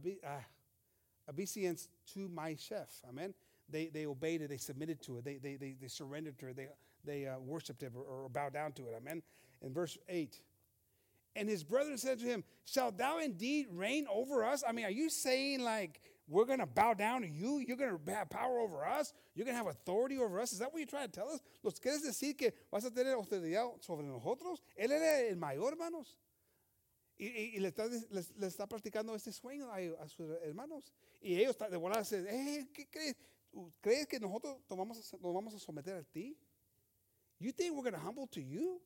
obeisance 1.31 1.89
to 2.13 2.29
my 2.29 2.55
chef. 2.55 2.91
Amen. 3.09 3.33
They, 3.71 3.87
they 3.87 4.05
obeyed 4.05 4.43
it, 4.43 4.51
they 4.51 4.59
submitted 4.59 5.01
to 5.05 5.17
it, 5.17 5.25
they, 5.25 5.39
they, 5.39 5.57
they, 5.57 5.77
they 5.81 5.89
surrendered 5.89 6.39
to 6.41 6.49
it, 6.49 6.57
they, 6.57 6.69
they 7.07 7.27
uh, 7.27 7.39
worshiped 7.39 7.83
it 7.83 7.93
or, 7.97 8.25
or 8.25 8.29
bowed 8.29 8.53
down 8.53 8.73
to 8.73 8.83
it. 8.83 8.95
Amen. 8.99 9.23
In 9.63 9.73
verse 9.73 9.97
8. 10.11 10.39
And 11.35 11.49
his 11.49 11.65
brethren 11.65 11.97
said 11.97 12.19
to 12.21 12.27
him, 12.27 12.45
Shall 12.65 12.93
thou 12.93 13.19
indeed 13.19 13.67
reign 13.71 14.07
over 14.13 14.45
us? 14.45 14.63
I 14.67 14.73
mean, 14.73 14.85
are 14.85 14.91
you 14.91 15.09
saying 15.09 15.63
like 15.63 16.01
we're 16.29 16.45
going 16.45 16.59
to 16.59 16.67
bow 16.67 16.95
down 16.95 17.23
to 17.23 17.29
you? 17.29 17.59
You're 17.59 17.77
going 17.77 17.99
to 17.99 18.13
have 18.13 18.29
power 18.29 18.61
over 18.61 18.85
us? 18.85 19.13
You're 19.35 19.47
going 19.47 19.57
to 19.57 19.65
have 19.65 19.73
authority 19.73 20.19
over 20.19 20.41
us? 20.41 20.53
Is 20.53 20.59
that 20.59 20.73
what 20.73 20.79
you're 20.79 20.87
trying 20.87 21.09
to 21.09 21.13
tell 21.13 21.29
us? 21.29 21.41
¿Los 21.63 21.79
quieres 21.79 22.03
decir 22.03 22.37
que 22.37 22.53
vas 22.71 22.85
a 22.85 22.91
tener 22.91 23.15
autoridad 23.15 23.83
sobre 23.83 24.05
nosotros? 24.07 24.61
Él 24.79 24.91
era 24.93 25.29
el 25.29 25.37
mayor, 25.37 25.73
hermanos. 25.73 26.17
Y, 27.19 27.27
y, 27.27 27.57
y 27.57 27.61
le, 27.61 27.69
está, 27.69 27.87
le, 27.87 28.23
le, 28.37 28.47
está 28.47 28.67
practicando 28.67 29.15
este 29.15 29.33
sueño 29.33 29.71
a, 29.71 29.77
a, 30.03 30.09
sus 30.09 30.29
hermanos. 30.43 30.93
Y 31.21 31.37
ellos 31.37 31.57
de 31.57 31.79
dicen, 31.99 32.27
hey, 32.29 32.59
eh, 32.61 32.69
¿qué 32.75 32.89
crees? 32.91 33.17
¿Crees 33.81 34.07
que 34.07 34.19
nosotros 34.19 34.59
nos 34.69 34.79
vamos 34.79 35.55
a 35.55 35.59
someter 35.59 35.97
a 35.97 36.03
ti? 36.03 36.37
You 37.39 37.53
think 37.53 37.75
we're 37.75 37.83
going 37.83 37.95
to 37.95 38.01
humble 38.01 38.27
to 38.29 38.41
you? 38.41 38.81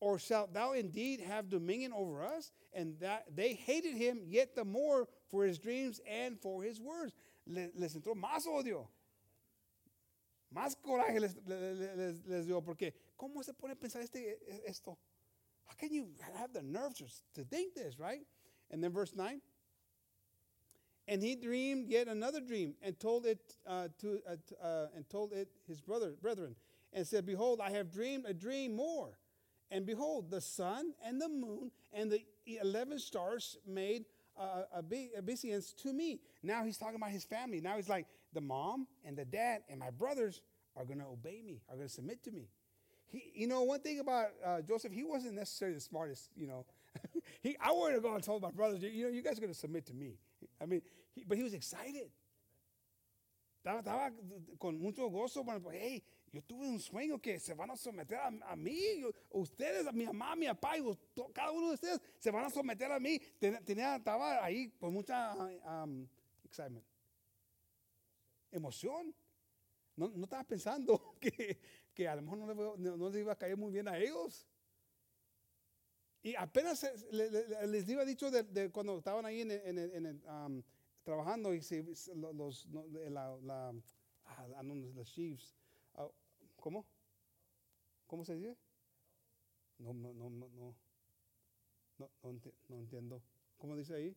Or 0.00 0.18
shalt 0.18 0.54
thou 0.54 0.72
indeed 0.72 1.20
have 1.20 1.48
dominion 1.48 1.92
over 1.92 2.24
us? 2.24 2.52
And 2.72 2.98
that 3.00 3.24
they 3.34 3.54
hated 3.54 3.94
him 3.94 4.20
yet 4.26 4.54
the 4.54 4.64
more 4.64 5.08
for 5.28 5.44
his 5.44 5.58
dreams 5.58 6.00
and 6.08 6.38
for 6.40 6.62
his 6.62 6.80
words. 6.80 7.12
Les, 7.46 7.94
entró 7.96 8.14
más 8.14 8.46
odio. 8.46 8.88
Más 10.54 10.76
coraje 10.76 11.20
les, 11.20 11.34
les, 11.46 12.20
les, 12.26 12.46
dio. 12.46 12.60
Porque, 12.60 12.92
¿cómo 13.18 13.44
se 13.44 13.52
pone 13.52 13.72
a 13.72 13.76
pensar 13.76 14.02
este, 14.02 14.36
esto? 14.66 14.96
How 15.66 15.74
can 15.74 15.92
you 15.92 16.08
have 16.38 16.52
the 16.52 16.62
nerves 16.62 17.22
to 17.34 17.42
think 17.42 17.74
this, 17.74 17.98
right? 17.98 18.20
And 18.70 18.82
then 18.82 18.92
verse 18.92 19.14
9. 19.14 19.40
And 21.08 21.22
he 21.22 21.36
dreamed 21.36 21.88
yet 21.88 22.06
another 22.06 22.40
dream 22.40 22.74
and 22.82 22.98
told 23.00 23.24
it 23.24 23.56
uh, 23.66 23.88
to 24.00 24.20
uh, 24.28 24.64
uh, 24.64 24.86
and 24.94 25.08
told 25.08 25.32
it 25.32 25.48
his 25.66 25.80
brother 25.80 26.14
brethren 26.20 26.54
and 26.92 27.06
said, 27.06 27.24
Behold, 27.24 27.60
I 27.62 27.70
have 27.70 27.90
dreamed 27.90 28.26
a 28.26 28.34
dream 28.34 28.76
more. 28.76 29.17
And 29.70 29.84
behold, 29.84 30.30
the 30.30 30.40
sun 30.40 30.92
and 31.04 31.20
the 31.20 31.28
moon 31.28 31.70
and 31.92 32.10
the 32.10 32.22
11 32.46 32.98
stars 32.98 33.58
made 33.66 34.04
uh, 34.38 34.62
obeisance 35.18 35.72
to 35.82 35.92
me. 35.92 36.20
Now 36.42 36.64
he's 36.64 36.78
talking 36.78 36.96
about 36.96 37.10
his 37.10 37.24
family. 37.24 37.60
Now 37.60 37.76
he's 37.76 37.88
like, 37.88 38.06
the 38.32 38.40
mom 38.40 38.86
and 39.04 39.16
the 39.16 39.24
dad 39.24 39.62
and 39.68 39.80
my 39.80 39.90
brothers 39.90 40.40
are 40.76 40.84
going 40.84 41.00
to 41.00 41.06
obey 41.06 41.42
me, 41.44 41.60
are 41.68 41.76
going 41.76 41.88
to 41.88 41.92
submit 41.92 42.22
to 42.24 42.30
me. 42.30 42.48
He, 43.06 43.32
you 43.34 43.46
know, 43.46 43.62
one 43.62 43.80
thing 43.80 44.00
about 44.00 44.28
uh, 44.44 44.60
Joseph, 44.60 44.92
he 44.92 45.02
wasn't 45.02 45.34
necessarily 45.34 45.74
the 45.74 45.80
smartest, 45.80 46.30
you 46.36 46.46
know. 46.46 46.66
he, 47.42 47.56
I 47.60 47.72
would 47.72 47.94
have 47.94 48.02
gone 48.02 48.16
and 48.16 48.22
told 48.22 48.42
my 48.42 48.50
brothers, 48.50 48.82
you 48.82 49.04
know, 49.04 49.10
you 49.10 49.22
guys 49.22 49.38
are 49.38 49.40
going 49.40 49.52
to 49.52 49.58
submit 49.58 49.86
to 49.86 49.94
me. 49.94 50.18
I 50.60 50.66
mean, 50.66 50.82
he, 51.14 51.24
but 51.26 51.36
he 51.36 51.42
was 51.42 51.54
excited. 51.54 52.10
Estaba, 53.76 54.12
con 54.58 54.78
mucho 54.78 55.08
gozo, 55.08 55.44
bueno, 55.44 55.68
hey, 55.70 56.02
yo 56.32 56.42
tuve 56.42 56.68
un 56.68 56.78
sueño 56.78 57.20
que 57.20 57.38
se 57.38 57.54
van 57.54 57.70
a 57.70 57.76
someter 57.76 58.18
a, 58.18 58.56
mí, 58.56 58.78
ustedes, 59.30 59.86
a 59.86 59.92
mi 59.92 60.04
mamá, 60.04 60.36
mi 60.36 60.46
papá, 60.46 60.76
y 60.76 60.82
to, 61.14 61.30
cada 61.32 61.50
uno 61.50 61.68
de 61.68 61.74
ustedes 61.74 62.00
se 62.18 62.30
van 62.30 62.44
a 62.44 62.50
someter 62.50 62.90
a 62.92 63.00
mí. 63.00 63.18
Tenía, 63.64 63.96
estaba 63.96 64.44
ahí 64.44 64.70
con 64.78 64.92
mucha 64.92 65.34
um, 65.34 66.06
excitement. 66.44 66.84
Emoción. 68.50 69.14
No, 69.96 70.08
no, 70.08 70.24
estaba 70.24 70.44
pensando 70.44 71.16
que, 71.20 71.58
que 71.92 72.08
a 72.08 72.16
lo 72.16 72.22
mejor 72.22 72.38
no, 72.38 72.46
le, 72.46 72.54
no, 72.54 72.96
no 72.96 73.10
les 73.10 73.20
iba 73.20 73.32
a 73.32 73.38
caer 73.38 73.56
muy 73.56 73.72
bien 73.72 73.88
a 73.88 73.98
ellos. 73.98 74.46
Y 76.22 76.34
apenas 76.36 76.82
les, 77.10 77.32
les, 77.32 77.68
les 77.68 77.88
iba 77.88 78.04
dicho 78.04 78.30
de, 78.30 78.42
de, 78.42 78.70
cuando 78.70 78.98
estaban 78.98 79.24
ahí 79.24 79.40
en, 79.40 79.50
en, 79.50 79.78
en, 79.78 80.06
en 80.06 80.28
um, 80.28 80.62
trabajando 81.08 81.54
y 81.54 81.62
se, 81.62 81.82
los, 82.14 82.66
la, 82.66 83.34
la, 83.40 83.74
ah, 84.26 84.62
los 84.62 85.10
chiefs, 85.10 85.56
uh, 85.94 86.10
¿cómo? 86.60 86.84
¿Cómo 88.06 88.26
se 88.26 88.34
dice? 88.34 88.58
No, 89.78 89.94
no, 89.94 90.12
no, 90.12 90.28
no, 90.28 90.48
no, 90.50 90.74
no, 91.96 92.10
no, 92.22 92.40
no 92.68 92.76
entiendo. 92.76 93.22
¿Cómo 93.56 93.74
dice 93.74 93.94
ahí? 93.94 94.14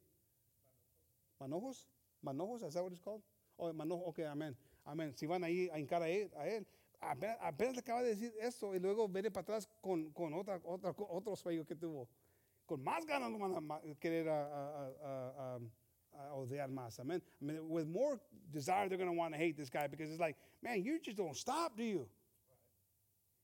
Manojos, 1.39 1.87
manojos, 2.21 2.61
¿es 2.63 2.73
that 2.73 2.83
what 2.83 2.91
it's 2.91 2.99
called? 2.99 3.23
Oh, 3.55 3.71
manojo, 3.71 4.03
ok, 4.07 4.19
amén, 4.27 4.57
amén. 4.83 5.15
Si 5.15 5.25
van 5.25 5.45
ahí 5.45 5.69
a 5.69 5.79
hincar 5.79 6.01
a 6.03 6.09
él, 6.09 6.29
a 6.35 6.45
él 6.45 6.67
apenas, 6.99 7.37
apenas, 7.39 7.77
acaba 7.77 8.01
de 8.01 8.09
decir 8.09 8.33
eso 8.41 8.75
y 8.75 8.79
luego 8.79 9.07
viene 9.07 9.31
para 9.31 9.43
atrás 9.43 9.69
con, 9.79 10.11
con 10.11 10.33
otra, 10.33 10.59
otra, 10.65 10.93
otro 10.97 11.37
sueño 11.37 11.65
que 11.65 11.77
tuvo. 11.77 12.09
Con 12.65 12.83
más 12.83 13.05
ganas 13.05 13.31
van 13.39 13.71
a 13.71 13.81
querer 13.97 14.27
a, 14.27 14.45
a, 14.45 14.87
a, 14.87 15.55
a 15.55 15.59
uh, 16.14 16.36
odiar 16.36 16.70
más. 16.70 16.99
Amen. 16.99 17.22
I 17.41 17.45
mean, 17.45 17.70
with 17.70 17.88
more 17.88 18.20
desire, 18.51 18.89
they're 18.89 18.97
going 18.97 19.09
to 19.09 19.16
want 19.16 19.34
to 19.34 19.39
hate 19.39 19.57
this 19.57 19.70
guy 19.70 19.88
because 19.88 20.12
it's 20.12 20.20
like, 20.20 20.36
man, 20.62 20.84
you 20.84 20.99
just 20.99 21.18
don't 21.18 21.36
stop, 21.36 21.78
do 21.78 21.84
you? 21.84 22.07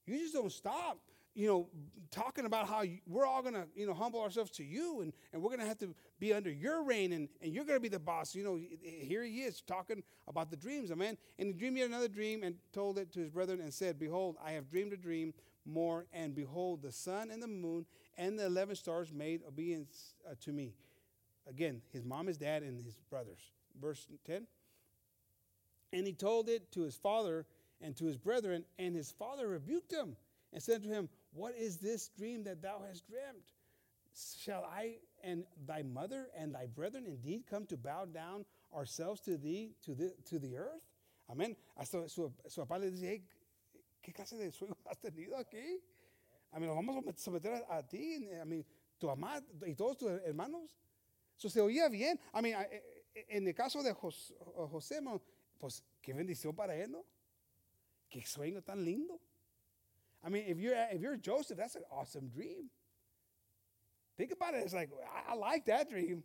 You 0.05 0.17
just 0.19 0.33
don't 0.33 0.51
stop, 0.51 0.99
you 1.35 1.47
know, 1.47 1.67
talking 2.11 2.45
about 2.45 2.67
how 2.67 2.81
you, 2.81 2.99
we're 3.05 3.25
all 3.25 3.41
going 3.41 3.53
to, 3.53 3.67
you 3.75 3.85
know, 3.85 3.93
humble 3.93 4.21
ourselves 4.21 4.51
to 4.51 4.63
you 4.63 5.01
and, 5.01 5.11
and 5.33 5.41
we're 5.41 5.49
going 5.49 5.59
to 5.59 5.67
have 5.67 5.77
to 5.79 5.93
be 6.19 6.33
under 6.33 6.49
your 6.49 6.83
reign 6.83 7.11
and, 7.13 7.27
and 7.41 7.53
you're 7.53 7.65
going 7.65 7.77
to 7.77 7.81
be 7.81 7.89
the 7.89 7.99
boss. 7.99 8.33
You 8.33 8.43
know, 8.43 8.59
here 8.81 9.23
he 9.23 9.41
is 9.41 9.61
talking 9.61 10.01
about 10.27 10.49
the 10.49 10.55
dreams, 10.55 10.91
amen. 10.91 11.17
And 11.37 11.47
he 11.47 11.53
dreamed 11.53 11.77
yet 11.77 11.87
another 11.87 12.07
dream 12.07 12.43
and 12.43 12.55
told 12.71 12.97
it 12.97 13.11
to 13.13 13.19
his 13.19 13.29
brethren 13.29 13.59
and 13.59 13.73
said, 13.73 13.99
Behold, 13.99 14.37
I 14.43 14.51
have 14.51 14.69
dreamed 14.69 14.93
a 14.93 14.97
dream 14.97 15.33
more, 15.65 16.05
and 16.13 16.33
behold, 16.33 16.81
the 16.81 16.91
sun 16.93 17.29
and 17.29 17.43
the 17.43 17.47
moon 17.47 17.85
and 18.17 18.39
the 18.39 18.45
11 18.45 18.75
stars 18.75 19.13
made 19.13 19.41
obedience 19.47 20.15
uh, 20.25 20.33
to 20.41 20.51
me. 20.51 20.73
Again, 21.49 21.81
his 21.91 22.03
mom, 22.03 22.27
his 22.27 22.37
dad, 22.37 22.63
and 22.63 22.83
his 22.83 22.95
brothers. 23.09 23.39
Verse 23.79 24.07
10. 24.25 24.47
And 25.93 26.05
he 26.05 26.13
told 26.13 26.49
it 26.49 26.71
to 26.73 26.81
his 26.81 26.95
father 26.95 27.45
and 27.81 27.95
to 27.97 28.05
his 28.05 28.17
brethren, 28.17 28.65
and 28.77 28.95
his 28.95 29.11
father 29.11 29.47
rebuked 29.47 29.91
him 29.91 30.15
and 30.51 30.61
said 30.61 30.83
to 30.83 30.89
him, 30.89 31.09
What 31.33 31.55
is 31.55 31.77
this 31.77 32.09
dream 32.17 32.43
that 32.43 32.61
thou 32.61 32.81
hast 32.87 33.07
dreamt? 33.07 33.53
Shall 34.39 34.65
I 34.65 34.95
and 35.23 35.43
thy 35.65 35.83
mother 35.83 36.27
and 36.37 36.53
thy 36.53 36.65
brethren 36.65 37.05
indeed 37.05 37.43
come 37.49 37.65
to 37.67 37.77
bow 37.77 38.05
down 38.05 38.45
ourselves 38.75 39.21
to 39.21 39.37
thee, 39.37 39.75
to 39.85 39.93
the, 39.93 40.13
to 40.25 40.39
the 40.39 40.57
earth? 40.57 40.81
Amén. 41.29 41.55
Hasta 41.77 42.03
ah, 42.05 42.07
su, 42.07 42.31
su 42.47 42.61
papá 42.61 42.79
le 42.79 42.89
dice, 42.89 43.07
hey, 43.07 43.23
¿qué 44.01 44.13
clase 44.13 44.37
de 44.37 44.51
sueño 44.51 44.75
has 44.89 44.97
tenido 44.97 45.37
aquí? 45.37 45.81
A 46.51 46.59
mí, 46.59 46.65
nos 46.65 46.75
vamos 46.75 47.05
a 47.05 47.17
someter 47.17 47.53
a, 47.69 47.77
a 47.77 47.83
ti, 47.83 48.29
a 48.41 48.45
mí, 48.45 48.65
tu 48.97 49.07
mamá 49.07 49.43
y 49.65 49.75
todos 49.75 49.97
tus 49.97 50.09
hermanos. 50.09 50.75
Eso 51.37 51.49
se 51.49 51.61
oía 51.61 51.87
bien. 51.89 52.19
I 52.33 52.41
mean, 52.41 52.59
eh, 52.59 52.83
eh, 53.13 53.25
en 53.29 53.47
el 53.47 53.53
caso 53.53 53.83
de 53.83 53.93
José, 53.93 54.33
José, 54.71 55.01
pues 55.59 55.83
qué 56.01 56.13
bendición 56.13 56.55
para 56.55 56.75
él, 56.75 56.91
¿no? 56.91 57.05
Qué 58.09 58.25
sueño 58.25 58.63
tan 58.63 58.83
lindo. 58.83 59.19
I 60.23 60.29
mean, 60.29 60.45
if 60.47 60.57
you're 60.57 60.75
if 60.91 61.01
you're 61.01 61.17
Joseph, 61.17 61.57
that's 61.57 61.75
an 61.75 61.83
awesome 61.91 62.29
dream. 62.29 62.69
Think 64.17 64.31
about 64.31 64.55
it. 64.55 64.63
It's 64.63 64.73
like 64.73 64.89
I, 65.03 65.33
I 65.33 65.35
like 65.35 65.65
that 65.65 65.89
dream. 65.89 66.23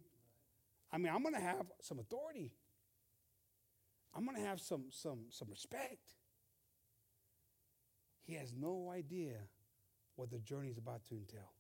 I 0.91 0.99
mean, 0.99 1.13
I'm 1.13 1.23
gonna 1.23 1.41
have 1.41 1.67
some 1.81 1.99
authority. 1.99 2.53
I'm 4.15 4.25
gonna 4.25 4.41
have 4.41 4.61
some 4.61 4.87
some 4.91 5.27
some 5.31 5.49
respect. 5.51 6.17
He 8.23 8.35
has 8.35 8.55
no 8.55 8.91
idea 8.91 9.37
what 10.17 10.31
the 10.31 10.39
journey 10.39 10.71
is 10.71 10.79
about 10.79 11.05
to 11.09 11.17
entail. 11.17 11.53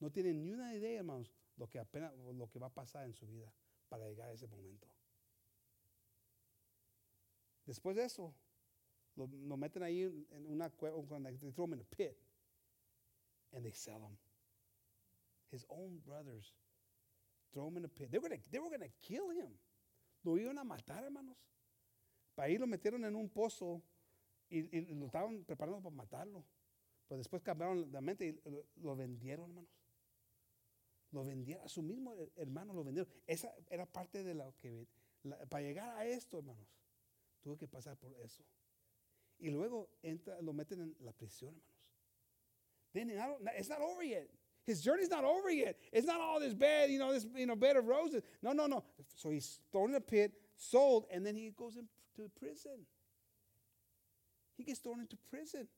No 0.00 0.10
tiene 0.10 0.34
ni 0.34 0.52
una 0.52 0.74
idea, 0.74 0.98
hermanos, 0.98 1.32
lo 1.56 1.68
que 1.68 1.78
apenas 1.78 2.12
lo 2.16 2.48
que 2.50 2.58
va 2.58 2.66
a 2.66 2.74
pasar 2.74 3.04
en 3.04 3.14
su 3.14 3.26
vida 3.26 3.52
para 3.88 4.06
llegar 4.08 4.28
a 4.28 4.32
ese 4.32 4.46
momento. 4.46 4.88
Después 7.64 7.96
de 7.96 8.04
eso, 8.04 8.34
lo, 9.16 9.26
lo 9.26 9.56
meten 9.56 9.82
ahí 9.82 10.02
en 10.02 10.46
una 10.46 10.70
cueva, 10.70 10.96
they 11.22 11.52
throw 11.52 11.66
him 11.66 11.74
in 11.74 11.80
a 11.80 11.84
pit, 11.84 12.16
and 13.52 13.64
they 13.64 13.72
sell 13.72 14.00
him. 14.00 14.16
His 15.50 15.66
own 15.68 16.00
brothers 16.04 16.54
throw 17.52 17.68
him 17.68 17.78
in 17.78 17.84
a 17.84 17.88
pit. 17.88 18.10
They 18.10 18.18
were 18.18 18.28
gonna, 18.28 18.42
they 18.50 18.58
were 18.60 18.70
gonna 18.70 18.90
kill 19.00 19.30
him. 19.30 19.58
Lo 20.24 20.36
iban 20.36 20.58
a 20.58 20.64
matar, 20.64 21.04
hermanos. 21.04 21.36
Para 22.34 22.48
ahí 22.48 22.58
lo 22.58 22.66
metieron 22.66 23.04
en 23.04 23.16
un 23.16 23.28
pozo 23.28 23.82
y, 24.50 24.58
y 24.76 24.94
lo 24.94 25.06
estaban 25.06 25.44
preparando 25.44 25.80
para 25.80 25.94
matarlo. 25.94 26.44
Pero 27.08 27.18
después 27.18 27.42
cambiaron 27.42 27.90
la 27.92 28.00
mente 28.00 28.26
y 28.26 28.50
lo, 28.50 28.66
lo 28.76 28.96
vendieron, 28.96 29.48
hermanos. 29.50 29.70
Lo 31.12 31.24
vendieron, 31.24 31.64
a 31.64 31.68
su 31.68 31.82
mismo 31.82 32.14
hermano 32.36 32.74
lo 32.74 32.84
vendieron. 32.84 33.10
Esa 33.26 33.54
era 33.70 33.86
parte 33.86 34.22
de 34.22 34.34
lo 34.34 34.54
que... 34.58 34.86
La, 35.22 35.38
para 35.46 35.62
llegar 35.62 35.88
a 35.96 36.06
esto, 36.06 36.38
hermanos, 36.38 36.68
tuvo 37.42 37.56
que 37.56 37.66
pasar 37.66 37.96
por 37.96 38.12
eso. 38.14 38.44
Y 39.38 39.50
luego 39.50 39.88
entra, 40.02 40.40
lo 40.40 40.52
meten 40.52 40.80
en 40.80 40.96
la 41.00 41.12
prisión, 41.12 41.54
hermanos. 41.54 41.76
Then 42.92 43.10
it's 43.58 43.68
not 43.68 43.80
over 43.80 44.02
yet. 44.02 44.30
His 44.64 44.82
journey's 44.82 45.10
not 45.10 45.22
over 45.22 45.50
yet. 45.50 45.76
It's 45.92 46.06
not 46.06 46.20
all 46.20 46.40
this 46.40 46.54
bad, 46.54 46.90
you 46.90 46.98
know, 46.98 47.12
this 47.12 47.26
you 47.36 47.46
know, 47.46 47.54
bed 47.54 47.76
of 47.76 47.86
roses. 47.86 48.22
No, 48.42 48.52
no, 48.52 48.66
no. 48.66 48.84
So 49.14 49.30
he's 49.30 49.60
thrown 49.70 49.90
in 49.90 49.96
a 49.96 50.00
pit, 50.00 50.32
sold, 50.56 51.04
and 51.12 51.24
then 51.24 51.36
he 51.36 51.50
goes 51.50 51.76
into 51.76 52.30
prison. 52.40 52.86
He 54.56 54.64
gets 54.64 54.80
thrown 54.80 55.00
into 55.00 55.16
prison. 55.30 55.68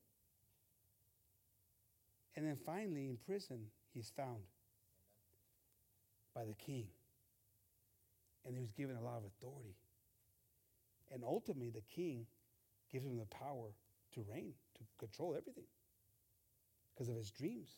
And 2.36 2.46
then 2.46 2.56
finally, 2.56 3.08
in 3.08 3.18
prison, 3.26 3.66
he's 3.92 4.10
found 4.10 4.44
by 6.38 6.44
the 6.44 6.54
king. 6.54 6.86
And 8.44 8.54
he 8.54 8.60
was 8.60 8.70
given 8.72 8.96
a 8.96 9.02
lot 9.02 9.18
of 9.18 9.24
authority. 9.24 9.74
And 11.12 11.24
ultimately, 11.24 11.70
the 11.70 11.82
king 11.94 12.26
gives 12.92 13.04
him 13.04 13.18
the 13.18 13.26
power 13.26 13.72
to 14.14 14.24
reign, 14.30 14.52
to 14.76 14.84
control 14.98 15.34
everything 15.36 15.66
because 16.94 17.08
of 17.08 17.16
his 17.16 17.30
dreams. 17.30 17.70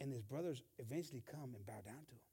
And 0.00 0.12
his 0.12 0.22
brothers 0.22 0.62
eventually 0.78 1.22
come 1.30 1.54
and 1.54 1.64
bow 1.66 1.80
down 1.84 2.04
to 2.04 2.12
him. 2.12 2.26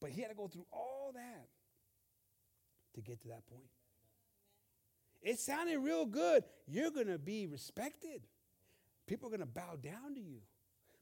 But 0.00 0.10
he 0.10 0.22
had 0.22 0.30
to 0.30 0.36
go 0.36 0.48
through 0.48 0.66
all 0.72 1.12
that 1.14 1.48
to 2.94 3.00
get 3.02 3.20
to 3.22 3.28
that 3.28 3.46
point. 3.46 3.68
It 5.22 5.38
sounded 5.38 5.78
real 5.78 6.06
good. 6.06 6.44
You're 6.66 6.90
going 6.90 7.08
to 7.08 7.18
be 7.18 7.46
respected. 7.46 8.22
People 9.06 9.28
are 9.28 9.30
going 9.30 9.40
to 9.40 9.46
bow 9.46 9.76
down 9.82 10.14
to 10.14 10.20
you. 10.20 10.40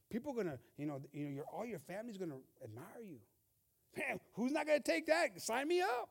People 0.09 0.39
are 0.39 0.43
to, 0.43 0.59
you 0.77 0.85
know, 0.85 1.01
you 1.11 1.25
know 1.25 1.31
your, 1.31 1.45
all 1.45 1.65
your 1.65 1.79
family's 1.79 2.17
to 2.31 2.41
admire 2.63 3.01
you. 3.03 3.19
Man, 3.97 4.19
who's 4.33 4.51
not 4.51 4.67
to 4.81 4.91
take 4.91 5.05
that? 5.07 5.41
Sign 5.41 5.67
me 5.67 5.81
up. 5.81 6.09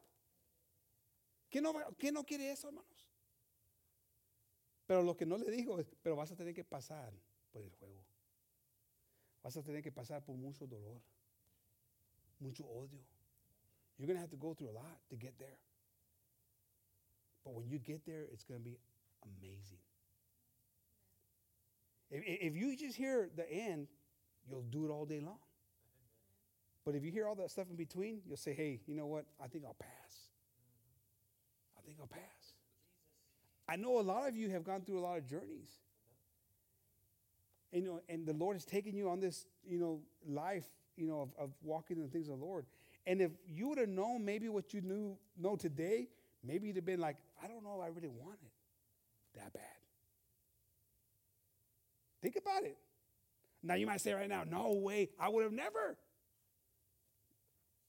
¿Quién 1.50 1.62
no, 1.62 1.72
¿Quién 1.98 2.14
no 2.14 2.24
quiere 2.24 2.50
eso, 2.50 2.68
hermanos? 2.68 3.06
Pero 4.86 5.02
lo 5.02 5.14
que 5.14 5.24
no 5.24 5.36
le 5.36 5.50
digo 5.50 5.78
es, 5.78 5.86
pero 6.02 6.16
vas 6.16 6.30
a 6.32 6.36
tener 6.36 6.54
que 6.54 6.64
pasar 6.64 7.12
por 7.52 7.62
el 7.62 7.70
juego. 7.70 8.04
Vas 9.42 9.56
a 9.56 9.62
tener 9.62 9.82
que 9.82 9.92
pasar 9.92 10.24
por 10.24 10.36
mucho 10.36 10.66
dolor, 10.66 11.00
mucho 12.40 12.64
odio. 12.64 13.04
You're 13.96 14.06
going 14.06 14.16
to 14.16 14.20
have 14.20 14.30
to 14.30 14.36
go 14.36 14.54
through 14.54 14.70
a 14.70 14.72
lot 14.72 14.98
to 15.10 15.16
get 15.16 15.38
there. 15.38 15.58
But 17.44 17.54
when 17.54 17.68
you 17.68 17.78
get 17.78 18.04
there, 18.04 18.26
it's 18.32 18.42
going 18.42 18.60
to 18.60 18.64
be 18.64 18.78
amazing. 19.22 19.78
If, 22.14 22.22
if 22.26 22.56
you 22.56 22.76
just 22.76 22.96
hear 22.96 23.28
the 23.36 23.50
end, 23.50 23.88
you'll 24.48 24.62
do 24.62 24.86
it 24.86 24.90
all 24.90 25.04
day 25.04 25.20
long. 25.20 25.38
But 26.84 26.94
if 26.94 27.04
you 27.04 27.10
hear 27.10 27.26
all 27.26 27.34
that 27.36 27.50
stuff 27.50 27.66
in 27.70 27.76
between, 27.76 28.20
you'll 28.26 28.36
say, 28.36 28.52
hey, 28.52 28.80
you 28.86 28.94
know 28.94 29.06
what? 29.06 29.24
I 29.42 29.48
think 29.48 29.64
I'll 29.64 29.74
pass 29.74 30.04
I 31.84 31.86
think 31.86 31.98
I'll 32.00 32.06
pass. 32.06 32.20
I 33.68 33.76
know 33.76 34.00
a 34.00 34.02
lot 34.02 34.28
of 34.28 34.36
you 34.36 34.50
have 34.50 34.64
gone 34.64 34.82
through 34.82 34.98
a 34.98 35.04
lot 35.04 35.18
of 35.18 35.26
journeys. 35.26 35.68
And, 37.72 37.82
you 37.82 37.88
know, 37.88 38.00
and 38.08 38.26
the 38.26 38.32
Lord 38.32 38.56
has 38.56 38.64
taken 38.64 38.96
you 38.96 39.08
on 39.10 39.20
this, 39.20 39.46
you 39.66 39.78
know, 39.78 40.00
life, 40.26 40.64
you 40.96 41.06
know, 41.06 41.20
of, 41.20 41.30
of 41.38 41.50
walking 41.62 41.96
in 41.96 42.04
the 42.04 42.08
things 42.08 42.28
of 42.28 42.38
the 42.38 42.44
Lord. 42.44 42.66
And 43.06 43.20
if 43.20 43.32
you 43.46 43.68
would 43.68 43.78
have 43.78 43.88
known 43.88 44.24
maybe 44.24 44.48
what 44.48 44.72
you 44.72 44.80
knew 44.80 45.16
know 45.36 45.56
today, 45.56 46.08
maybe 46.42 46.68
you'd 46.68 46.76
have 46.76 46.86
been 46.86 47.00
like, 47.00 47.16
I 47.42 47.48
don't 47.48 47.64
know 47.64 47.80
I 47.80 47.88
really 47.88 48.08
want 48.08 48.38
it 48.42 49.38
that 49.38 49.52
bad. 49.52 49.62
Think 52.24 52.36
about 52.36 52.64
it. 52.64 52.78
Now 53.62 53.74
you 53.74 53.86
might 53.86 54.00
say 54.00 54.14
right 54.14 54.28
now, 54.28 54.44
no 54.48 54.72
way, 54.72 55.10
I 55.20 55.28
would 55.28 55.44
have 55.44 55.52
never. 55.52 55.98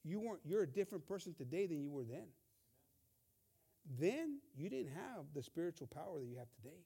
You 0.04 0.20
weren't, 0.20 0.42
you're 0.44 0.64
a 0.64 0.68
different 0.68 1.08
person 1.08 1.34
today 1.34 1.68
than 1.68 1.82
you 1.82 1.90
were 1.90 2.04
then 2.04 2.28
then 4.00 4.40
you 4.58 4.70
didn't 4.70 4.92
have 4.94 5.26
the 5.34 5.44
spiritual 5.44 5.88
power 5.88 6.20
that 6.20 6.26
you 6.26 6.38
have 6.38 6.48
today. 6.62 6.82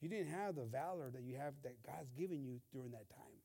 You 0.00 0.08
didn't 0.08 0.28
have 0.28 0.56
the 0.56 0.64
valor 0.64 1.10
that 1.10 1.22
you 1.22 1.36
have 1.36 1.54
that 1.62 1.82
God's 1.86 2.10
given 2.12 2.42
you 2.42 2.60
during 2.72 2.90
that 2.92 3.08
time. 3.08 3.38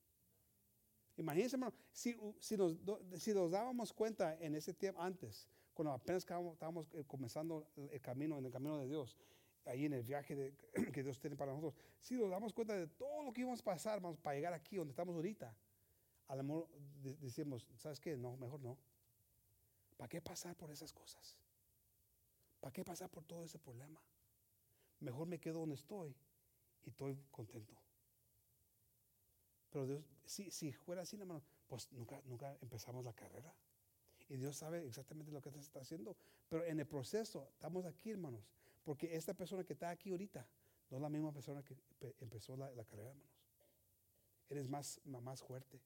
Imagínense, 1.19 1.53
hermano, 1.53 1.73
si, 1.91 2.15
si, 2.39 2.57
nos, 2.57 2.73
si 3.17 3.33
nos 3.33 3.51
dábamos 3.51 3.93
cuenta 3.93 4.35
en 4.41 4.55
ese 4.55 4.73
tiempo 4.73 4.99
antes, 4.99 5.47
cuando 5.75 5.93
apenas 5.93 6.25
estábamos 6.25 6.87
eh, 6.95 7.03
comenzando 7.07 7.67
el 7.91 8.01
camino, 8.01 8.37
en 8.39 8.45
el 8.45 8.51
camino 8.51 8.79
de 8.79 8.87
Dios, 8.87 9.15
ahí 9.65 9.85
en 9.85 9.93
el 9.93 10.03
viaje 10.03 10.35
de, 10.35 10.53
que 10.93 11.03
Dios 11.03 11.19
tiene 11.19 11.35
para 11.35 11.51
nosotros, 11.51 11.75
si 11.99 12.15
nos 12.15 12.29
damos 12.29 12.53
cuenta 12.53 12.75
de 12.75 12.87
todo 12.87 13.23
lo 13.23 13.33
que 13.33 13.41
íbamos 13.41 13.61
a 13.61 13.63
pasar, 13.63 14.01
vamos, 14.01 14.19
para 14.19 14.35
llegar 14.35 14.53
aquí 14.53 14.75
donde 14.75 14.91
estamos 14.91 15.15
ahorita, 15.15 15.55
a 16.27 16.35
decimos, 17.21 17.67
¿sabes 17.77 17.99
qué? 17.99 18.17
No, 18.17 18.37
mejor 18.37 18.59
no. 18.61 18.77
¿Para 19.97 20.09
qué 20.09 20.21
pasar 20.21 20.55
por 20.55 20.71
esas 20.71 20.91
cosas? 20.91 21.37
¿Para 22.59 22.71
qué 22.71 22.83
pasar 22.83 23.09
por 23.09 23.23
todo 23.25 23.43
ese 23.43 23.59
problema? 23.59 24.01
Mejor 24.99 25.27
me 25.27 25.39
quedo 25.39 25.59
donde 25.59 25.75
estoy 25.75 26.15
y 26.83 26.89
estoy 26.89 27.21
contento. 27.29 27.75
Pero 29.69 29.85
Dios, 29.85 30.03
si, 30.25 30.49
si 30.49 30.71
fuera 30.71 31.01
así, 31.01 31.17
hermano, 31.17 31.43
pues 31.67 31.91
nunca, 31.91 32.21
nunca 32.25 32.57
empezamos 32.61 33.03
la 33.03 33.13
carrera. 33.13 33.53
Y 34.29 34.37
Dios 34.37 34.55
sabe 34.55 34.85
exactamente 34.87 35.31
lo 35.31 35.41
que 35.41 35.49
está 35.49 35.81
haciendo. 35.81 36.15
Pero 36.47 36.63
en 36.65 36.79
el 36.79 36.87
proceso, 36.87 37.49
estamos 37.51 37.85
aquí, 37.85 38.11
hermanos. 38.11 38.47
Porque 38.83 39.15
esta 39.15 39.33
persona 39.33 39.63
que 39.63 39.73
está 39.73 39.89
aquí 39.89 40.11
ahorita 40.11 40.47
no 40.89 40.97
es 40.97 41.01
la 41.01 41.09
misma 41.09 41.31
persona 41.31 41.63
que 41.63 41.75
empezó 42.19 42.55
la, 42.57 42.67
carrera, 42.85 43.09
hermanos. 43.09 43.33
Eres 44.49 44.67
más, 44.67 44.99
más 45.05 45.41
fuerte, 45.41 45.81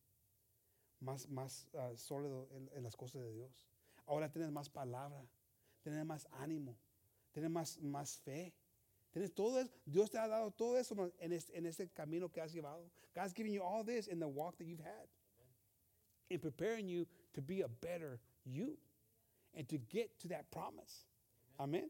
más, 1.00 1.30
más 1.30 1.68
ah, 1.76 1.92
sólido 1.96 2.50
en, 2.52 2.70
en, 2.74 2.84
las 2.84 2.96
cosas 2.96 3.22
de 3.22 3.32
Dios. 3.32 3.66
Ahora 4.08 4.32
tienes 4.32 4.52
más 4.52 4.70
palabra 4.70 5.24
tener 5.82 6.04
más 6.04 6.28
ánimo, 6.32 6.78
tener 7.32 7.50
más, 7.50 7.80
más 7.82 8.18
fe. 8.18 8.54
Tienes 9.12 9.34
todo 9.34 9.60
eso. 9.60 9.72
Dios 9.86 10.10
te 10.12 10.18
ha 10.18 10.28
dado 10.28 10.52
todo 10.52 10.78
eso 10.78 11.12
en 11.20 11.32
este, 11.32 11.58
en 11.58 11.66
este 11.66 11.88
camino 11.90 12.30
que 12.30 12.42
has 12.42 12.52
llevado. 12.52 12.90
God's 13.16 13.34
giving 13.34 13.54
you 13.54 13.64
all 13.64 13.86
this 13.86 14.08
in 14.08 14.20
the 14.20 14.28
walk 14.28 14.58
that 14.58 14.66
you've 14.66 14.84
had. 14.84 15.08
In 16.30 16.40
preparing 16.40 16.88
you 16.88 17.08
to 17.34 17.42
be 17.42 17.62
a 17.62 17.68
better 17.68 18.20
you 18.44 18.78
and 19.54 19.68
to 19.70 19.78
get 19.78 20.20
to 20.20 20.28
that 20.28 20.52
promise. 20.52 21.06
Amen. 21.58 21.90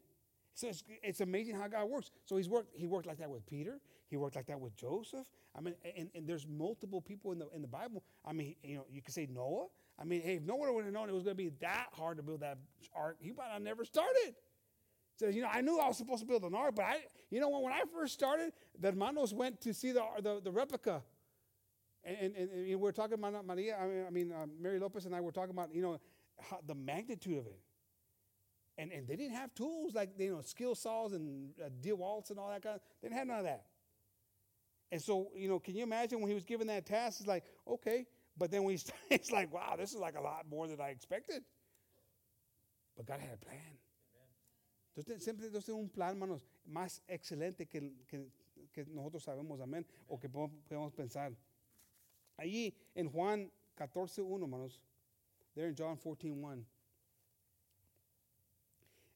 So 0.58 0.66
it's, 0.66 0.82
it's 1.04 1.20
amazing 1.20 1.54
how 1.54 1.68
God 1.68 1.88
works. 1.88 2.10
So 2.24 2.36
he's 2.36 2.48
worked. 2.48 2.74
He 2.74 2.88
worked 2.88 3.06
like 3.06 3.18
that 3.18 3.30
with 3.30 3.46
Peter. 3.46 3.78
He 4.08 4.16
worked 4.16 4.34
like 4.34 4.46
that 4.46 4.58
with 4.58 4.74
Joseph. 4.74 5.24
I 5.56 5.60
mean, 5.60 5.76
and, 5.96 6.10
and 6.16 6.26
there's 6.28 6.48
multiple 6.48 7.00
people 7.00 7.30
in 7.30 7.38
the 7.38 7.48
in 7.54 7.62
the 7.62 7.68
Bible. 7.68 8.02
I 8.24 8.32
mean, 8.32 8.56
you 8.64 8.74
know, 8.74 8.84
you 8.90 9.00
could 9.00 9.14
say 9.14 9.28
Noah. 9.32 9.66
I 10.00 10.04
mean, 10.04 10.20
hey, 10.20 10.34
if 10.34 10.42
Noah 10.42 10.72
would 10.72 10.84
have 10.84 10.92
known 10.92 11.08
it 11.08 11.14
was 11.14 11.22
going 11.22 11.36
to 11.36 11.42
be 11.44 11.52
that 11.60 11.86
hard 11.92 12.16
to 12.16 12.24
build 12.24 12.40
that 12.40 12.58
ark, 12.92 13.18
he 13.20 13.30
might 13.30 13.52
have 13.52 13.62
never 13.62 13.84
started. 13.84 14.34
So 15.20 15.28
you 15.28 15.42
know, 15.42 15.48
I 15.52 15.60
knew 15.60 15.78
I 15.78 15.86
was 15.86 15.96
supposed 15.96 16.22
to 16.22 16.26
build 16.26 16.42
an 16.42 16.56
ark, 16.56 16.74
but 16.74 16.86
I, 16.86 16.96
you 17.30 17.38
know, 17.38 17.50
when, 17.50 17.62
when 17.62 17.72
I 17.72 17.82
first 17.94 18.14
started, 18.14 18.52
the 18.80 18.90
hermanos 18.90 19.32
went 19.32 19.60
to 19.60 19.72
see 19.72 19.92
the 19.92 20.02
the, 20.20 20.40
the 20.42 20.50
replica, 20.50 21.04
and, 22.02 22.16
and, 22.16 22.34
and, 22.34 22.50
and 22.50 22.66
we 22.66 22.74
we're 22.74 22.90
talking 22.90 23.14
about 23.14 23.46
Maria. 23.46 23.76
I 23.80 23.86
mean, 23.86 24.04
I 24.08 24.10
mean 24.10 24.32
uh, 24.32 24.46
Mary 24.60 24.80
Lopez 24.80 25.06
and 25.06 25.14
I 25.14 25.20
were 25.20 25.30
talking 25.30 25.52
about 25.52 25.72
you 25.72 25.82
know 25.82 26.00
the 26.66 26.74
magnitude 26.74 27.38
of 27.38 27.46
it 27.46 27.60
and, 28.78 28.92
and 28.92 29.06
they 29.08 29.16
didn't 29.16 29.34
have 29.34 29.52
tools 29.54 29.94
like 29.94 30.10
you 30.18 30.36
know 30.36 30.40
skill 30.40 30.74
saws 30.74 31.12
and 31.12 31.50
uh, 31.60 31.68
DeWalt's 31.82 32.30
and 32.30 32.38
all 32.38 32.48
that 32.48 32.62
kind 32.62 32.76
of. 32.76 32.80
They 33.02 33.08
didn't 33.08 33.18
have 33.18 33.26
none 33.26 33.38
of 33.38 33.44
that. 33.44 33.66
And 34.90 35.02
so 35.02 35.28
you 35.34 35.48
know, 35.48 35.58
can 35.58 35.74
you 35.74 35.82
imagine 35.82 36.20
when 36.20 36.28
he 36.28 36.34
was 36.34 36.44
given 36.44 36.68
that 36.68 36.86
task? 36.86 37.20
It's 37.20 37.28
like 37.28 37.44
okay, 37.66 38.06
but 38.38 38.50
then 38.50 38.62
when 38.62 38.72
he's 38.72 38.90
it's 39.10 39.32
like 39.32 39.52
wow, 39.52 39.74
this 39.76 39.92
is 39.92 39.98
like 39.98 40.16
a 40.16 40.22
lot 40.22 40.46
more 40.48 40.68
than 40.68 40.80
I 40.80 40.90
expected. 40.90 41.42
But 42.96 43.06
God 43.06 43.20
had 43.20 43.34
a 43.34 43.44
plan. 43.44 43.78
Entonces, 44.96 45.22
siempre 45.22 45.48
Dios 45.48 45.64
tiene 45.64 45.78
un 45.78 45.88
plan, 45.88 46.10
hermanos, 46.10 46.44
más 46.66 47.00
excelente 47.08 47.68
que, 47.68 47.92
que, 48.08 48.26
que 48.72 48.84
nosotros 48.86 49.22
sabemos, 49.22 49.60
amén, 49.60 49.86
o 50.08 50.18
que 50.18 50.28
podemos 50.28 50.92
pensar. 50.92 51.32
Allí 52.36 52.74
en 52.96 53.08
Juan 53.08 53.48
14.1, 53.76 54.42
hermanos, 54.42 54.80
there 55.54 55.68
in 55.68 55.76
John 55.76 55.96
14.1, 55.96 56.64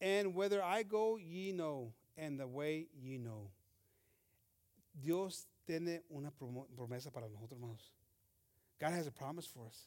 And 0.00 0.34
whether 0.34 0.62
I 0.62 0.82
go, 0.82 1.16
ye 1.16 1.52
know, 1.52 1.92
and 2.16 2.38
the 2.38 2.46
way 2.46 2.86
ye 3.00 3.18
know. 3.18 3.50
Dios 5.02 5.46
tiene 5.66 6.00
una 6.14 6.30
promesa 6.30 7.12
para 7.12 7.26
nosotros, 7.28 7.58
hermanos. 7.58 7.90
God 8.80 8.92
has 8.92 9.06
a 9.06 9.10
promise 9.10 9.46
for 9.46 9.66
us. 9.66 9.86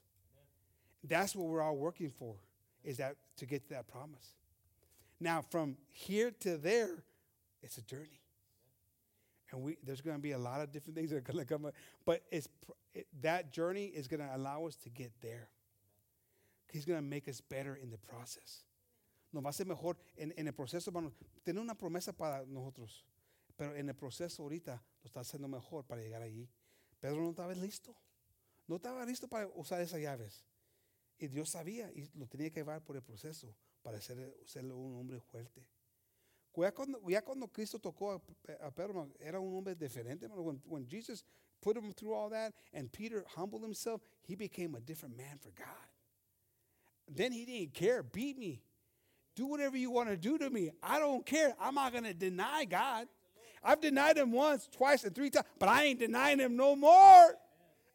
That's 1.04 1.36
what 1.36 1.48
we're 1.48 1.62
all 1.62 1.76
working 1.76 2.10
for, 2.10 2.36
is 2.84 2.98
that 2.98 3.16
to 3.38 3.46
get 3.46 3.64
to 3.68 3.74
that 3.74 3.88
promise. 3.88 4.36
Now, 5.20 5.42
from 5.42 5.78
here 5.90 6.32
to 6.42 6.58
there, 6.58 7.04
it's 7.62 7.78
a 7.78 7.82
journey. 7.82 8.22
And 9.52 9.62
we, 9.62 9.78
there's 9.84 10.02
going 10.02 10.16
to 10.16 10.22
be 10.22 10.32
a 10.32 10.38
lot 10.38 10.62
of 10.62 10.72
different 10.72 10.96
things 10.96 11.10
that 11.12 11.18
are 11.18 11.22
going 11.22 11.40
to 11.40 11.46
come 11.46 11.66
up. 11.66 11.74
But 12.06 12.24
it's, 12.32 12.48
it, 12.94 13.08
that 13.22 13.52
journey 13.52 13.86
is 13.86 14.08
going 14.08 14.20
to 14.20 14.36
allow 14.36 14.66
us 14.66 14.76
to 14.78 14.90
get 14.90 15.12
there. 15.22 15.50
He's 16.72 16.86
going 16.86 17.00
to 17.00 17.06
make 17.06 17.28
us 17.28 17.42
better 17.42 17.76
in 17.82 17.92
the 17.92 17.98
process. 17.98 18.64
Nos 19.34 19.44
va 19.44 19.48
a 19.48 19.50
hacer 19.50 19.66
mejor 19.66 19.98
en, 20.16 20.48
el 20.48 20.54
proceso, 20.54 20.90
hermano. 20.90 21.12
Tiene 21.44 21.60
una 21.60 21.76
promesa 21.76 22.14
para 22.14 22.46
nosotros, 22.46 23.06
pero 23.56 23.76
en 23.76 23.90
el 23.90 23.96
proceso 23.96 24.44
ahorita 24.44 24.82
lo 25.02 25.08
está 25.08 25.22
haciendo 25.22 25.48
mejor 25.48 25.86
para 25.86 26.02
llegar 26.02 26.22
allí. 26.22 26.50
Pedro 27.00 27.22
no 27.22 27.32
estaba 27.32 27.54
listo. 27.54 27.96
No 28.68 28.78
estaba 28.78 29.06
listo 29.06 29.28
para 29.28 29.48
usar 29.56 29.82
esas 29.82 30.00
llaves. 30.00 30.46
Y 31.18 31.28
Dios 31.28 31.50
sabía 31.50 31.92
y 31.92 32.10
lo 32.14 32.28
tenía 32.28 32.50
que 32.50 32.60
llevar 32.60 32.84
por 32.84 32.96
el 32.96 33.02
proceso 33.02 33.54
para 33.82 34.00
ser, 34.00 34.36
un 34.56 35.00
hombre 35.00 35.20
fuerte. 35.20 35.66
Ya 36.56 36.72
cuando, 36.72 37.02
ya 37.10 37.24
Cristo 37.52 37.80
tocó 37.80 38.12
a, 38.12 38.22
a 38.62 38.72
Pedro, 38.72 39.12
era 39.20 39.40
un 39.40 39.56
hombre 39.56 39.76
diferente. 39.76 40.28
When, 40.28 40.62
when 40.66 40.88
Jesus 40.88 41.26
put 41.60 41.76
him 41.76 41.92
through 41.92 42.14
all 42.14 42.30
that 42.30 42.54
and 42.72 42.92
Peter 42.92 43.26
humbled 43.36 43.64
himself, 43.64 44.02
he 44.22 44.36
became 44.36 44.76
a 44.76 44.80
different 44.80 45.18
man 45.18 45.40
for 45.40 45.50
God. 45.52 45.88
Then 47.08 47.32
he 47.32 47.46
didn't 47.46 47.74
care. 47.74 48.04
Beat 48.04 48.38
me. 48.38 48.62
Do 49.36 49.48
whatever 49.48 49.78
you 49.78 49.90
want 49.90 50.10
to 50.10 50.18
do 50.18 50.38
to 50.38 50.50
me. 50.50 50.72
I 50.82 51.00
don't 51.00 51.26
care. 51.26 51.56
I'm 51.60 51.76
not 51.76 51.92
going 51.92 52.04
to 52.04 52.14
deny 52.14 52.66
God. 52.66 53.08
I've 53.64 53.82
denied 53.82 54.18
him 54.18 54.32
once, 54.32 54.68
twice, 54.68 55.04
and 55.06 55.16
three 55.16 55.30
times, 55.30 55.46
but 55.58 55.70
I 55.70 55.86
ain't 55.86 56.00
denying 56.00 56.40
him 56.40 56.56
no 56.56 56.76
more. 56.76 57.38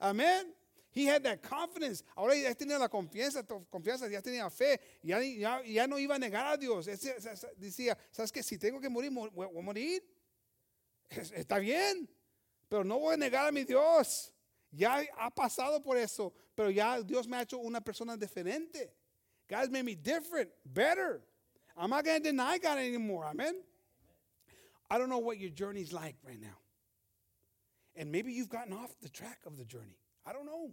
Amen. 0.00 0.46
He 0.90 1.04
had 1.04 1.22
that 1.24 1.42
confidence. 1.42 2.02
Ahora 2.16 2.34
ya 2.34 2.54
tenía 2.54 2.78
la 2.78 2.88
confianza, 2.88 3.44
confianza, 3.70 4.10
ya 4.10 4.20
tenía 4.20 4.50
fe, 4.50 4.78
ya, 5.02 5.20
ya, 5.20 5.60
ya 5.64 5.86
no 5.86 5.96
iba 5.96 6.14
a 6.14 6.18
negar 6.18 6.54
a 6.54 6.56
Dios. 6.56 6.86
Decía, 6.86 7.96
¿sabes 8.10 8.32
qué? 8.32 8.42
Si 8.42 8.56
tengo 8.56 8.80
que 8.80 8.88
morir, 8.88 9.12
voy 9.12 9.46
a 9.46 9.62
morir. 9.62 10.02
Está 11.10 11.58
bien, 11.58 12.08
pero 12.68 12.82
no 12.82 12.98
voy 12.98 13.14
a 13.14 13.16
negar 13.16 13.46
a 13.46 13.52
mi 13.52 13.64
Dios. 13.64 14.32
Ya 14.70 15.04
ha 15.18 15.30
pasado 15.30 15.82
por 15.82 15.96
eso, 15.96 16.32
pero 16.54 16.70
ya 16.70 17.00
Dios 17.02 17.28
me 17.28 17.36
ha 17.36 17.42
hecho 17.42 17.58
una 17.58 17.80
persona 17.80 18.16
diferente. 18.16 18.92
God's 19.48 19.70
made 19.70 19.84
me 19.84 19.94
different, 19.94 20.50
better. 20.64 21.22
I'm 21.78 21.90
not 21.90 22.04
going 22.04 22.22
to 22.22 22.28
deny 22.28 22.58
God 22.58 22.78
anymore. 22.78 23.24
Amen. 23.24 23.54
I 24.90 24.98
don't 24.98 25.08
know 25.08 25.18
what 25.18 25.38
your 25.38 25.50
journey's 25.50 25.92
like 25.92 26.16
right 26.26 26.40
now. 26.40 26.56
And 27.94 28.10
maybe 28.10 28.32
you've 28.32 28.48
gotten 28.48 28.72
off 28.72 28.94
the 29.02 29.08
track 29.08 29.40
of 29.46 29.56
the 29.56 29.64
journey. 29.64 29.98
I 30.26 30.32
don't 30.32 30.46
know. 30.46 30.70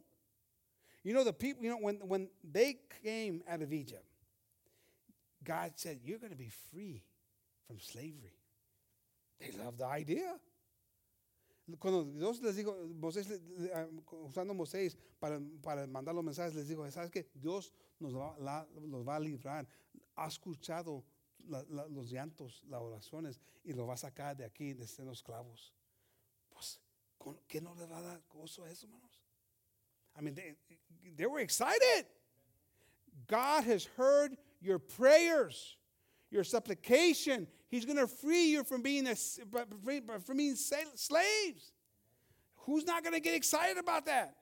You 1.03 1.13
know, 1.13 1.23
the 1.23 1.33
people, 1.33 1.63
you 1.63 1.69
know, 1.69 1.77
when, 1.77 1.99
when 2.07 2.29
they 2.43 2.77
came 3.03 3.43
out 3.49 3.61
of 3.61 3.71
Egypt, 3.71 4.05
God 5.43 5.73
said, 5.75 5.99
You're 6.03 6.17
going 6.17 6.31
to 6.31 6.37
be 6.37 6.51
free 6.71 7.03
from 7.67 7.79
slavery. 7.79 8.39
They 9.39 9.51
loved 9.63 9.79
the 9.79 9.85
idea. 9.85 10.35
Cuando 11.79 12.03
Dios 12.03 12.41
les 12.41 12.55
dijo, 12.55 12.75
Moisés, 12.99 13.41
ah, 13.73 13.87
usando 14.23 14.53
Moisés 14.53 14.95
para, 15.19 15.39
para 15.63 15.87
mandar 15.87 16.13
los 16.13 16.23
mensajes, 16.23 16.53
les 16.53 16.67
dijo, 16.67 16.89
¿sabes 16.91 17.09
qué? 17.09 17.25
Dios 17.33 17.73
nos 17.99 18.15
va, 18.15 18.35
la, 18.39 18.67
los 18.87 19.07
va 19.07 19.15
a 19.15 19.19
librar. 19.19 19.67
Ha 20.15 20.27
escuchado 20.27 21.03
la, 21.47 21.63
la, 21.69 21.85
los 21.87 22.11
llantos, 22.11 22.63
las 22.69 22.81
oraciones, 22.81 23.39
y 23.63 23.73
lo 23.73 23.85
va 23.85 23.93
a 23.93 23.97
sacar 23.97 24.35
de 24.35 24.45
aquí, 24.45 24.73
de 24.73 24.85
los 25.03 25.21
clavos. 25.21 25.73
Pues, 26.49 26.79
¿qué 27.47 27.61
no 27.61 27.73
le 27.75 27.85
va 27.85 27.97
a 27.97 28.01
dar 28.01 28.21
gozo 28.29 28.63
a 28.63 28.69
eso, 28.69 28.87
hermanos? 28.87 29.19
I 30.17 30.21
mean, 30.21 30.35
they, 30.35 30.53
they 31.17 31.25
were 31.25 31.39
excited. 31.39 32.05
God 33.27 33.63
has 33.65 33.85
heard 33.97 34.37
your 34.61 34.79
prayers, 34.79 35.77
your 36.31 36.43
supplication. 36.43 37.47
He's 37.67 37.85
going 37.85 37.97
to 37.97 38.07
free 38.07 38.45
you 38.45 38.63
from 38.63 38.81
being, 38.81 39.07
a, 39.07 39.15
from 39.15 40.37
being 40.37 40.55
slaves. 40.55 41.71
Who's 42.65 42.85
not 42.85 43.03
going 43.03 43.13
to 43.13 43.19
get 43.19 43.35
excited 43.35 43.77
about 43.77 44.05
that? 44.05 44.35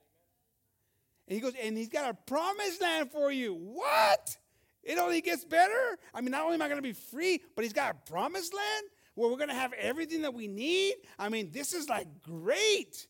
And 1.26 1.34
he 1.34 1.40
goes, 1.40 1.54
and 1.60 1.76
he's 1.76 1.88
got 1.88 2.08
a 2.08 2.14
promised 2.14 2.80
land 2.80 3.10
for 3.10 3.32
you. 3.32 3.54
What? 3.54 4.36
It 4.84 4.98
only 4.98 5.20
gets 5.20 5.44
better? 5.44 5.98
I 6.12 6.20
mean, 6.20 6.30
not 6.30 6.42
only 6.42 6.54
am 6.54 6.62
I 6.62 6.68
going 6.68 6.78
to 6.78 6.82
be 6.82 6.92
free, 6.92 7.40
but 7.56 7.64
he's 7.64 7.72
got 7.72 7.94
a 7.94 8.10
promised 8.10 8.54
land 8.54 8.86
where 9.14 9.30
we're 9.30 9.38
going 9.38 9.48
to 9.48 9.54
have 9.54 9.72
everything 9.72 10.22
that 10.22 10.34
we 10.34 10.46
need. 10.46 10.94
I 11.18 11.28
mean, 11.28 11.50
this 11.52 11.72
is 11.72 11.88
like 11.88 12.06
great. 12.22 13.06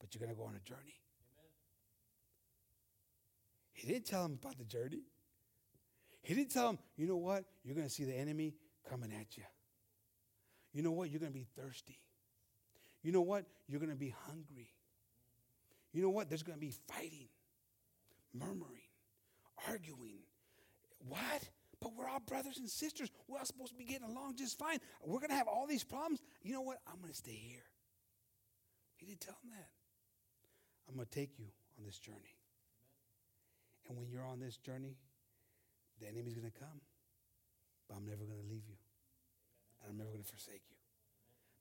But 0.00 0.14
you're 0.14 0.20
going 0.20 0.34
to 0.34 0.40
go 0.40 0.46
on 0.46 0.56
a 0.56 0.68
journey. 0.68 1.00
Amen. 1.20 1.50
He 3.72 3.86
didn't 3.86 4.06
tell 4.06 4.24
him 4.24 4.38
about 4.42 4.58
the 4.58 4.64
journey. 4.64 5.02
He 6.22 6.34
didn't 6.34 6.50
tell 6.50 6.70
him, 6.70 6.78
you 6.96 7.06
know 7.06 7.16
what? 7.16 7.44
You're 7.62 7.74
going 7.74 7.86
to 7.86 7.92
see 7.92 8.04
the 8.04 8.14
enemy 8.14 8.54
coming 8.88 9.12
at 9.12 9.36
you. 9.36 9.44
You 10.72 10.82
know 10.82 10.90
what? 10.90 11.10
You're 11.10 11.20
going 11.20 11.32
to 11.32 11.38
be 11.38 11.46
thirsty. 11.56 12.00
You 13.02 13.12
know 13.12 13.20
what? 13.20 13.44
You're 13.68 13.80
going 13.80 13.92
to 13.92 13.96
be 13.96 14.14
hungry. 14.26 14.70
You 15.92 16.02
know 16.02 16.08
what? 16.08 16.28
There's 16.28 16.42
going 16.42 16.58
to 16.58 16.60
be 16.60 16.72
fighting, 16.88 17.28
murmuring, 18.32 18.90
arguing. 19.68 20.23
What? 21.08 21.48
But 21.80 21.92
we're 21.94 22.08
all 22.08 22.20
brothers 22.20 22.58
and 22.58 22.68
sisters. 22.68 23.10
We're 23.28 23.38
all 23.38 23.44
supposed 23.44 23.72
to 23.72 23.76
be 23.76 23.84
getting 23.84 24.08
along 24.08 24.36
just 24.36 24.58
fine. 24.58 24.78
We're 25.04 25.18
going 25.18 25.30
to 25.30 25.36
have 25.36 25.48
all 25.48 25.66
these 25.66 25.84
problems. 25.84 26.20
You 26.42 26.54
know 26.54 26.62
what? 26.62 26.78
I'm 26.86 26.98
going 27.00 27.12
to 27.12 27.16
stay 27.16 27.36
here. 27.36 27.64
He 28.96 29.06
didn't 29.06 29.20
tell 29.20 29.36
him 29.42 29.50
that. 29.50 29.68
I'm 30.88 30.94
going 30.96 31.06
to 31.06 31.14
take 31.14 31.38
you 31.38 31.46
on 31.78 31.84
this 31.84 31.98
journey. 31.98 32.36
And 33.88 33.98
when 33.98 34.08
you're 34.08 34.24
on 34.24 34.40
this 34.40 34.56
journey, 34.56 34.96
the 36.00 36.08
enemy's 36.08 36.34
going 36.34 36.50
to 36.50 36.58
come. 36.58 36.80
But 37.88 37.96
I'm 37.96 38.06
never 38.06 38.24
going 38.24 38.40
to 38.40 38.48
leave 38.48 38.64
you. 38.66 38.76
And 39.82 39.92
I'm 39.92 39.98
never 39.98 40.10
going 40.10 40.22
to 40.24 40.28
forsake 40.28 40.62
you. 40.70 40.76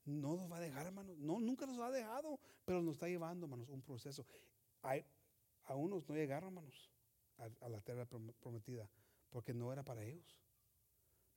No 0.06 0.36
nos 0.36 0.50
va 0.50 0.58
a 0.58 0.62
dejar, 0.62 0.86
hermanos. 0.86 1.18
No, 1.20 1.40
nunca 1.40 1.66
nos 1.66 1.80
ha 1.80 1.90
dejado, 1.90 2.38
pero 2.66 2.82
nos 2.82 2.96
está 2.96 3.08
llevando, 3.08 3.46
hermanos, 3.46 3.70
un 3.70 3.82
proceso. 3.82 4.26
Hay, 4.84 5.06
a 5.66 5.76
unos 5.76 6.08
no 6.10 6.16
llegaron, 6.16 6.50
hermanos, 6.50 6.92
a, 7.38 7.66
a 7.66 7.70
la 7.70 7.80
tierra 7.80 8.06
prometida, 8.06 8.90
porque 9.34 9.54
no 9.54 9.74
era 9.74 9.84
para 9.84 10.04
ellos. 10.04 10.38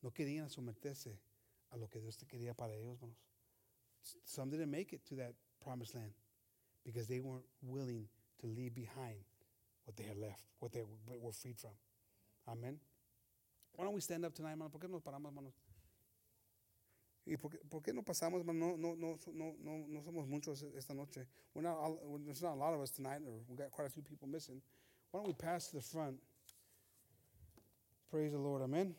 no 0.03 0.13
querían 0.13 0.49
someterse 0.49 1.19
a 1.71 1.77
lo 1.77 1.89
que 1.89 2.01
Dios 2.01 2.17
te 2.17 2.27
quería 2.27 2.55
para 2.55 2.75
ellos, 2.75 2.95
hermanos. 2.95 3.19
Some 4.25 4.51
didn't 4.51 4.71
make 4.71 4.93
it 4.93 5.05
to 5.07 5.17
that 5.17 5.35
promised 5.61 5.97
land 5.97 6.13
because 6.85 7.09
they 7.09 7.19
weren't 7.19 7.45
willing 7.61 8.09
to 8.39 8.47
leave 8.47 8.73
behind 8.73 9.19
what 9.85 9.97
they 9.97 10.05
had 10.05 10.17
left, 10.17 10.45
what 10.61 10.71
they 10.71 10.83
were 10.83 11.33
freed 11.33 11.59
from. 11.59 11.73
Amen. 12.47 12.79
Why 13.73 13.85
don't 13.85 13.95
we 13.95 14.01
stand 14.01 14.25
up 14.25 14.33
tonight, 14.33 14.51
hermano? 14.51 14.71
¿Por 14.71 14.81
qué 14.81 14.89
nos 14.89 15.03
paramos, 15.03 15.33
hermanos? 15.33 15.55
¿Y 17.27 17.37
por 17.37 17.51
qué, 17.51 17.59
por 17.69 17.83
qué 17.83 17.93
no 17.93 18.03
pasamos, 18.03 18.39
hermano? 18.39 18.77
No, 18.77 18.95
no, 18.95 19.19
no, 19.35 19.57
no, 19.65 19.87
no 19.89 20.03
somos 20.03 20.29
muchos 20.29 20.63
esta 20.77 20.95
noche. 20.95 21.27
We're 21.53 21.63
not, 21.63 21.77
all, 21.77 22.21
there's 22.25 22.43
not 22.43 22.53
a 22.53 22.61
lot 22.61 22.75
of 22.75 22.81
us 22.81 22.91
tonight, 22.91 23.23
or 23.27 23.41
we 23.49 23.57
got 23.57 23.73
quite 23.73 23.89
a 23.89 23.91
few 23.91 24.03
people 24.03 24.29
missing. 24.29 24.63
Why 25.11 25.19
don't 25.19 25.27
we 25.27 25.35
pass 25.35 25.67
to 25.71 25.77
the 25.77 25.83
front? 25.83 26.21
Praise 28.11 28.33
the 28.33 28.39
Lord. 28.39 28.63
Amen. 28.63 28.95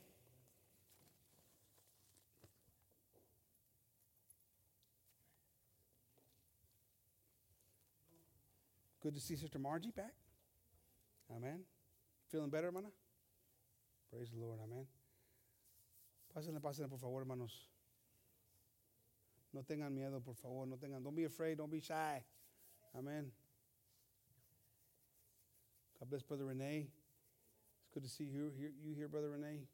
Good 9.02 9.16
to 9.16 9.22
see 9.22 9.36
Sister 9.36 9.60
Margie 9.60 9.92
back. 9.92 10.14
Amen. 11.36 11.62
Feeling 12.30 12.50
better, 12.50 12.68
hermana? 12.68 12.90
Praise 14.12 14.30
the 14.32 14.40
Lord. 14.40 14.60
Amen. 14.64 14.86
Pásenle, 16.36 16.60
pásenle, 16.60 16.90
por 16.90 17.00
favor, 17.00 17.22
hermanos. 17.22 17.70
No 19.54 19.62
tengan 19.64 19.94
miedo, 19.94 20.22
por 20.24 20.36
favor. 20.36 20.68
No 20.68 20.76
tengan. 20.76 21.02
Don't 21.02 21.16
be 21.16 21.24
afraid. 21.24 21.58
Don't 21.58 21.72
be 21.72 21.80
shy. 21.80 22.22
Amen. 22.98 23.32
God 26.00 26.10
bless 26.10 26.22
Brother 26.22 26.46
Renee. 26.46 26.88
Good 27.98 28.04
to 28.04 28.10
see 28.12 28.26
you, 28.26 28.52
here, 28.56 28.70
you 28.86 28.94
here, 28.94 29.08
Brother 29.08 29.32
Renee. 29.32 29.66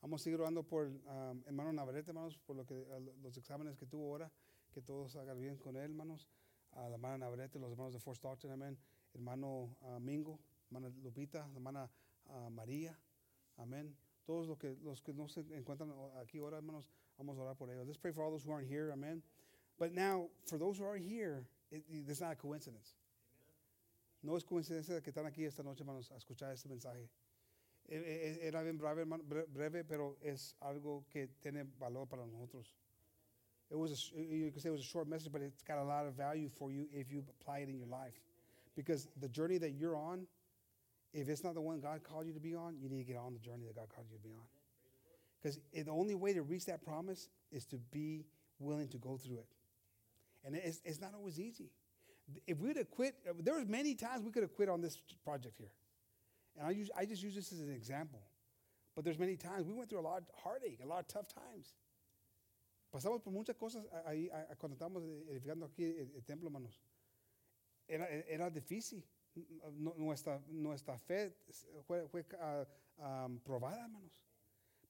Vamos 0.00 0.20
a 0.20 0.22
seguir 0.22 0.38
orando 0.38 0.62
por 0.62 0.84
um, 0.84 1.42
hermano 1.44 1.72
Navarrete, 1.72 2.10
hermanos, 2.10 2.38
por 2.46 2.54
lo 2.54 2.64
que, 2.64 2.74
uh, 2.74 3.00
los 3.20 3.36
exámenes 3.36 3.76
que 3.76 3.84
tuvo 3.84 4.12
ahora, 4.12 4.30
que 4.72 4.80
todos 4.80 5.16
hagan 5.16 5.40
bien 5.40 5.56
con 5.56 5.74
él, 5.74 5.90
hermanos. 5.90 6.28
A 6.76 6.88
la 6.88 6.94
hermana 6.94 7.18
Navarrete, 7.18 7.58
los 7.58 7.72
hermanos 7.72 7.94
de 7.94 7.98
Fort 7.98 8.16
Stockton, 8.16 8.52
amén. 8.52 8.78
Hermano 9.12 9.76
uh, 9.80 9.98
Mingo, 9.98 10.38
hermana 10.70 10.94
Lupita, 11.02 11.50
hermana 11.52 11.90
uh, 12.26 12.48
María, 12.48 12.96
amén. 13.56 13.96
Todos 14.24 14.46
los 14.46 14.56
que, 14.56 14.76
los 14.84 15.02
que 15.02 15.12
no 15.12 15.26
se 15.26 15.40
encuentran 15.50 15.92
aquí 16.22 16.38
ahora, 16.38 16.58
hermanos, 16.58 16.88
vamos 17.18 17.36
a 17.38 17.40
orar 17.40 17.56
por 17.56 17.68
ellos. 17.72 17.88
Let's 17.88 17.98
pray 17.98 18.12
for 18.12 18.22
all 18.22 18.30
those 18.30 18.44
who 18.44 18.52
aren't 18.52 18.68
here, 18.68 18.92
amen. 18.92 19.20
But 19.80 19.90
now, 19.90 20.28
for 20.44 20.58
those 20.58 20.78
who 20.78 20.84
are 20.84 20.96
here, 20.96 21.44
it, 21.72 21.82
it's 21.90 22.20
not 22.20 22.30
a 22.30 22.36
coincidence. 22.36 22.94
No 24.26 24.36
es 24.36 24.44
coincidencia 24.44 25.00
que 25.00 25.10
están 25.10 25.24
aquí 25.24 25.44
esta 25.44 25.62
noche, 25.62 25.82
hermanos, 25.82 26.10
a 26.10 26.16
escuchar 26.16 26.52
este 26.52 26.68
mensaje. 26.68 27.08
Era 27.88 28.60
bien 28.64 28.76
breve, 28.76 29.04
breve, 29.46 29.84
pero 29.84 30.16
es 30.20 30.56
algo 30.58 31.04
que 31.08 31.28
tiene 31.40 31.64
valor 31.78 32.08
para 32.08 32.26
nosotros. 32.26 32.74
It 33.70 33.76
was 33.76 33.92
a, 33.92 34.18
you 34.20 34.50
could 34.50 34.60
say 34.60 34.68
it 34.68 34.72
was 34.72 34.80
a 34.80 34.84
short 34.84 35.06
message, 35.06 35.30
but 35.30 35.42
it's 35.42 35.62
got 35.62 35.78
a 35.78 35.84
lot 35.84 36.06
of 36.06 36.14
value 36.14 36.48
for 36.48 36.72
you 36.72 36.88
if 36.92 37.12
you 37.12 37.24
apply 37.40 37.58
it 37.58 37.68
in 37.68 37.78
your 37.78 37.86
life. 37.86 38.20
Because 38.74 39.08
the 39.20 39.28
journey 39.28 39.58
that 39.58 39.74
you're 39.74 39.96
on, 39.96 40.26
if 41.12 41.28
it's 41.28 41.44
not 41.44 41.54
the 41.54 41.60
one 41.60 41.78
God 41.78 42.02
called 42.02 42.26
you 42.26 42.32
to 42.32 42.40
be 42.40 42.56
on, 42.56 42.76
you 42.80 42.88
need 42.88 43.06
to 43.06 43.12
get 43.12 43.16
on 43.16 43.32
the 43.32 43.38
journey 43.38 43.64
that 43.66 43.76
God 43.76 43.88
called 43.94 44.08
you 44.10 44.16
to 44.16 44.22
be 44.22 44.34
on. 44.34 44.46
Because 45.40 45.60
the 45.72 45.92
only 45.92 46.16
way 46.16 46.32
to 46.32 46.42
reach 46.42 46.66
that 46.66 46.84
promise 46.84 47.28
is 47.52 47.64
to 47.66 47.76
be 47.92 48.26
willing 48.58 48.88
to 48.88 48.98
go 48.98 49.16
through 49.16 49.38
it. 49.38 49.48
And 50.44 50.56
it's, 50.56 50.80
it's 50.84 51.00
not 51.00 51.14
always 51.14 51.38
easy. 51.38 51.70
If 52.46 52.58
we'd 52.58 52.76
have 52.76 52.90
quit, 52.90 53.14
there 53.40 53.54
was 53.54 53.66
many 53.66 53.94
times 53.94 54.24
we 54.24 54.30
could 54.30 54.42
have 54.42 54.54
quit 54.54 54.68
on 54.68 54.80
this 54.80 54.98
project 55.24 55.56
here. 55.58 55.70
And 56.56 56.66
I, 56.66 56.70
use, 56.70 56.90
I 56.96 57.04
just 57.04 57.22
use 57.22 57.34
this 57.34 57.52
as 57.52 57.60
an 57.60 57.72
example. 57.72 58.20
But 58.94 59.04
there's 59.04 59.18
many 59.18 59.36
times 59.36 59.66
we 59.66 59.74
went 59.74 59.90
through 59.90 60.00
a 60.00 60.08
lot 60.08 60.18
of 60.18 60.24
heartache, 60.42 60.80
a 60.82 60.86
lot 60.86 61.00
of 61.00 61.08
tough 61.08 61.28
times. 61.28 61.74
Pasamos 62.92 63.22
por 63.22 63.32
muchas 63.32 63.56
cosas 63.56 63.84
ahí 64.06 64.30
cuando 64.58 64.74
estábamos 64.74 65.02
edificando 65.28 65.66
aquí 65.66 65.84
el, 65.84 66.22
templo, 66.24 66.48
hermanos. 66.48 66.80
Era, 67.86 68.08
era 68.08 68.50
difícil. 68.50 69.02
Nuestra, 69.98 70.40
nuestra 70.48 70.98
fe 70.98 71.36
fue, 71.86 72.08
fue 72.08 72.24
uh, 72.40 72.64
um, 73.02 73.38
probada, 73.40 73.82
hermanos. 73.82 74.24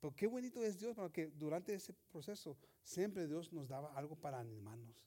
Pero 0.00 0.14
qué 0.14 0.28
bonito 0.28 0.62
es 0.62 0.78
Dios, 0.78 0.94
porque 0.94 1.32
durante 1.36 1.74
ese 1.74 1.92
proceso 2.12 2.56
siempre 2.84 3.26
Dios 3.26 3.52
nos 3.52 3.68
daba 3.68 3.92
algo 3.96 4.14
para 4.14 4.38
animarnos. 4.38 5.04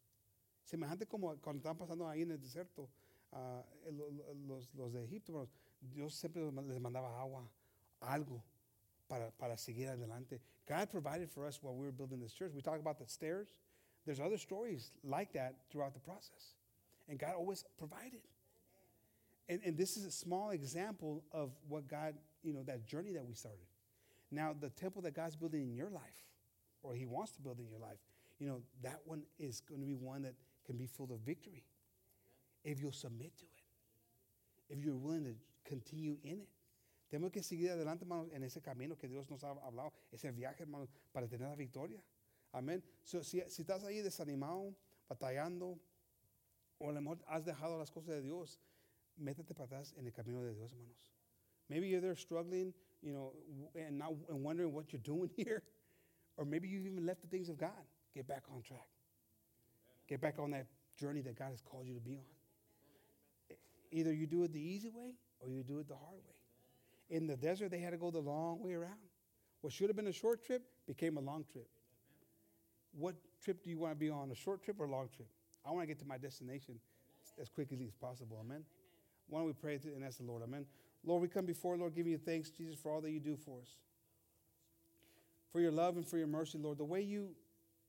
Semejante 0.70 1.08
como 1.08 1.36
cuando 1.38 1.58
estaban 1.58 1.78
pasando 1.78 2.08
ahí 2.08 2.22
en 2.22 2.32
el 2.32 2.40
desierto, 2.40 2.88
uh, 3.32 3.64
los, 4.48 4.72
los, 4.76 4.94
de 4.94 5.04
Egipto, 5.04 5.50
Dios 5.82 6.14
siempre 6.14 6.44
les 6.44 6.80
mandaba 6.80 7.20
agua, 7.20 7.50
algo 8.02 8.44
para, 9.08 9.32
para 9.32 9.58
seguir 9.58 9.90
adelante. 9.90 10.40
God 10.68 10.92
provided 10.92 11.32
for 11.32 11.48
us 11.48 11.58
while 11.64 11.76
we 11.76 11.86
were 11.86 11.92
building 11.92 12.20
this 12.20 12.34
church. 12.34 12.52
We 12.54 12.62
talk 12.62 12.80
about 12.80 13.00
the 13.00 13.08
stairs. 13.08 13.48
There's 14.06 14.20
other 14.20 14.38
stories 14.38 14.92
like 15.04 15.34
that 15.34 15.56
throughout 15.72 15.96
the 15.96 16.00
process. 16.00 16.54
And 17.08 17.18
God 17.18 17.34
always 17.36 17.64
provided. 17.80 18.22
And, 19.48 19.62
and 19.66 19.76
this 19.76 19.98
is 19.98 20.06
a 20.06 20.12
small 20.12 20.52
example 20.52 21.24
of 21.32 21.50
what 21.68 21.88
God, 21.88 22.14
you 22.44 22.54
know, 22.54 22.62
that 22.68 22.86
journey 22.86 23.14
that 23.14 23.26
we 23.26 23.34
started. 23.34 23.66
Now, 24.30 24.54
the 24.54 24.70
temple 24.70 25.02
that 25.02 25.16
God's 25.16 25.36
building 25.36 25.64
in 25.64 25.76
your 25.76 25.90
life, 25.90 26.28
or 26.84 26.94
He 26.94 27.08
wants 27.08 27.32
to 27.32 27.42
build 27.42 27.58
in 27.58 27.68
your 27.68 27.80
life, 27.80 27.98
you 28.38 28.48
know, 28.48 28.62
that 28.84 29.00
one 29.06 29.24
is 29.40 29.62
going 29.62 29.82
to 29.82 29.88
be 29.88 29.96
one 29.96 30.22
that 30.22 30.36
can 30.70 30.78
be 30.78 30.86
full 30.86 31.12
of 31.12 31.20
victory 31.22 31.64
if 32.64 32.80
you'll 32.80 32.92
submit 32.92 33.36
to 33.40 33.46
it, 33.46 34.74
if 34.74 34.86
you're 34.86 34.96
willing 34.96 35.24
to 35.24 35.34
continue 35.68 36.16
in 36.24 36.42
it. 36.42 36.50
Tenemos 37.12 37.32
que 37.32 37.42
seguir 37.42 37.72
adelante, 37.72 38.04
hermanos, 38.04 38.30
en 38.32 38.44
ese 38.44 38.62
camino 38.62 38.96
que 38.96 39.08
Dios 39.08 39.28
nos 39.32 39.44
ha 39.44 39.50
hablado, 39.50 39.92
ese 40.12 40.32
viaje, 40.32 40.62
hermanos, 40.62 40.90
para 41.12 41.28
tener 41.28 41.50
la 41.50 41.56
victoria. 41.56 42.00
Amén. 42.54 42.84
So, 43.04 43.24
si, 43.24 43.42
si, 43.48 43.64
estás 43.64 43.84
ahí 43.84 44.02
desanimado, 44.02 44.76
batallando, 45.08 45.80
o 46.78 46.90
a 46.90 46.94
lo 46.94 47.02
mejor 47.02 47.18
has 47.28 47.44
dejado 47.46 47.80
las 47.80 47.90
cosas 47.90 48.10
de 48.10 48.22
Dios, 48.22 48.60
métete 49.18 49.56
para 49.56 49.66
atrás 49.66 49.96
en 49.98 50.06
el 50.06 50.14
camino 50.14 50.44
de 50.44 50.54
Dios, 50.54 50.72
hermanos. 50.72 51.12
Maybe 51.68 51.88
you're 51.88 52.00
there 52.00 52.16
struggling, 52.16 52.76
you 53.02 53.12
know, 53.12 53.34
and 53.76 53.98
not 53.98 54.12
and 54.30 54.44
wondering 54.44 54.72
what 54.72 54.94
you're 54.94 55.02
doing 55.02 55.32
here, 55.36 55.64
or 56.38 56.46
maybe 56.46 56.68
you've 56.68 56.86
even 56.86 57.08
left 57.08 57.24
the 57.24 57.28
things 57.28 57.50
of 57.50 57.58
God. 57.58 57.88
Get 58.14 58.28
back 58.28 58.44
on 58.54 58.62
track. 58.62 58.99
Get 60.10 60.20
back 60.22 60.40
on 60.40 60.52
that 60.52 60.66
journey 61.00 61.22
that 61.22 61.38
God 61.38 61.52
has 61.52 61.62
called 61.62 61.86
you 61.86 61.94
to 61.94 62.02
be 62.02 62.18
on. 62.18 63.56
Either 63.92 64.12
you 64.12 64.26
do 64.28 64.44
it 64.44 64.52
the 64.52 64.60
easy 64.60 64.90
way 64.90 65.14
or 65.40 65.50
you 65.50 65.64
do 65.64 65.80
it 65.80 65.88
the 65.88 65.96
hard 65.96 66.18
way. 66.18 67.16
In 67.16 67.28
the 67.28 67.36
desert, 67.36 67.72
they 67.72 67.80
had 67.80 67.92
to 67.92 67.98
go 67.98 68.12
the 68.12 68.20
long 68.20 68.62
way 68.62 68.74
around. 68.74 68.98
What 69.62 69.74
should 69.74 69.88
have 69.88 69.96
been 69.96 70.08
a 70.08 70.14
short 70.14 70.44
trip 70.46 70.64
became 70.88 71.18
a 71.18 71.22
long 71.22 71.46
trip. 71.52 71.68
What 72.98 73.16
trip 73.44 73.64
do 73.64 73.70
you 73.70 73.78
want 73.78 73.94
to 73.94 74.00
be 74.00 74.10
on, 74.10 74.32
a 74.32 74.36
short 74.36 74.64
trip 74.64 74.80
or 74.80 74.86
a 74.86 74.92
long 74.92 75.10
trip? 75.16 75.28
I 75.66 75.72
want 75.72 75.84
to 75.84 75.88
get 75.88 76.00
to 76.00 76.06
my 76.06 76.18
destination 76.18 76.80
as 77.40 77.50
quickly 77.50 77.86
as 77.88 77.94
possible. 77.94 78.38
Amen. 78.40 78.64
Why 79.28 79.40
don't 79.40 79.48
we 79.48 79.54
pray 79.54 79.80
and 79.84 80.04
ask 80.04 80.18
the 80.18 80.24
Lord? 80.24 80.42
Amen. 80.44 80.66
Lord, 81.04 81.22
we 81.22 81.28
come 81.28 81.46
before, 81.46 81.78
Lord, 81.78 81.96
giving 81.96 82.12
you 82.12 82.18
thanks, 82.18 82.50
Jesus, 82.50 82.76
for 82.76 82.92
all 82.92 83.02
that 83.02 83.12
you 83.12 83.20
do 83.20 83.38
for 83.38 83.60
us. 83.62 83.70
For 85.52 85.62
your 85.62 85.72
love 85.72 85.98
and 85.98 86.06
for 86.06 86.18
your 86.18 86.28
mercy, 86.28 86.58
Lord. 86.58 86.78
The 86.78 86.86
way 86.86 87.02
you 87.02 87.30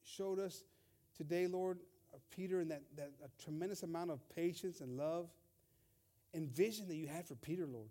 showed 0.03 0.39
us 0.39 0.65
today, 1.17 1.47
Lord, 1.47 1.79
Peter, 2.31 2.61
and 2.61 2.71
that, 2.71 2.83
that 2.97 3.11
a 3.25 3.43
tremendous 3.43 3.83
amount 3.83 4.11
of 4.11 4.21
patience 4.35 4.81
and 4.81 4.97
love 4.97 5.29
and 6.35 6.49
vision 6.49 6.87
that 6.89 6.95
you 6.95 7.07
had 7.07 7.27
for 7.27 7.35
Peter, 7.37 7.67
Lord. 7.67 7.91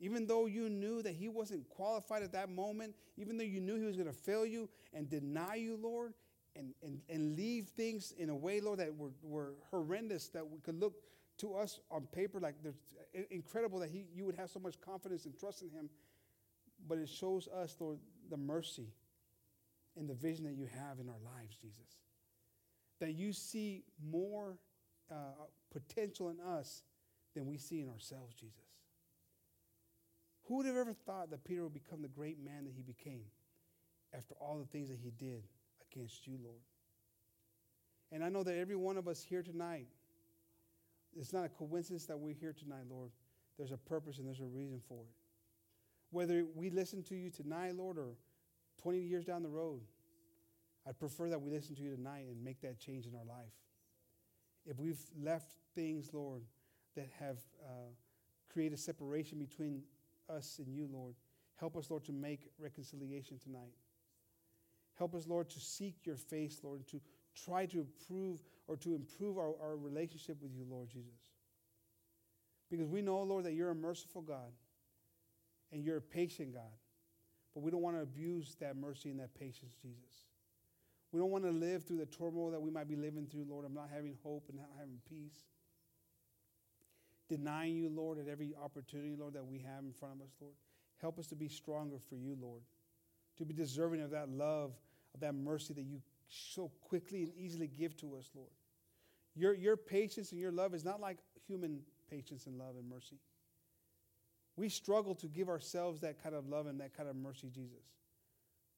Even 0.00 0.26
though 0.26 0.46
you 0.46 0.68
knew 0.68 1.02
that 1.02 1.14
he 1.14 1.28
wasn't 1.28 1.68
qualified 1.68 2.22
at 2.22 2.32
that 2.32 2.50
moment, 2.50 2.94
even 3.16 3.36
though 3.36 3.44
you 3.44 3.60
knew 3.60 3.76
he 3.76 3.86
was 3.86 3.96
going 3.96 4.08
to 4.08 4.14
fail 4.14 4.44
you 4.44 4.68
and 4.92 5.08
deny 5.08 5.54
you, 5.54 5.78
Lord, 5.80 6.14
and, 6.56 6.74
and, 6.82 7.00
and 7.08 7.36
leave 7.36 7.66
things 7.68 8.12
in 8.18 8.28
a 8.28 8.36
way, 8.36 8.60
Lord, 8.60 8.78
that 8.80 8.94
were, 8.96 9.12
were 9.22 9.54
horrendous, 9.70 10.28
that 10.28 10.48
we 10.48 10.58
could 10.60 10.78
look 10.78 10.94
to 11.38 11.54
us 11.54 11.80
on 11.90 12.06
paper 12.12 12.38
like 12.38 12.54
there's 12.62 12.76
incredible 13.30 13.80
that 13.80 13.90
he, 13.90 14.04
you 14.14 14.24
would 14.24 14.36
have 14.36 14.50
so 14.50 14.60
much 14.60 14.80
confidence 14.80 15.24
and 15.24 15.36
trust 15.38 15.62
in 15.62 15.70
him. 15.70 15.88
But 16.86 16.98
it 16.98 17.08
shows 17.08 17.48
us, 17.48 17.76
Lord, 17.80 17.98
the 18.30 18.36
mercy 18.36 18.88
and 19.96 20.08
the 20.08 20.14
vision 20.14 20.44
that 20.44 20.54
you 20.54 20.66
have 20.66 20.98
in 21.00 21.08
our 21.08 21.20
lives, 21.36 21.56
Jesus. 21.60 22.03
That 23.00 23.14
you 23.14 23.32
see 23.32 23.84
more 24.10 24.58
uh, 25.10 25.46
potential 25.72 26.30
in 26.30 26.40
us 26.40 26.82
than 27.34 27.46
we 27.46 27.58
see 27.58 27.80
in 27.80 27.88
ourselves, 27.88 28.34
Jesus. 28.34 28.54
Who 30.44 30.58
would 30.58 30.66
have 30.66 30.76
ever 30.76 30.92
thought 30.92 31.30
that 31.30 31.44
Peter 31.44 31.62
would 31.62 31.74
become 31.74 32.02
the 32.02 32.08
great 32.08 32.38
man 32.42 32.64
that 32.64 32.72
he 32.74 32.82
became 32.82 33.24
after 34.16 34.34
all 34.40 34.58
the 34.58 34.66
things 34.66 34.88
that 34.88 34.98
he 35.02 35.10
did 35.10 35.42
against 35.90 36.26
you, 36.26 36.38
Lord? 36.42 36.60
And 38.12 38.22
I 38.22 38.28
know 38.28 38.42
that 38.42 38.56
every 38.56 38.76
one 38.76 38.96
of 38.96 39.08
us 39.08 39.22
here 39.22 39.42
tonight, 39.42 39.88
it's 41.16 41.32
not 41.32 41.44
a 41.44 41.48
coincidence 41.48 42.06
that 42.06 42.18
we're 42.18 42.34
here 42.34 42.52
tonight, 42.52 42.84
Lord. 42.88 43.10
There's 43.56 43.72
a 43.72 43.76
purpose 43.76 44.18
and 44.18 44.26
there's 44.26 44.40
a 44.40 44.46
reason 44.46 44.80
for 44.88 45.00
it. 45.00 45.14
Whether 46.10 46.44
we 46.54 46.70
listen 46.70 47.02
to 47.04 47.14
you 47.14 47.30
tonight, 47.30 47.74
Lord, 47.76 47.98
or 47.98 48.14
20 48.82 49.00
years 49.00 49.24
down 49.24 49.42
the 49.42 49.48
road, 49.48 49.80
I'd 50.86 50.98
prefer 50.98 51.28
that 51.30 51.40
we 51.40 51.50
listen 51.50 51.74
to 51.76 51.82
you 51.82 51.94
tonight 51.94 52.26
and 52.28 52.42
make 52.44 52.60
that 52.60 52.78
change 52.78 53.06
in 53.06 53.14
our 53.14 53.24
life. 53.24 53.52
If 54.66 54.78
we've 54.78 55.00
left 55.22 55.52
things, 55.74 56.10
Lord, 56.12 56.42
that 56.96 57.08
have 57.18 57.38
uh, 57.64 57.92
created 58.52 58.78
separation 58.78 59.38
between 59.38 59.82
us 60.28 60.60
and 60.64 60.72
you, 60.74 60.88
Lord. 60.90 61.14
Help 61.56 61.76
us, 61.76 61.90
Lord, 61.90 62.04
to 62.04 62.12
make 62.12 62.50
reconciliation 62.58 63.38
tonight. 63.38 63.74
Help 64.96 65.14
us, 65.14 65.26
Lord, 65.26 65.50
to 65.50 65.60
seek 65.60 65.96
your 66.04 66.16
face, 66.16 66.60
Lord, 66.62 66.80
and 66.80 66.86
to 66.88 67.00
try 67.44 67.66
to 67.66 67.80
improve 67.80 68.42
or 68.68 68.76
to 68.76 68.94
improve 68.94 69.38
our, 69.38 69.54
our 69.60 69.76
relationship 69.76 70.40
with 70.40 70.52
you, 70.54 70.64
Lord 70.68 70.88
Jesus. 70.88 71.20
Because 72.70 72.88
we 72.88 73.02
know, 73.02 73.20
Lord, 73.22 73.44
that 73.44 73.52
you're 73.52 73.70
a 73.70 73.74
merciful 73.74 74.22
God 74.22 74.52
and 75.72 75.84
you're 75.84 75.98
a 75.98 76.02
patient 76.02 76.54
God. 76.54 76.62
But 77.54 77.62
we 77.62 77.70
don't 77.70 77.82
want 77.82 77.96
to 77.96 78.02
abuse 78.02 78.56
that 78.60 78.76
mercy 78.76 79.10
and 79.10 79.20
that 79.20 79.34
patience, 79.34 79.74
Jesus. 79.80 80.26
We 81.14 81.20
don't 81.20 81.30
want 81.30 81.44
to 81.44 81.52
live 81.52 81.84
through 81.84 81.98
the 81.98 82.06
turmoil 82.06 82.50
that 82.50 82.60
we 82.60 82.72
might 82.72 82.88
be 82.88 82.96
living 82.96 83.28
through, 83.30 83.46
Lord, 83.48 83.64
of 83.64 83.70
not 83.70 83.88
having 83.94 84.16
hope 84.24 84.46
and 84.48 84.58
not 84.58 84.70
having 84.76 84.98
peace. 85.08 85.44
Denying 87.28 87.76
you, 87.76 87.88
Lord, 87.88 88.18
at 88.18 88.26
every 88.26 88.52
opportunity, 88.60 89.14
Lord, 89.16 89.34
that 89.34 89.46
we 89.46 89.58
have 89.58 89.84
in 89.84 89.92
front 89.92 90.14
of 90.16 90.22
us, 90.22 90.32
Lord. 90.40 90.54
Help 91.00 91.20
us 91.20 91.28
to 91.28 91.36
be 91.36 91.46
stronger 91.46 91.98
for 92.08 92.16
you, 92.16 92.36
Lord. 92.40 92.62
To 93.38 93.44
be 93.44 93.54
deserving 93.54 94.00
of 94.00 94.10
that 94.10 94.28
love, 94.28 94.72
of 95.14 95.20
that 95.20 95.36
mercy 95.36 95.72
that 95.74 95.84
you 95.84 96.02
so 96.26 96.72
quickly 96.80 97.22
and 97.22 97.32
easily 97.36 97.68
give 97.68 97.96
to 97.98 98.16
us, 98.16 98.28
Lord. 98.34 98.50
Your, 99.36 99.54
your 99.54 99.76
patience 99.76 100.32
and 100.32 100.40
your 100.40 100.50
love 100.50 100.74
is 100.74 100.84
not 100.84 101.00
like 101.00 101.18
human 101.46 101.82
patience 102.10 102.46
and 102.46 102.58
love 102.58 102.74
and 102.76 102.90
mercy. 102.90 103.20
We 104.56 104.68
struggle 104.68 105.14
to 105.14 105.28
give 105.28 105.48
ourselves 105.48 106.00
that 106.00 106.20
kind 106.20 106.34
of 106.34 106.48
love 106.48 106.66
and 106.66 106.80
that 106.80 106.96
kind 106.96 107.08
of 107.08 107.14
mercy, 107.14 107.50
Jesus. 107.54 107.84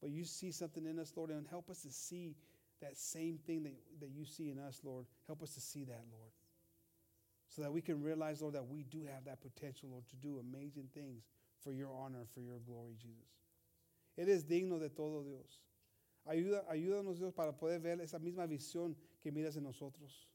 But 0.00 0.10
you 0.10 0.24
see 0.24 0.52
something 0.52 0.84
in 0.86 0.98
us, 0.98 1.12
Lord, 1.16 1.30
and 1.30 1.46
help 1.48 1.70
us 1.70 1.82
to 1.82 1.90
see 1.90 2.36
that 2.80 2.96
same 2.96 3.38
thing 3.46 3.62
that, 3.62 3.74
that 4.00 4.10
you 4.10 4.24
see 4.24 4.50
in 4.50 4.58
us, 4.58 4.80
Lord. 4.84 5.06
Help 5.26 5.42
us 5.42 5.54
to 5.54 5.60
see 5.60 5.84
that, 5.84 6.04
Lord. 6.12 6.30
So 7.48 7.62
that 7.62 7.72
we 7.72 7.80
can 7.80 8.02
realize, 8.02 8.42
Lord, 8.42 8.54
that 8.54 8.66
we 8.66 8.82
do 8.82 9.04
have 9.12 9.24
that 9.24 9.40
potential, 9.40 9.90
Lord, 9.90 10.06
to 10.08 10.16
do 10.16 10.38
amazing 10.38 10.88
things 10.92 11.24
for 11.62 11.72
your 11.72 11.90
honor, 11.92 12.26
for 12.34 12.40
your 12.40 12.58
glory, 12.66 12.94
Jesus. 12.98 13.24
Eres 14.18 14.44
digno 14.44 14.78
de 14.78 14.88
todo, 14.88 15.22
Dios. 15.22 15.62
Ayuda, 16.26 16.64
ayúdanos, 16.68 17.18
Dios, 17.18 17.32
para 17.32 17.52
poder 17.52 17.80
ver 17.80 18.00
esa 18.00 18.18
misma 18.18 18.46
visión 18.46 18.96
que 19.22 19.30
miras 19.30 19.56
en 19.56 19.62
nosotros. 19.62 20.28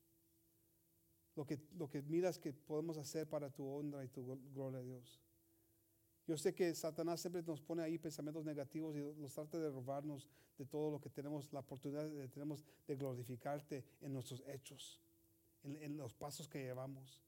Lo 1.35 1.45
que, 1.45 1.59
lo 1.77 1.89
que 1.89 2.01
miras 2.01 2.37
que 2.37 2.53
podemos 2.53 2.97
hacer 2.97 3.27
para 3.27 3.49
tu 3.49 3.65
honra 3.67 4.03
y 4.03 4.07
tu 4.07 4.23
gloria, 4.53 4.81
Dios. 4.81 5.21
Yo 6.31 6.37
sé 6.37 6.55
que 6.55 6.73
Satanás 6.73 7.19
siempre 7.19 7.43
nos 7.43 7.59
pone 7.59 7.83
ahí 7.83 7.97
pensamientos 7.97 8.45
negativos 8.45 8.95
y 8.95 9.01
nos 9.19 9.33
trata 9.33 9.59
de 9.59 9.69
robarnos 9.69 10.29
de 10.57 10.65
todo 10.65 10.89
lo 10.89 11.01
que 11.01 11.09
tenemos, 11.09 11.51
la 11.51 11.59
oportunidad 11.59 12.09
de, 12.09 12.29
tenemos 12.29 12.63
de 12.87 12.95
glorificarte 12.95 13.83
en 13.99 14.13
nuestros 14.13 14.41
hechos, 14.47 15.01
en, 15.61 15.97
los 15.97 16.13
pasos 16.13 16.47
que 16.47 16.63
llevamos. 16.63 17.19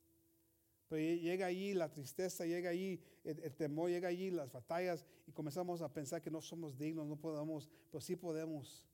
Pero 0.88 1.02
llega 1.02 1.48
allí 1.48 1.74
la 1.74 1.92
tristeza, 1.92 2.46
llega 2.46 2.70
allí 2.70 2.98
el, 3.26 3.44
el, 3.44 3.54
temor, 3.54 3.90
llega 3.90 4.08
allí 4.08 4.32
las 4.32 4.54
batallas 4.54 5.06
y 5.28 5.34
comenzamos 5.34 5.82
a 5.82 5.92
pensar 5.92 6.22
que 6.22 6.32
no 6.32 6.40
somos 6.40 6.78
dignos, 6.78 7.06
no 7.06 7.18
podemos, 7.18 7.70
pues 7.92 8.06
sí 8.06 8.16
podemos. 8.16 8.86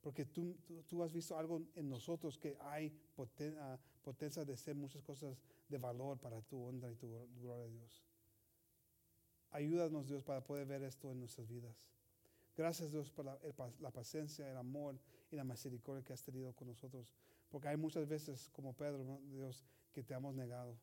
Porque 0.00 0.24
tú, 0.24 0.56
tú, 0.64 0.82
tú 0.84 1.02
has 1.02 1.12
visto 1.12 1.36
algo 1.36 1.60
en 1.74 1.90
nosotros 1.90 2.38
que 2.38 2.56
hay 2.60 2.90
poten, 3.14 3.58
uh, 3.58 3.76
potencia 4.02 4.42
de 4.42 4.56
ser 4.56 4.74
muchas 4.74 5.02
cosas 5.02 5.36
de 5.68 5.76
valor 5.76 6.16
para 6.16 6.40
tu 6.40 6.64
honra 6.64 6.90
y 6.90 6.94
tu 6.94 7.10
gloria 7.42 7.66
a 7.66 7.68
Dios. 7.68 8.07
Ayúdanos, 9.50 10.06
Dios, 10.06 10.22
para 10.22 10.42
poder 10.42 10.66
ver 10.66 10.82
esto 10.82 11.10
en 11.10 11.20
nuestras 11.20 11.48
vidas. 11.48 11.74
Gracias, 12.56 12.90
Dios, 12.90 13.10
por 13.10 13.24
la, 13.24 13.38
la, 13.80 13.90
paciencia, 13.90 14.50
el 14.50 14.56
amor 14.56 14.98
y 15.30 15.36
la 15.36 15.44
misericordia 15.44 16.02
que 16.02 16.12
has 16.12 16.22
tenido 16.22 16.52
con 16.54 16.68
nosotros. 16.68 17.14
Porque 17.48 17.68
hay 17.68 17.76
muchas 17.76 18.06
veces, 18.08 18.50
como 18.52 18.72
Pedro, 18.72 19.20
Dios, 19.30 19.64
que 19.92 20.02
te 20.02 20.12
hemos 20.14 20.34
negado. 20.34 20.76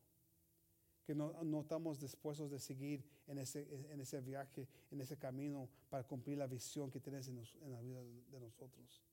Que 1.04 1.14
no, 1.14 1.32
no 1.44 1.60
estamos 1.60 2.00
dispuestos 2.00 2.50
de 2.50 2.58
seguir 2.58 3.04
en 3.26 3.38
ese, 3.38 3.68
en 3.90 4.00
ese 4.00 4.20
viaje, 4.20 4.66
en 4.90 5.00
ese 5.00 5.16
camino, 5.16 5.68
para 5.88 6.02
cumplir 6.02 6.38
la 6.38 6.46
visión 6.46 6.90
que 6.90 6.98
tienes 6.98 7.28
en, 7.28 7.38
en 7.62 7.72
la 7.72 7.80
vida 7.80 8.00
de 8.02 8.40
nosotros. 8.40 9.04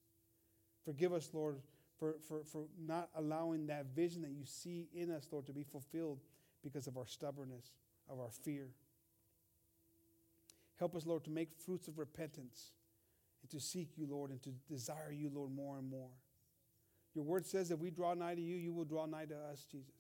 Forgive 0.84 1.14
us, 1.14 1.34
Lord, 1.34 1.62
for, 1.98 2.16
for, 2.20 2.44
for 2.44 2.68
not 2.78 3.10
allowing 3.16 3.68
that 3.68 3.86
vision 3.96 4.22
that 4.24 4.32
you 4.32 4.46
see 4.46 4.90
in 4.94 5.12
us, 5.12 5.28
Lord, 5.32 5.46
to 5.46 5.54
be 5.54 5.64
fulfilled 5.64 6.20
because 6.62 6.88
of 6.88 6.98
our 6.98 7.06
stubbornness, 7.08 7.72
of 8.10 8.20
our 8.20 8.32
fear. 8.32 8.70
Help 10.80 10.96
us, 10.96 11.06
Lord, 11.06 11.24
to 11.26 11.32
make 11.32 11.50
fruits 11.54 11.88
of 11.88 11.98
repentance 11.98 12.72
and 13.42 13.52
to 13.52 13.60
seek 13.60 13.98
you, 13.98 14.08
Lord, 14.10 14.32
and 14.32 14.42
to 14.44 14.50
desire 14.68 15.12
you, 15.12 15.30
Lord, 15.34 15.52
more 15.52 15.78
and 15.78 15.90
more. 15.90 16.10
Your 17.14 17.24
word 17.24 17.46
says 17.46 17.70
that 17.70 17.78
we 17.78 17.92
draw 17.92 18.14
nigh 18.14 18.36
to 18.36 18.42
you, 18.42 18.56
you 18.56 18.74
will 18.74 18.86
draw 18.86 19.06
nigh 19.06 19.26
to 19.26 19.36
us, 19.36 19.66
Jesus. 19.72 19.94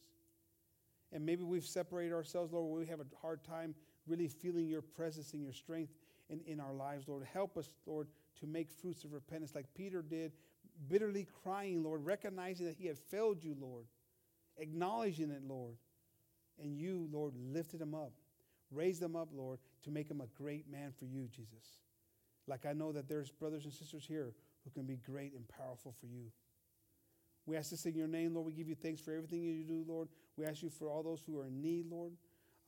And 1.12 1.24
maybe 1.24 1.44
we've 1.44 1.66
separated 1.66 2.14
ourselves, 2.14 2.52
Lord, 2.54 2.80
we 2.80 2.88
have 2.88 3.00
a 3.00 3.06
hard 3.22 3.44
time 3.44 3.76
really 4.08 4.28
feeling 4.28 4.68
your 4.68 4.82
presence 4.82 5.34
and 5.34 5.44
your 5.44 5.54
strength 5.54 5.94
in, 6.30 6.42
in 6.48 6.60
our 6.60 6.74
lives, 6.74 7.08
Lord. 7.08 7.24
Help 7.32 7.56
us, 7.56 7.70
Lord, 7.86 8.08
to 8.40 8.48
make 8.48 8.72
fruits 8.72 9.04
of 9.04 9.14
repentance 9.14 9.54
like 9.54 9.68
Peter 9.76 10.02
did, 10.02 10.32
bitterly 10.90 11.28
crying, 11.44 11.84
Lord, 11.84 12.04
recognizing 12.04 12.66
that 12.66 12.76
he 12.76 12.88
had 12.88 12.98
failed 12.98 13.44
you, 13.44 13.56
Lord, 13.60 13.86
acknowledging 14.58 15.30
it, 15.30 15.44
Lord. 15.48 15.76
And 16.62 16.76
you, 16.76 17.08
Lord, 17.12 17.34
lifted 17.38 17.82
him 17.82 17.94
up 17.94 18.14
Raise 18.74 19.00
them 19.00 19.16
up, 19.16 19.30
Lord, 19.34 19.60
to 19.84 19.92
make 19.92 20.10
him 20.10 20.22
a 20.22 20.28
great 20.42 20.70
man 20.70 20.92
for 20.98 21.06
you, 21.06 21.28
Jesus. 21.28 21.82
Like 22.48 22.66
I 22.66 22.74
know 22.74 22.92
that 22.92 23.08
there's 23.08 23.32
brothers 23.32 23.66
and 23.66 23.74
sisters 23.74 24.06
here 24.06 24.34
who 24.64 24.70
can 24.72 24.86
be 24.86 24.98
great 24.98 25.34
and 25.34 25.48
powerful 25.48 25.94
for 26.00 26.08
you. 26.08 26.32
We 27.46 27.58
ask 27.58 27.72
this 27.72 27.86
in 27.86 27.96
your 27.96 28.08
name, 28.08 28.34
Lord. 28.34 28.48
We 28.48 28.54
give 28.54 28.70
you 28.70 28.76
thanks 28.76 29.02
for 29.02 29.14
everything 29.14 29.44
you 29.44 29.64
do, 29.64 29.84
Lord. 29.88 30.08
We 30.38 30.46
ask 30.46 30.64
you 30.64 30.70
for 30.70 30.90
all 30.90 31.04
those 31.04 31.22
who 31.26 31.40
are 31.40 31.46
in 31.46 31.62
need, 31.62 31.86
Lord. 31.90 32.14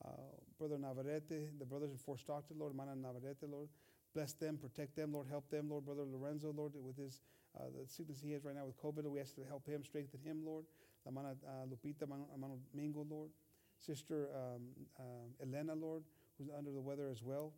Uh, 0.04 0.10
Brother 0.58 0.78
Navarrete, 0.78 1.58
the 1.58 1.64
brothers 1.64 1.90
in 1.90 1.96
Fort 1.96 2.20
Stockton, 2.20 2.58
Lord, 2.58 2.72
Hermana 2.72 2.94
Navarrete, 2.94 3.48
Lord. 3.50 3.68
Bless 4.14 4.34
them, 4.34 4.58
protect 4.58 4.94
them, 4.96 5.12
Lord. 5.12 5.26
Help 5.28 5.48
them, 5.50 5.70
Lord. 5.70 5.84
Brother 5.86 6.04
Lorenzo, 6.04 6.52
Lord, 6.54 6.72
with 6.74 6.96
his 6.96 7.20
uh, 7.58 7.64
the 7.72 7.88
sickness 7.88 8.20
he 8.22 8.32
has 8.32 8.44
right 8.44 8.54
now 8.54 8.66
with 8.66 8.76
COVID. 8.82 9.10
We 9.10 9.20
ask 9.20 9.34
to 9.36 9.42
help 9.48 9.66
him, 9.66 9.82
strengthen 9.82 10.20
him, 10.20 10.42
Lord. 10.44 10.64
La 11.04 11.10
Hermana 11.10 11.36
uh, 11.46 11.66
Lupita, 11.66 12.00
Hermano 12.00 12.58
Mingo, 12.74 13.06
Lord. 13.08 13.30
Sister 13.78 14.28
um, 14.34 14.62
uh, 14.98 15.02
Elena, 15.42 15.74
Lord, 15.74 16.02
who's 16.38 16.48
under 16.56 16.70
the 16.70 16.80
weather 16.80 17.08
as 17.10 17.22
well. 17.22 17.52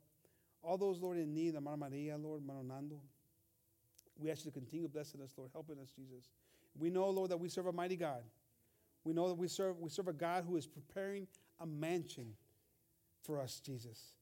All 0.63 0.77
those, 0.77 1.01
Lord, 1.01 1.19
in 1.19 1.35
need, 1.35 1.55
Amar 1.55 1.77
Maria, 1.77 2.17
Lord, 2.17 2.43
Maronando. 2.43 2.99
We 4.19 4.31
ask 4.31 4.45
you 4.45 4.51
to 4.51 4.59
continue 4.59 4.89
blessing 4.89 5.21
us, 5.23 5.33
Lord, 5.37 5.51
helping 5.53 5.79
us, 5.79 5.91
Jesus. 5.91 6.31
We 6.77 6.91
know, 6.91 7.09
Lord, 7.11 7.31
that 7.31 7.39
we 7.39 7.49
serve 7.49 7.67
a 7.67 7.73
mighty 7.73 7.97
God. 7.97 8.23
We 9.05 9.13
know 9.13 9.29
that 9.29 9.37
we 9.37 9.49
serve, 9.49 9.79
we 9.79 9.89
serve 9.89 10.09
a 10.09 10.13
God 10.13 10.45
who 10.47 10.57
is 10.57 10.67
preparing 10.67 11.27
a 11.61 11.67
mansion 11.67 12.35
for 13.23 13.41
us, 13.41 13.61
Jesus. 13.61 14.15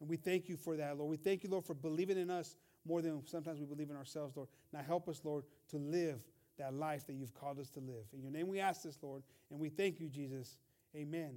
And 0.00 0.08
we 0.08 0.16
thank 0.16 0.48
you 0.48 0.56
for 0.56 0.76
that, 0.76 0.96
Lord. 0.96 1.10
We 1.10 1.16
thank 1.16 1.44
you, 1.44 1.50
Lord, 1.50 1.64
for 1.64 1.74
believing 1.74 2.18
in 2.18 2.30
us 2.30 2.56
more 2.86 3.00
than 3.00 3.26
sometimes 3.26 3.60
we 3.60 3.66
believe 3.66 3.90
in 3.90 3.96
ourselves, 3.96 4.36
Lord. 4.36 4.48
Now 4.72 4.80
help 4.80 5.08
us, 5.08 5.20
Lord, 5.24 5.44
to 5.70 5.78
live 5.78 6.22
that 6.58 6.74
life 6.74 7.06
that 7.06 7.14
you've 7.14 7.34
called 7.34 7.58
us 7.58 7.70
to 7.70 7.80
live. 7.80 8.04
In 8.12 8.22
your 8.22 8.30
name 8.30 8.48
we 8.48 8.60
ask 8.60 8.82
this, 8.82 8.98
Lord, 9.02 9.22
and 9.50 9.58
we 9.58 9.68
thank 9.68 10.00
you, 10.00 10.08
Jesus. 10.08 10.58
Amen. 10.94 11.34